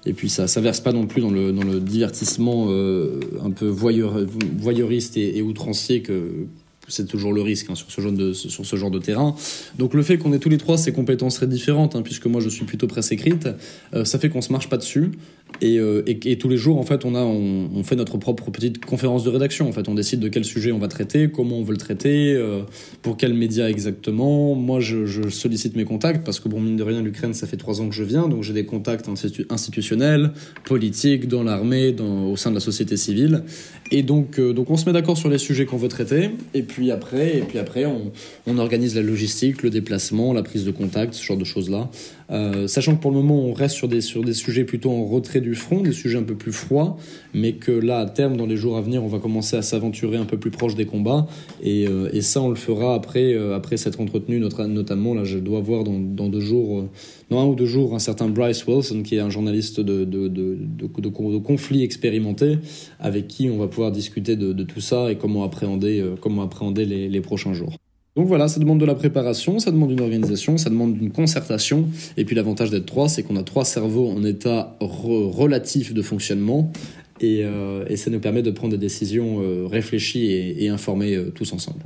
et 0.09 0.15
puis 0.15 0.29
ça 0.29 0.49
ça 0.49 0.61
verse 0.61 0.81
pas 0.81 0.93
non 0.93 1.07
plus 1.07 1.21
dans 1.21 1.31
le 1.31 1.53
dans 1.53 1.63
le 1.65 1.81
divertissement 1.81 2.67
euh, 2.69 3.21
un 3.45 3.51
peu 3.51 3.67
voyeur, 3.67 4.15
voyeuriste 4.59 5.17
et, 5.17 5.43
outrancier 5.43 6.03
que 6.03 6.47
c'est 6.89 7.07
toujours 7.07 7.35
le 7.35 7.43
risque 7.43 7.67
hein, 7.69 7.75
sur 7.75 7.91
ce 7.91 8.01
genre 8.01 8.13
de 8.13 8.33
sur 8.33 8.65
ce 8.65 8.77
genre 8.77 8.91
de 8.91 8.99
terrain. 8.99 9.37
Donc 9.79 9.93
le 9.93 10.03
fait 10.03 10.17
qu'on 10.17 10.33
ait 10.33 10.39
tous 10.39 10.49
les 10.49 10.57
trois 10.57 10.79
ces 10.79 10.93
compétences 10.93 11.35
très 11.35 11.47
différentes, 11.47 11.95
hein, 11.95 12.03
puisque 12.03 12.27
moi 12.27 12.41
je 12.41 12.49
suis 12.49 12.65
plutôt 12.65 12.87
presse 12.87 13.13
écrite, 13.13 13.49
euh, 13.95 14.05
ça 14.05 14.19
fait 14.19 14.31
qu'on 14.31 14.41
se 14.41 14.51
marche 14.51 14.69
pas 14.69 14.79
dessus. 14.79 15.13
Et, 15.61 15.79
euh, 15.79 16.03
et, 16.07 16.19
et 16.31 16.39
tous 16.39 16.49
les 16.49 16.57
jours, 16.57 16.79
en 16.79 16.85
fait, 16.85 17.05
on 17.05 17.15
a, 17.15 17.21
on, 17.21 17.83
fait 17.83 17.97
notre 17.97 18.17
propre 18.17 18.51
petite 18.51 18.85
conférence 18.85 19.25
de 19.25 19.31
rédaction. 19.31 19.69
En 19.69 19.73
fait, 19.73 19.89
on 19.89 19.95
décide 19.95 20.21
de 20.21 20.29
quel 20.29 20.45
sujet 20.45 20.71
on 20.73 20.79
va 20.79 20.89
traiter, 20.89 21.31
comment 21.31 21.59
on 21.59 21.63
veut 21.63 21.73
le 21.73 21.79
traiter, 21.79 22.33
euh, 22.35 22.61
pour 23.03 23.17
quel 23.17 23.35
média 23.35 23.69
exactement. 23.69 24.55
Moi, 24.55 24.81
je, 24.81 25.29
sollicite 25.31 25.77
mes 25.77 25.85
contacts 25.85 26.25
parce 26.25 26.39
que 26.39 26.49
bon, 26.49 26.61
mine 26.61 26.77
de 26.77 26.83
rien, 26.83 27.03
l'Ukraine, 27.03 27.35
ça 27.35 27.47
fait 27.47 27.57
trois 27.57 27.81
ans 27.81 27.89
que 27.89 27.95
je 27.95 28.05
viens, 28.05 28.29
donc 28.29 28.45
j'ai 28.45 28.53
des 28.53 28.65
contacts 28.65 29.09
institu- 29.09 29.47
institutionnels, 29.51 30.33
politiques, 30.65 31.29
dans 31.29 31.43
l'armée, 31.43 31.95
au 32.01 32.37
sein 32.37 32.51
de 32.51 32.55
la 32.55 32.61
société 32.61 32.97
civile. 32.97 33.43
Et 33.91 34.03
donc, 34.03 34.39
euh, 34.39 34.53
donc 34.53 34.71
on 34.71 34.77
se 34.77 34.87
met 34.87 34.93
d'accord 34.93 35.17
sur 35.17 35.29
les 35.29 35.39
sujets 35.39 35.65
qu'on 35.65 35.77
veut 35.77 35.89
traiter. 35.89 36.31
Et 36.55 36.63
puis 36.63 36.91
après, 36.91 37.39
et 37.39 37.41
puis 37.41 37.59
après, 37.59 37.85
on, 37.85 38.13
on 38.47 38.59
organise 38.59 38.95
la 38.95 39.03
logistique, 39.03 39.63
le 39.63 39.71
déplacement, 39.71 40.33
la 40.33 40.43
prise 40.43 40.65
de 40.65 40.71
contact, 40.71 41.15
ce 41.15 41.25
genre 41.25 41.37
de 41.37 41.45
choses-là. 41.45 41.91
Euh, 42.31 42.67
sachant 42.67 42.95
que 42.95 43.01
pour 43.01 43.11
le 43.11 43.17
moment, 43.17 43.41
on 43.41 43.53
reste 43.53 43.75
sur 43.77 43.89
des, 43.89 44.01
sur 44.01 44.23
des 44.23 44.35
sujets 44.35 44.65
plutôt 44.65 44.91
en 44.91 45.05
retrait 45.07 45.41
du 45.41 45.55
front, 45.55 45.81
des 45.81 45.93
sujets 45.93 46.19
un 46.19 46.23
peu 46.23 46.35
plus 46.35 46.53
froids, 46.53 46.97
mais 47.35 47.55
que 47.55 47.73
là, 47.73 48.01
à 48.01 48.07
terme, 48.07 48.37
dans 48.37 48.47
les 48.47 48.57
jours 48.57 48.77
à 48.77 48.81
venir, 48.81 49.03
on 49.03 49.09
va 49.09 49.19
commencer 49.19 49.57
à 49.57 49.63
s'aventurer 49.63 50.17
un 50.17 50.25
peu 50.25 50.39
plus 50.39 50.51
proche 50.51 50.75
des 50.75 50.87
combats. 50.87 51.27
Et, 51.63 51.87
euh, 51.87 52.11
et 52.13 52.21
ça, 52.21 52.43
on 52.43 52.49
le 52.49 52.55
fera 52.55 52.95
après, 52.95 53.35
euh, 53.35 53.57
après 53.57 53.77
s'être 53.77 54.01
entretenu, 54.01 54.39
notre, 54.41 54.65
notamment, 54.67 55.15
là, 55.15 55.25
je 55.25 55.39
dois 55.39 55.61
voir 55.61 55.85
dans, 55.85 55.99
dans 55.99 56.29
deux 56.29 56.41
jours, 56.41 56.81
euh, 56.81 56.91
dans 57.31 57.41
un 57.41 57.47
ou 57.47 57.55
deux 57.55 57.67
jours, 57.67 57.95
un 57.95 57.99
certain 57.99 58.29
Bryce 58.29 58.67
Wilson, 58.67 59.03
qui 59.03 59.17
est 59.17 59.21
un 59.21 59.31
journaliste 59.31 59.81
de, 59.81 60.05
de, 60.05 60.29
de, 60.29 60.59
de, 60.79 61.39
conflits 61.39 61.83
expérimentés, 61.83 62.59
avec 63.01 63.29
qui 63.29 63.51
on 63.51 63.59
va 63.59 63.69
pouvoir 63.69 63.93
discuter 63.93 64.37
de, 64.37 64.53
de 64.53 64.65
tout 64.65 64.81
ça 64.81 65.11
et 65.11 65.17
comment 65.17 65.45
appréhender, 65.45 66.01
euh, 66.01 66.15
comment 66.21 66.43
appréhender 66.43 66.85
les, 66.85 67.09
les 67.09 67.21
prochains 67.21 67.55
jours. 67.55 67.79
Donc 68.19 68.27
voilà, 68.27 68.49
ça 68.49 68.59
demande 68.59 68.81
de 68.81 68.85
la 68.85 68.97
préparation, 68.97 69.61
ça 69.61 69.71
demande 69.71 69.93
une 69.93 70.01
organisation, 70.01 70.59
ça 70.59 70.71
demande 70.71 71.01
une 71.01 71.13
concertation. 71.13 71.89
Et 72.17 72.25
puis 72.25 72.35
l'avantage 72.35 72.69
d'être 72.69 72.85
trois, 72.85 73.09
c'est 73.09 73.23
qu'on 73.23 73.37
a 73.37 73.45
trois 73.45 73.65
cerveaux 73.65 74.09
en 74.09 74.25
état 74.25 74.77
re- 74.81 75.31
relatif 75.31 75.95
de 75.95 76.03
fonctionnement. 76.03 76.73
Et, 77.21 77.43
euh, 77.45 77.85
et 77.89 77.97
ça 77.97 78.11
nous 78.11 78.19
permet 78.19 78.43
de 78.43 78.51
prendre 78.51 78.73
des 78.73 78.79
décisions 78.79 79.41
euh, 79.41 79.69
réfléchies 79.69 80.33
et, 80.33 80.69
informées 80.69 81.15
euh, 81.15 81.31
tous 81.33 81.53
ensemble. 81.53 81.79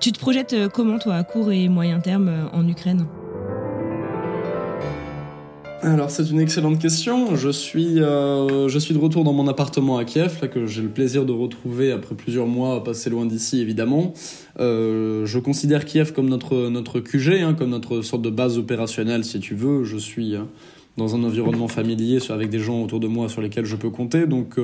Tu 0.00 0.12
te 0.12 0.18
projettes 0.18 0.54
comment 0.74 0.98
toi 0.98 1.14
à 1.14 1.24
court 1.24 1.50
et 1.50 1.70
moyen 1.70 2.00
terme 2.00 2.50
en 2.52 2.68
Ukraine? 2.68 3.06
Alors 5.82 6.10
c'est 6.10 6.30
une 6.30 6.40
excellente 6.40 6.78
question. 6.78 7.36
Je 7.36 7.50
suis, 7.50 8.00
euh, 8.00 8.68
je 8.68 8.78
suis 8.78 8.94
de 8.94 8.98
retour 8.98 9.22
dans 9.22 9.32
mon 9.32 9.46
appartement 9.48 9.98
à 9.98 10.04
Kiev, 10.04 10.38
là 10.40 10.48
que 10.48 10.66
j'ai 10.66 10.80
le 10.80 10.88
plaisir 10.88 11.26
de 11.26 11.32
retrouver 11.32 11.92
après 11.92 12.14
plusieurs 12.14 12.46
mois 12.46 12.82
passés 12.82 13.10
loin 13.10 13.26
d'ici 13.26 13.60
évidemment. 13.60 14.14
Euh, 14.60 15.26
je 15.26 15.38
considère 15.38 15.84
Kiev 15.84 16.12
comme 16.12 16.28
notre 16.28 16.68
notre 16.68 17.00
QG, 17.00 17.42
hein, 17.42 17.54
comme 17.54 17.70
notre 17.70 18.00
sorte 18.02 18.22
de 18.22 18.30
base 18.30 18.56
opérationnelle 18.56 19.24
si 19.24 19.40
tu 19.40 19.54
veux. 19.54 19.84
Je 19.84 19.98
suis 19.98 20.34
euh, 20.36 20.44
dans 20.96 21.14
un 21.14 21.22
environnement 21.22 21.68
familier 21.68 22.18
avec 22.30 22.48
des 22.48 22.60
gens 22.60 22.82
autour 22.82 23.00
de 23.00 23.08
moi 23.08 23.28
sur 23.28 23.42
lesquels 23.42 23.66
je 23.66 23.76
peux 23.76 23.90
compter. 23.90 24.26
Donc 24.26 24.56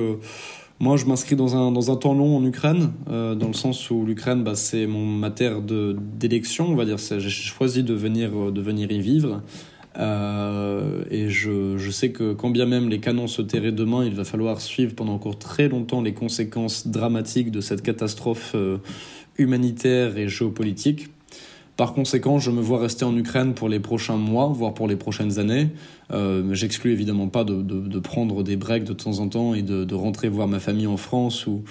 moi, 0.79 0.97
je 0.97 1.05
m'inscris 1.05 1.35
dans 1.35 1.55
un, 1.55 1.71
dans 1.71 1.91
un 1.91 1.95
temps 1.97 2.13
long 2.13 2.37
en 2.37 2.45
Ukraine, 2.45 2.91
dans 3.05 3.47
le 3.47 3.53
sens 3.53 3.91
où 3.91 4.05
l'Ukraine, 4.05 4.41
bah, 4.41 4.55
c'est 4.55 4.87
mon, 4.87 5.05
ma 5.05 5.29
terre 5.29 5.61
d'élection, 5.61 6.69
on 6.69 6.75
va 6.75 6.85
dire. 6.85 6.97
J'ai 6.97 7.29
choisi 7.29 7.83
de 7.83 7.93
venir, 7.93 8.31
de 8.51 8.61
venir 8.61 8.89
y 8.91 9.01
vivre. 9.01 9.41
Euh, 9.97 11.03
et 11.09 11.29
je, 11.29 11.77
je 11.77 11.91
sais 11.91 12.11
que 12.11 12.33
quand 12.33 12.49
bien 12.49 12.65
même 12.65 12.89
les 12.89 12.99
canons 12.99 13.27
se 13.27 13.41
tairaient 13.41 13.71
demain, 13.71 14.05
il 14.05 14.13
va 14.13 14.23
falloir 14.23 14.61
suivre 14.61 14.95
pendant 14.95 15.13
encore 15.13 15.37
très 15.37 15.67
longtemps 15.67 16.01
les 16.01 16.13
conséquences 16.13 16.87
dramatiques 16.87 17.51
de 17.51 17.61
cette 17.61 17.81
catastrophe 17.81 18.53
euh, 18.55 18.77
humanitaire 19.37 20.17
et 20.17 20.29
géopolitique. 20.29 21.09
Par 21.77 21.93
conséquent, 21.93 22.37
je 22.37 22.51
me 22.51 22.61
vois 22.61 22.79
rester 22.79 23.05
en 23.05 23.15
Ukraine 23.17 23.53
pour 23.53 23.67
les 23.67 23.79
prochains 23.79 24.17
mois, 24.17 24.47
voire 24.47 24.73
pour 24.73 24.87
les 24.87 24.95
prochaines 24.95 25.39
années. 25.39 25.69
Euh, 26.11 26.53
J'exclus 26.53 26.91
évidemment 26.91 27.27
pas 27.27 27.43
de, 27.43 27.99
prendre 27.99 28.43
des 28.43 28.55
breaks 28.55 28.83
de 28.83 28.93
temps 28.93 29.19
en 29.19 29.27
temps 29.29 29.53
et 29.53 29.61
de, 29.61 29.95
rentrer 29.95 30.29
voir 30.29 30.47
ma 30.47 30.59
famille 30.59 30.87
en 30.87 30.97
France 30.97 31.45
ou, 31.47 31.63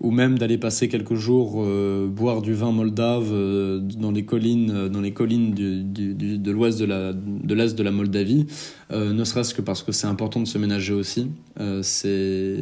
ou 0.00 0.10
même 0.10 0.38
d'aller 0.38 0.58
passer 0.58 0.88
quelques 0.88 1.14
jours 1.14 1.56
euh, 1.58 2.08
boire 2.08 2.40
du 2.40 2.54
vin 2.54 2.72
moldave 2.72 3.28
euh, 3.32 3.80
dans 3.80 4.10
les 4.10 4.24
collines, 4.24 4.88
dans 4.88 5.00
les 5.00 5.12
collines 5.12 5.54
de 5.54 6.50
l'ouest 6.50 6.78
de 6.78 6.84
la 6.84 7.12
de 7.12 7.54
l'est 7.54 7.76
de 7.76 7.82
la 7.82 7.90
Moldavie, 7.90 8.46
ne 8.92 9.24
serait-ce 9.24 9.54
que 9.54 9.62
parce 9.62 9.82
que 9.82 9.92
c'est 9.92 10.06
important 10.06 10.40
de 10.40 10.46
se 10.46 10.58
ménager 10.58 10.94
aussi. 10.94 11.28
C'est 11.82 12.56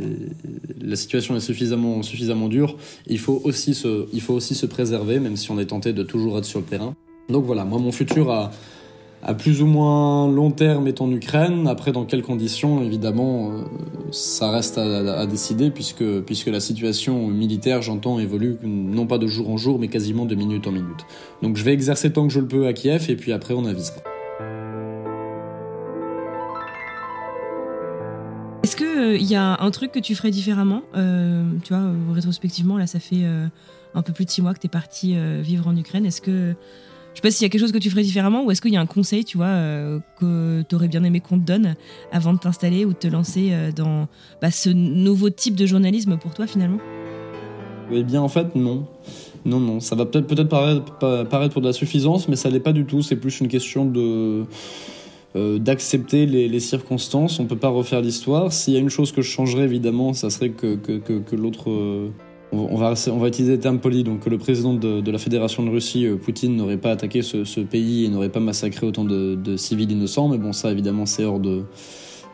la 0.80 0.96
situation 0.96 1.36
est 1.36 1.40
suffisamment 1.40 2.02
suffisamment 2.02 2.48
dure. 2.48 2.76
Il 3.06 3.18
faut 3.18 3.40
aussi 3.44 3.74
se 3.74 4.06
il 4.12 4.20
faut 4.20 4.34
aussi 4.34 4.54
se 4.54 4.66
préserver, 4.66 5.20
même 5.20 5.36
si 5.36 5.50
on 5.50 5.59
est 5.59 5.66
tenté 5.66 5.92
de 5.92 6.02
toujours 6.02 6.38
être 6.38 6.44
sur 6.44 6.61
le 6.61 6.66
terrain. 6.66 6.94
Donc 7.28 7.44
voilà, 7.44 7.64
moi 7.64 7.78
mon 7.78 7.92
futur 7.92 8.30
a 8.30 8.50
à 9.22 9.34
plus 9.34 9.62
ou 9.62 9.66
moins 9.66 10.30
long 10.30 10.50
terme 10.50 10.88
est 10.88 11.00
en 11.00 11.10
Ukraine. 11.10 11.68
Après, 11.68 11.92
dans 11.92 12.04
quelles 12.04 12.22
conditions, 12.22 12.82
évidemment, 12.82 13.52
euh, 13.52 13.62
ça 14.10 14.50
reste 14.50 14.78
à, 14.78 15.26
décider 15.26 15.70
puisque, 15.70 16.46
la 16.46 16.60
situation 16.60 17.28
militaire, 17.28 17.82
j'entends, 17.82 18.18
évolue 18.18 18.58
non 18.62 19.06
pas 19.06 19.18
de 19.18 19.28
jour 19.28 19.48
en 19.48 19.56
jour, 19.56 19.78
mais 19.78 19.88
quasiment 19.88 20.26
de 20.26 20.34
minute 20.34 20.66
en 20.66 20.72
minute. 20.72 21.06
Donc 21.40 21.56
je 21.56 21.62
vais 21.62 21.72
exercer 21.72 22.12
tant 22.12 22.26
que 22.26 22.32
je 22.32 22.40
le 22.40 22.48
peux 22.48 22.66
à 22.66 22.72
Kiev 22.72 23.08
et 23.08 23.16
puis 23.16 23.32
après 23.32 23.54
on 23.54 23.64
avisera. 23.64 23.98
Est-ce 28.64 28.76
qu'il 28.76 28.86
il 28.86 29.26
euh, 29.26 29.30
y 29.30 29.36
a 29.36 29.56
un 29.60 29.70
truc 29.70 29.92
que 29.92 30.00
tu 30.00 30.16
ferais 30.16 30.30
différemment? 30.32 30.82
Euh, 30.96 31.44
Tu 31.62 31.72
vois, 31.72 31.92
rétrospectivement, 32.12 32.76
là, 32.76 32.88
ça 32.88 32.98
fait 32.98 33.24
un 33.94 34.02
peu 34.02 34.12
plus 34.12 34.24
de 34.24 34.30
six 34.30 34.42
mois 34.42 34.52
que 34.52 34.60
tu 34.60 34.66
es 34.66 34.70
parti 34.70 35.14
vivre 35.42 35.68
en 35.68 35.76
Ukraine. 35.76 36.06
Est-ce 36.06 36.20
que 36.20 36.54
je 37.12 37.18
sais 37.18 37.22
pas 37.22 37.30
s'il 37.30 37.44
y 37.44 37.46
a 37.46 37.50
quelque 37.50 37.60
chose 37.60 37.72
que 37.72 37.78
tu 37.78 37.90
ferais 37.90 38.02
différemment 38.02 38.44
ou 38.44 38.50
est-ce 38.50 38.62
qu'il 38.62 38.72
y 38.72 38.76
a 38.76 38.80
un 38.80 38.86
conseil, 38.86 39.24
tu 39.24 39.36
vois, 39.36 39.46
euh, 39.46 39.98
que 40.18 40.62
tu 40.66 40.74
aurais 40.74 40.88
bien 40.88 41.04
aimé 41.04 41.20
qu'on 41.20 41.38
te 41.38 41.44
donne 41.44 41.74
avant 42.10 42.32
de 42.32 42.38
t'installer 42.38 42.86
ou 42.86 42.90
de 42.90 42.98
te 42.98 43.06
lancer 43.06 43.50
euh, 43.52 43.70
dans 43.70 44.08
bah, 44.40 44.50
ce 44.50 44.70
nouveau 44.70 45.28
type 45.28 45.54
de 45.54 45.66
journalisme 45.66 46.16
pour 46.16 46.32
toi 46.32 46.46
finalement? 46.46 46.78
Eh 47.90 48.02
bien, 48.02 48.22
en 48.22 48.28
fait, 48.28 48.54
non. 48.54 48.86
Non, 49.44 49.60
non. 49.60 49.80
Ça 49.80 49.94
va 49.94 50.06
peut-être 50.06 50.26
peut 50.26 50.48
paraître, 50.48 51.52
pour 51.52 51.60
de 51.60 51.66
la 51.66 51.74
suffisance, 51.74 52.28
mais 52.28 52.36
ça 52.36 52.48
l'est 52.48 52.60
pas 52.60 52.72
du 52.72 52.86
tout. 52.86 53.02
C'est 53.02 53.16
plus 53.16 53.40
une 53.40 53.48
question 53.48 53.84
de. 53.84 54.44
Euh, 55.34 55.58
d'accepter 55.58 56.26
les, 56.26 56.60
circonstances, 56.60 57.40
on 57.40 57.46
peut 57.46 57.56
pas 57.56 57.70
refaire 57.70 58.02
l'histoire. 58.02 58.52
S'il 58.52 58.74
y 58.74 58.76
a 58.76 58.80
une 58.80 58.90
chose 58.90 59.12
que 59.12 59.22
je 59.22 59.30
changerais 59.30 59.64
évidemment, 59.64 60.12
ça 60.12 60.28
serait 60.28 60.50
que, 60.50 60.74
que 60.76 61.36
l'autre 61.36 61.70
on 62.53 62.76
va, 62.76 62.92
utiliser 63.26 63.57
des 63.57 63.61
termes 63.61 63.78
polis, 63.78 64.05
donc 64.05 64.26
le 64.26 64.38
président 64.38 64.74
de, 64.74 65.11
la 65.11 65.18
Fédération 65.18 65.62
de 65.62 65.70
Russie, 65.70 66.07
euh, 66.07 66.16
Poutine, 66.16 66.57
n'aurait 66.57 66.76
pas 66.76 66.90
attaqué 66.90 67.22
ce, 67.22 67.61
pays 67.61 68.05
et 68.05 68.09
n'aurait 68.09 68.28
pas 68.28 68.40
massacré 68.40 68.86
autant 68.86 69.05
de, 69.05 69.57
civils 69.57 69.90
innocents, 69.90 70.28
mais 70.28 70.38
bon, 70.38 70.53
ça 70.53 70.70
évidemment 70.70 71.07
c'est 71.07 71.24
hors 71.24 71.40
de, 71.40 71.64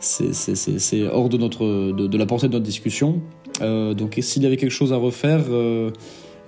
c'est 0.01 1.07
hors 1.07 1.29
de 1.29 1.37
notre, 1.37 1.93
de, 1.93 2.19
la 2.19 2.27
portée 2.27 2.49
de 2.49 2.53
notre 2.53 2.65
discussion. 2.65 3.21
Euh, 3.61 3.95
donc 3.95 4.19
s'il 4.21 4.43
y 4.43 4.47
avait 4.47 4.57
quelque 4.57 4.73
chose 4.73 4.93
à 4.93 4.97
refaire, 4.97 5.45
euh, 5.51 5.91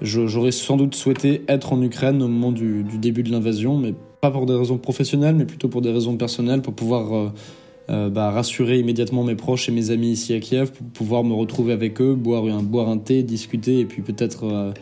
j'aurais 0.03 0.53
sans 0.53 0.77
doute 0.77 0.95
souhaité 0.95 1.43
être 1.49 1.73
en 1.73 1.81
Ukraine 1.83 2.23
au 2.23 2.29
moment 2.29 2.53
du, 2.53 2.85
début 2.99 3.23
de 3.23 3.31
l'invasion, 3.31 3.77
mais 3.77 3.95
pas 4.21 4.31
pour 4.31 4.47
des 4.47 4.55
raisons 4.55 4.79
professionnelles, 4.79 5.37
mais 5.37 5.47
plutôt 5.47 5.69
pour 5.69 5.81
des 5.81 5.93
raisons 5.93 6.17
personnelles, 6.17 6.63
pour 6.63 6.75
pouvoir 6.75 7.33
bah, 7.91 8.31
rassurer 8.31 8.79
immédiatement 8.79 9.25
mes 9.25 9.35
proches 9.35 9.69
et 9.69 9.73
mes 9.73 9.91
amis 9.91 10.11
ici 10.11 10.33
à 10.33 10.41
Kiev 10.41 10.71
pour 10.71 10.87
pouvoir 10.89 11.25
me 11.25 11.35
retrouver 11.35 11.73
avec 11.73 12.01
eux, 12.01 12.15
boire 12.15 12.45
un, 12.45 12.63
boire 12.63 12.89
un 12.89 12.99
thé, 12.99 13.23
discuter 13.23 13.81
et 13.81 13.85
puis 13.85 14.03
peut-être 14.03 14.45
euh, 14.45 14.73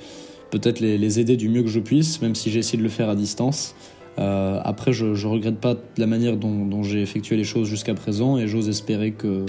peut-être 0.50 0.80
les, 0.80 1.20
aider 1.20 1.36
du 1.36 1.48
mieux 1.48 1.62
que 1.62 1.68
je 1.68 1.80
puisse, 1.80 2.20
même 2.22 2.34
si 2.34 2.50
j'ai 2.50 2.58
essayé 2.58 2.78
de 2.78 2.82
le 2.82 2.88
faire 2.88 3.08
à 3.08 3.14
distance. 3.14 3.74
Euh, 4.18 4.60
après, 4.64 4.92
je, 4.92 5.06
ne 5.06 5.26
regrette 5.26 5.58
pas 5.58 5.76
la 5.96 6.06
manière 6.06 6.36
dont, 6.36 6.82
j'ai 6.82 7.02
effectué 7.02 7.36
les 7.36 7.44
choses 7.44 7.68
jusqu'à 7.68 7.94
présent 7.94 8.36
et 8.36 8.48
j'ose 8.48 8.68
espérer 8.68 9.12
que 9.12 9.46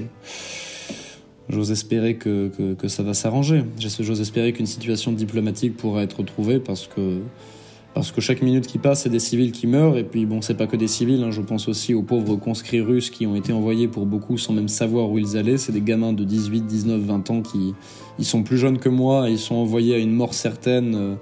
j'ose 1.49 1.71
espérer 1.71 2.15
que, 2.15 2.49
que, 2.49 2.73
que, 2.73 2.87
ça 2.87 3.01
va 3.01 3.13
s'arranger. 3.13 3.63
J'ose 3.79 4.21
espérer 4.21 4.53
qu'une 4.53 4.67
situation 4.67 5.11
diplomatique 5.11 5.75
pourra 5.75 6.03
être 6.03 6.21
trouvée 6.23 6.59
parce 6.59 6.87
que 6.87 7.21
parce 7.93 8.11
que 8.11 8.21
chaque 8.21 8.41
minute 8.41 8.67
qui 8.67 8.77
passe, 8.77 9.03
c'est 9.03 9.09
des 9.09 9.19
civils 9.19 9.51
qui 9.51 9.67
meurent. 9.67 9.97
Et 9.97 10.03
puis, 10.03 10.25
bon, 10.25 10.41
c'est 10.41 10.53
pas 10.53 10.67
que 10.67 10.75
des 10.75 10.87
civils. 10.87 11.23
Hein. 11.23 11.31
Je 11.31 11.41
pense 11.41 11.67
aussi 11.67 11.93
aux 11.93 12.03
pauvres 12.03 12.35
conscrits 12.35 12.81
russes 12.81 13.09
qui 13.09 13.25
ont 13.25 13.35
été 13.35 13.51
envoyés 13.51 13.87
pour 13.87 14.05
beaucoup 14.05 14.37
sans 14.37 14.53
même 14.53 14.67
savoir 14.67 15.09
où 15.09 15.17
ils 15.17 15.37
allaient. 15.37 15.57
C'est 15.57 15.71
des 15.71 15.81
gamins 15.81 16.13
de 16.13 16.23
18, 16.23 16.61
19, 16.65 17.01
20 17.01 17.29
ans 17.31 17.41
qui 17.41 17.73
ils 18.19 18.25
sont 18.25 18.43
plus 18.43 18.57
jeunes 18.57 18.77
que 18.77 18.89
moi. 18.89 19.27
Et 19.29 19.33
ils 19.33 19.39
sont 19.39 19.55
envoyés 19.55 19.95
à 19.95 19.97
une 19.97 20.13
mort 20.13 20.33
certaine 20.33 20.95
euh, 20.95 21.15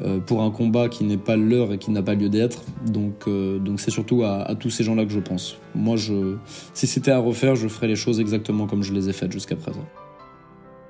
euh, 0.00 0.18
pour 0.18 0.42
un 0.42 0.50
combat 0.50 0.88
qui 0.88 1.04
n'est 1.04 1.18
pas 1.18 1.36
leur 1.36 1.72
et 1.72 1.78
qui 1.78 1.90
n'a 1.90 2.02
pas 2.02 2.14
lieu 2.14 2.30
d'être. 2.30 2.62
Donc, 2.86 3.28
euh, 3.28 3.58
donc 3.58 3.78
c'est 3.78 3.90
surtout 3.90 4.24
à, 4.24 4.54
tous 4.58 4.70
ces 4.70 4.82
gens-là 4.82 5.04
que 5.04 5.12
je 5.12 5.20
pense. 5.20 5.58
Moi, 5.74 5.96
je, 5.96 6.36
si 6.72 6.86
c'était 6.86 7.12
à 7.12 7.18
refaire, 7.18 7.54
je 7.54 7.68
ferais 7.68 7.86
les 7.86 7.96
choses 7.96 8.18
exactement 8.18 8.66
comme 8.66 8.82
je 8.82 8.92
les 8.92 9.10
ai 9.10 9.12
faites 9.12 9.30
jusqu'à 9.30 9.56
présent. 9.56 9.84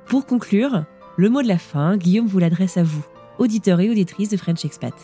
Pour 0.07 0.27
conclure, 0.27 0.85
le 1.17 1.29
mot 1.29 1.43
de 1.43 1.49
la 1.49 1.59
fin, 1.59 1.97
Guillaume 1.97 2.27
vous 2.27 2.39
l'adresse 2.39 2.77
à 2.77 2.83
vous, 2.83 3.05
auditeurs 3.39 3.81
et 3.81 3.91
auditrices 3.91 4.31
de 4.31 4.37
French 4.37 4.65
Expat. 4.65 4.95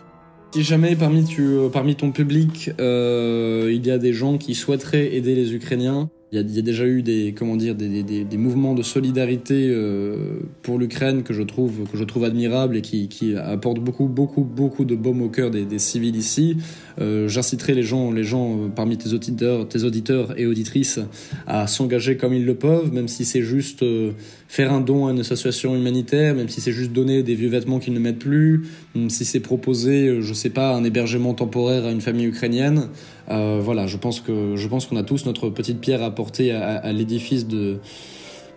Si 0.53 0.65
jamais 0.65 0.97
parmi, 0.97 1.23
tu, 1.23 1.43
euh, 1.43 1.69
parmi 1.69 1.95
ton 1.95 2.11
public, 2.11 2.73
euh, 2.81 3.71
il 3.73 3.87
y 3.87 3.91
a 3.93 3.99
des 3.99 4.13
gens 4.13 4.37
qui 4.37 4.57
souhaiteraient 4.57 5.15
aider 5.15 5.37
les 5.37 5.55
Ukrainiens, 5.55 6.11
il 6.33 6.39
y, 6.39 6.59
a, 6.59 6.63
déjà 6.63 6.87
eu 6.87 7.03
des, 7.03 7.35
comment 7.37 7.57
dire, 7.57 7.75
des, 7.77 8.03
des, 8.03 8.25
des 8.25 8.37
mouvements 8.37 8.75
de 8.75 8.83
solidarité 8.83 9.69
euh, 9.69 10.41
pour 10.63 10.79
l'Ukraine 10.79 11.23
que 11.25 11.33
je 11.33 11.43
trouve 11.43 11.89
que 11.91 11.97
je 11.97 12.05
trouve 12.05 12.25
admirable 12.25 12.77
et 12.77 12.83
qui, 12.83 13.09
qui 13.09 13.37
apportent 13.37 13.81
beaucoup 13.81 14.07
beaucoup 14.07 14.45
beaucoup 14.45 14.85
de 14.85 14.95
baume 14.95 15.23
au 15.23 15.29
cœur 15.29 15.51
des, 15.51 15.65
des 15.65 15.81
civils 15.81 16.15
ici. 16.15 16.57
Euh, 17.01 17.29
J'inciterai 17.29 17.75
les 17.75 17.83
gens 17.83 18.11
les 18.11 18.25
gens 18.25 18.57
euh, 18.57 18.69
parmi 18.69 18.99
tes 18.99 19.13
auditeurs 19.13 19.69
tes 19.69 19.85
auditeurs 19.85 20.39
et 20.39 20.47
auditrices 20.47 21.01
à 21.47 21.67
s'engager 21.67 22.17
comme 22.17 22.35
ils 22.35 22.45
le 22.45 22.55
peuvent, 22.55 22.93
même 22.93 23.09
si 23.09 23.25
c'est 23.25 23.43
juste 23.43 23.83
euh, 23.83 24.13
faire 24.49 24.73
un 24.73 24.81
don 24.81 25.07
à 25.07 25.13
une 25.13 25.21
association 25.21 25.75
humanitaire, 25.75 26.35
même 26.35 26.49
si 26.49 26.61
c'est 26.61 26.73
juste 26.73 26.93
donner 26.93 27.23
des 27.23 27.35
vieux 27.35 27.49
vêtements 27.49 27.79
qu'ils 27.79 27.95
ne 27.95 28.01
mettent 28.01 28.19
plus, 28.19 28.67
même 28.95 29.11
si 29.11 29.25
c'est 29.25 29.41
proposer 29.41 30.21
je 30.21 30.35
sais 30.35 30.51
pas 30.51 30.75
un 30.75 30.85
hébergement 30.85 31.35
temporaire 31.35 31.85
à 31.87 31.91
une 31.91 32.01
famille 32.01 32.27
ukrainienne. 32.27 32.89
Euh, 33.31 33.61
voilà, 33.63 33.87
je 33.87 33.97
pense 33.97 34.21
que 34.21 34.57
je 34.57 34.69
pense 34.69 34.87
qu'on 34.87 34.97
a 34.97 35.03
tous 35.03 35.25
notre 35.27 35.51
petite 35.51 35.81
pierre 35.81 36.03
à 36.03 36.07
apporter 36.07 36.51
à, 36.53 36.93
l'édifice 36.93 37.47
de, 37.47 37.79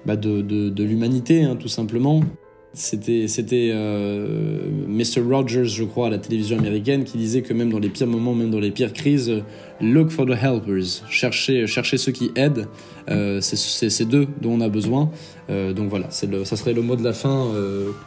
bah 0.05 0.15
de, 0.15 0.41
de, 0.41 0.83
l'humanité, 0.83 1.43
hein, 1.43 1.55
tout 1.55 1.67
simplement. 1.67 2.21
C'était 2.75 3.69
euh, 3.71 4.61
Mr. 4.87 5.21
Rogers, 5.21 5.65
je 5.65 5.83
crois, 5.83 6.07
à 6.07 6.09
la 6.09 6.17
télévision 6.17 6.57
américaine, 6.57 7.03
qui 7.03 7.17
disait 7.17 7.43
que 7.43 7.53
même 7.53 7.71
dans 7.71 7.77
les 7.77 7.89
pires 7.89 8.07
moments, 8.07 8.33
même 8.33 8.49
dans 8.49 8.59
les 8.59 8.71
pires 8.71 8.93
crises, 8.93 9.43
look 9.79 10.09
for 10.09 10.25
the 10.25 10.31
helpers, 10.31 11.07
chercher 11.07 11.67
ceux 11.67 12.11
qui 12.11 12.31
aident. 12.35 12.67
Euh, 13.09 13.41
c'est 13.41 13.89
ces 13.89 14.05
deux 14.05 14.27
dont 14.41 14.53
on 14.53 14.61
a 14.61 14.69
besoin. 14.69 15.11
Euh, 15.51 15.73
donc 15.73 15.89
voilà, 15.89 16.09
ça 16.09 16.55
serait 16.55 16.73
le 16.73 16.81
mot 16.81 16.95
de 16.95 17.03
la 17.03 17.13
fin. 17.13 17.51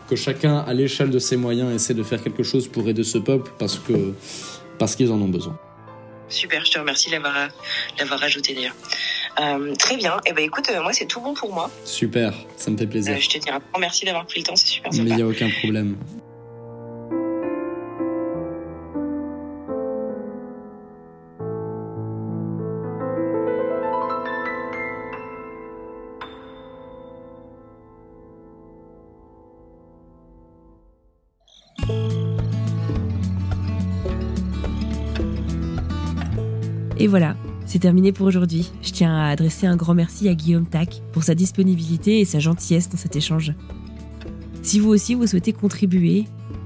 Que 0.08 0.16
chacun, 0.16 0.58
à 0.58 0.74
l'échelle 0.74 1.10
de 1.10 1.20
ses 1.20 1.36
moyens, 1.36 1.72
essaie 1.72 1.94
de 1.94 2.02
faire 2.02 2.20
quelque 2.20 2.42
chose 2.42 2.66
pour 2.66 2.88
aider 2.88 3.04
ce 3.04 3.18
peuple, 3.18 3.52
parce 3.58 4.96
qu'ils 4.96 5.12
en 5.12 5.20
ont 5.20 5.28
besoin. 5.28 5.56
Super, 6.28 6.64
je 6.64 6.72
te 6.72 6.78
remercie 6.80 7.10
d'avoir 7.10 8.22
ajouté 8.24 8.52
d'ailleurs. 8.52 8.74
Euh, 9.38 9.74
très 9.74 9.96
bien. 9.96 10.16
Et 10.18 10.30
eh 10.30 10.32
ben 10.32 10.44
écoute, 10.44 10.68
euh, 10.70 10.82
moi 10.82 10.92
c'est 10.92 11.06
tout 11.06 11.20
bon 11.20 11.34
pour 11.34 11.52
moi. 11.52 11.70
Super, 11.84 12.32
ça 12.56 12.70
me 12.70 12.76
fait 12.76 12.86
plaisir. 12.86 13.14
Euh, 13.16 13.20
je 13.20 13.28
te 13.28 13.38
dis 13.38 13.50
un 13.50 13.58
grand 13.58 13.80
merci 13.80 14.04
d'avoir 14.04 14.26
pris 14.26 14.40
le 14.40 14.46
temps, 14.46 14.56
c'est 14.56 14.66
super 14.66 14.92
sympa. 14.92 15.04
Mais 15.04 15.10
il 15.10 15.16
n'y 15.16 15.22
a 15.22 15.26
aucun 15.26 15.50
problème. 15.60 15.96
Et 36.98 37.08
voilà, 37.08 37.36
c'est 37.66 37.80
terminé 37.80 38.12
pour 38.12 38.26
aujourd'hui. 38.26 38.70
Je 38.80 38.92
tiens 38.92 39.14
à 39.14 39.28
adresser 39.28 39.66
un 39.66 39.76
grand 39.76 39.94
merci 39.94 40.28
à 40.28 40.34
Guillaume 40.34 40.66
Tac 40.66 41.02
pour 41.12 41.24
sa 41.24 41.34
disponibilité 41.34 42.20
et 42.20 42.24
sa 42.24 42.38
gentillesse 42.38 42.88
dans 42.88 42.96
cet 42.96 43.16
échange. 43.16 43.52
Si 44.62 44.78
vous 44.78 44.88
aussi 44.88 45.14
vous 45.14 45.26
souhaitez 45.26 45.52
contribuer 45.52 46.24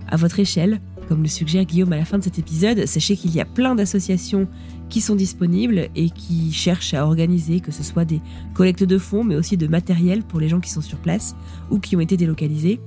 à 0.08 0.16
votre 0.16 0.38
échelle, 0.38 0.80
comme 1.08 1.22
le 1.22 1.28
suggère 1.28 1.64
Guillaume 1.64 1.92
à 1.92 1.96
la 1.96 2.04
fin 2.04 2.18
de 2.18 2.24
cet 2.24 2.38
épisode, 2.38 2.86
sachez 2.86 3.16
qu'il 3.16 3.34
y 3.34 3.40
a 3.40 3.44
plein 3.44 3.74
d'associations 3.74 4.46
qui 4.88 5.00
sont 5.00 5.16
disponibles 5.16 5.88
et 5.96 6.10
qui 6.10 6.52
cherchent 6.52 6.94
à 6.94 7.04
organiser, 7.04 7.60
que 7.60 7.72
ce 7.72 7.82
soit 7.82 8.04
des 8.04 8.20
collectes 8.54 8.84
de 8.84 8.98
fonds, 8.98 9.24
mais 9.24 9.36
aussi 9.36 9.56
de 9.56 9.66
matériel 9.66 10.22
pour 10.22 10.38
les 10.38 10.48
gens 10.48 10.60
qui 10.60 10.70
sont 10.70 10.80
sur 10.80 10.98
place 10.98 11.34
ou 11.70 11.78
qui 11.78 11.96
ont 11.96 12.00
été 12.00 12.16
délocalisés. 12.16 12.78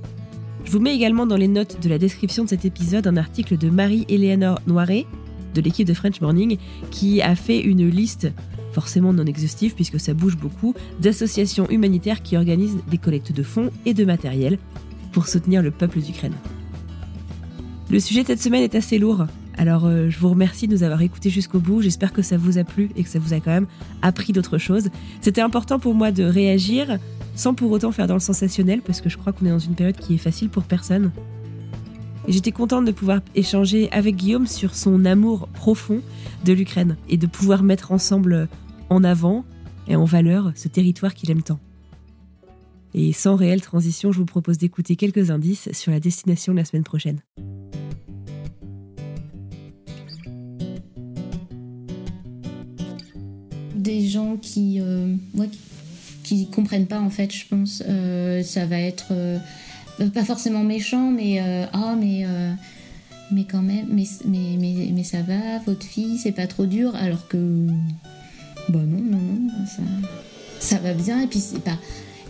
Je 0.64 0.70
vous 0.70 0.80
mets 0.80 0.94
également 0.94 1.26
dans 1.26 1.36
les 1.36 1.48
notes 1.48 1.82
de 1.82 1.88
la 1.88 1.98
description 1.98 2.44
de 2.44 2.48
cet 2.48 2.64
épisode 2.64 3.06
un 3.06 3.16
article 3.16 3.58
de 3.58 3.68
Marie-Éléonore 3.68 4.60
Noiret, 4.66 5.06
de 5.54 5.60
l'équipe 5.60 5.86
de 5.86 5.94
French 5.94 6.20
Morning 6.20 6.58
qui 6.90 7.22
a 7.22 7.34
fait 7.34 7.60
une 7.60 7.88
liste 7.88 8.30
forcément 8.72 9.12
non 9.12 9.24
exhaustive 9.24 9.74
puisque 9.74 10.00
ça 10.00 10.12
bouge 10.14 10.36
beaucoup, 10.36 10.74
d'associations 11.00 11.68
humanitaires 11.70 12.22
qui 12.22 12.36
organisent 12.36 12.78
des 12.90 12.98
collectes 12.98 13.32
de 13.32 13.42
fonds 13.42 13.70
et 13.86 13.94
de 13.94 14.04
matériel 14.04 14.58
pour 15.12 15.28
soutenir 15.28 15.62
le 15.62 15.70
peuple 15.70 16.00
d'Ukraine. 16.00 16.34
Le 17.90 18.00
sujet 18.00 18.22
de 18.22 18.26
cette 18.26 18.42
semaine 18.42 18.62
est 18.62 18.74
assez 18.74 18.98
lourd, 18.98 19.26
alors 19.56 19.86
euh, 19.86 20.10
je 20.10 20.18
vous 20.18 20.28
remercie 20.28 20.66
de 20.66 20.72
nous 20.72 20.82
avoir 20.82 21.02
écoutés 21.02 21.30
jusqu'au 21.30 21.60
bout, 21.60 21.82
j'espère 21.82 22.12
que 22.12 22.22
ça 22.22 22.36
vous 22.36 22.58
a 22.58 22.64
plu 22.64 22.90
et 22.96 23.04
que 23.04 23.08
ça 23.08 23.18
vous 23.18 23.32
a 23.32 23.40
quand 23.40 23.52
même 23.52 23.66
appris 24.02 24.32
d'autres 24.32 24.58
choses. 24.58 24.88
C'était 25.20 25.40
important 25.40 25.78
pour 25.78 25.94
moi 25.94 26.10
de 26.10 26.24
réagir 26.24 26.98
sans 27.36 27.54
pour 27.54 27.70
autant 27.70 27.92
faire 27.92 28.06
dans 28.06 28.14
le 28.14 28.20
sensationnel 28.20 28.80
parce 28.82 29.00
que 29.00 29.08
je 29.08 29.16
crois 29.16 29.32
qu'on 29.32 29.46
est 29.46 29.50
dans 29.50 29.58
une 29.58 29.74
période 29.74 29.96
qui 29.96 30.14
est 30.14 30.18
facile 30.18 30.48
pour 30.48 30.64
personne. 30.64 31.10
J'étais 32.26 32.52
contente 32.52 32.84
de 32.84 32.92
pouvoir 32.92 33.20
échanger 33.34 33.90
avec 33.92 34.16
Guillaume 34.16 34.46
sur 34.46 34.74
son 34.74 35.04
amour 35.04 35.48
profond 35.48 36.00
de 36.44 36.52
l'Ukraine 36.52 36.96
et 37.08 37.16
de 37.16 37.26
pouvoir 37.26 37.62
mettre 37.62 37.92
ensemble 37.92 38.48
en 38.90 39.04
avant 39.04 39.44
et 39.88 39.96
en 39.96 40.04
valeur 40.04 40.52
ce 40.54 40.68
territoire 40.68 41.14
qu'il 41.14 41.30
aime 41.30 41.42
tant. 41.42 41.60
Et 42.94 43.12
sans 43.12 43.36
réelle 43.36 43.60
transition, 43.60 44.12
je 44.12 44.18
vous 44.18 44.24
propose 44.24 44.58
d'écouter 44.58 44.96
quelques 44.96 45.30
indices 45.30 45.68
sur 45.72 45.92
la 45.92 46.00
destination 46.00 46.52
de 46.52 46.58
la 46.58 46.64
semaine 46.64 46.84
prochaine. 46.84 47.20
des 53.84 54.08
gens 54.08 54.36
qui, 54.36 54.80
euh, 54.80 55.14
qui 56.24 56.48
comprennent 56.48 56.86
pas 56.86 57.00
en 57.00 57.10
fait, 57.10 57.32
je 57.32 57.46
pense. 57.48 57.82
Euh, 57.86 58.42
ça 58.42 58.66
va 58.66 58.80
être 58.80 59.08
euh, 59.12 59.38
pas 60.12 60.24
forcément 60.24 60.62
méchant, 60.64 61.10
mais 61.10 61.40
ah 61.72 61.94
mais 61.98 62.26
mais 63.30 63.44
quand 63.44 63.62
même, 63.62 63.86
mais, 63.90 64.04
mais, 64.26 64.56
mais, 64.58 64.90
mais 64.92 65.02
ça 65.02 65.22
va, 65.22 65.58
votre 65.66 65.84
fille, 65.84 66.18
c'est 66.18 66.32
pas 66.32 66.46
trop 66.46 66.66
dur, 66.66 66.94
alors 66.94 67.26
que 67.26 67.36
bah 68.68 68.80
non 68.80 69.02
non 69.02 69.18
non, 69.18 69.66
ça, 69.66 69.82
ça 70.60 70.78
va 70.78 70.94
bien 70.94 71.20
et 71.20 71.26
puis 71.26 71.40
c'est 71.40 71.62
pas. 71.62 71.78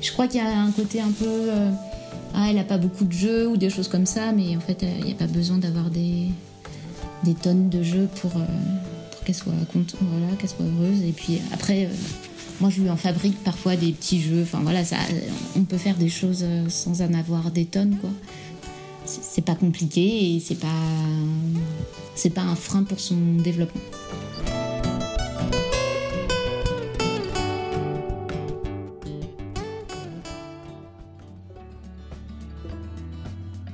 Je 0.01 0.13
crois 0.13 0.29
qu'il 0.29 0.41
y 0.41 0.45
a 0.45 0.61
un 0.61 0.71
côté 0.71 1.01
un 1.01 1.11
peu 1.11 1.51
ah 2.35 2.47
elle 2.51 2.59
a 2.59 2.65
pas 2.65 2.79
beaucoup 2.79 3.05
de 3.05 3.13
jeux 3.13 3.49
ou 3.49 3.57
des 3.57 3.71
choses 3.71 3.89
comme 3.89 4.07
ça, 4.07 4.33
mais 4.33 4.57
en 4.57 4.61
fait 4.61 4.85
il 4.99 5.07
n'y 5.07 5.13
a 5.13 5.17
pas 5.17 5.27
besoin 5.27 5.59
d'avoir 5.59 5.91
des 5.91 6.29
des 7.25 7.35
tonnes 7.35 7.71
de 7.71 7.83
jeux 7.83 8.09
pour 8.21 8.33
qu'elle 9.25 9.35
soit 9.35 9.53
contente, 9.73 9.97
voilà, 10.01 10.35
qu'elle 10.37 10.51
soit 10.51 10.65
heureuse. 10.65 11.03
Et 11.03 11.13
puis 11.13 11.41
après, 11.53 11.87
euh, 11.87 11.89
moi 12.61 12.71
je 12.71 12.81
lui 12.81 12.91
en 12.91 12.97
fabrique 12.97 13.43
parfois 13.45 13.77
des 13.77 13.93
petits 13.93 14.21
jeux. 14.21 14.43
Enfin 14.43 14.61
voilà, 14.63 14.85
ça, 14.85 14.97
on 15.57 15.63
peut 15.63 15.79
faire 15.79 15.97
des 15.97 16.09
choses 16.09 16.43
euh, 16.43 16.69
sans 16.69 17.03
en 17.03 17.15
avoir 17.15 17.51
des 17.51 17.67
tonnes, 17.67 17.97
quoi. 18.01 18.11
C'est 19.07 19.45
pas 19.45 19.55
compliqué 19.55 20.35
et 20.35 20.41
c'est 20.41 20.59
pas, 20.59 20.67
c'est 22.15 22.31
pas 22.31 22.41
un 22.41 22.55
frein 22.55 22.85
pour 22.85 23.01
son 23.01 23.37
développement. 23.37 23.83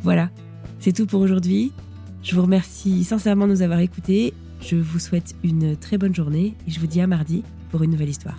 Voilà, 0.03 0.31
c'est 0.81 0.93
tout 0.93 1.07
pour 1.07 1.21
aujourd'hui. 1.21 1.71
Je 2.23 2.35
vous 2.35 2.43
remercie 2.43 3.05
sincèrement 3.05 3.47
de 3.47 3.53
nous 3.53 3.63
avoir 3.63 3.79
écoutés 3.79 4.35
je 4.61 4.77
vous 4.77 4.99
souhaite 4.99 5.35
une 5.43 5.77
très 5.77 5.99
bonne 5.99 6.15
journée 6.15 6.55
et 6.67 6.71
je 6.71 6.81
vous 6.81 6.87
dis 6.87 7.01
à 7.01 7.07
mardi 7.07 7.43
pour 7.71 7.83
une 7.83 7.91
nouvelle 7.91 8.11
histoire. 8.11 8.39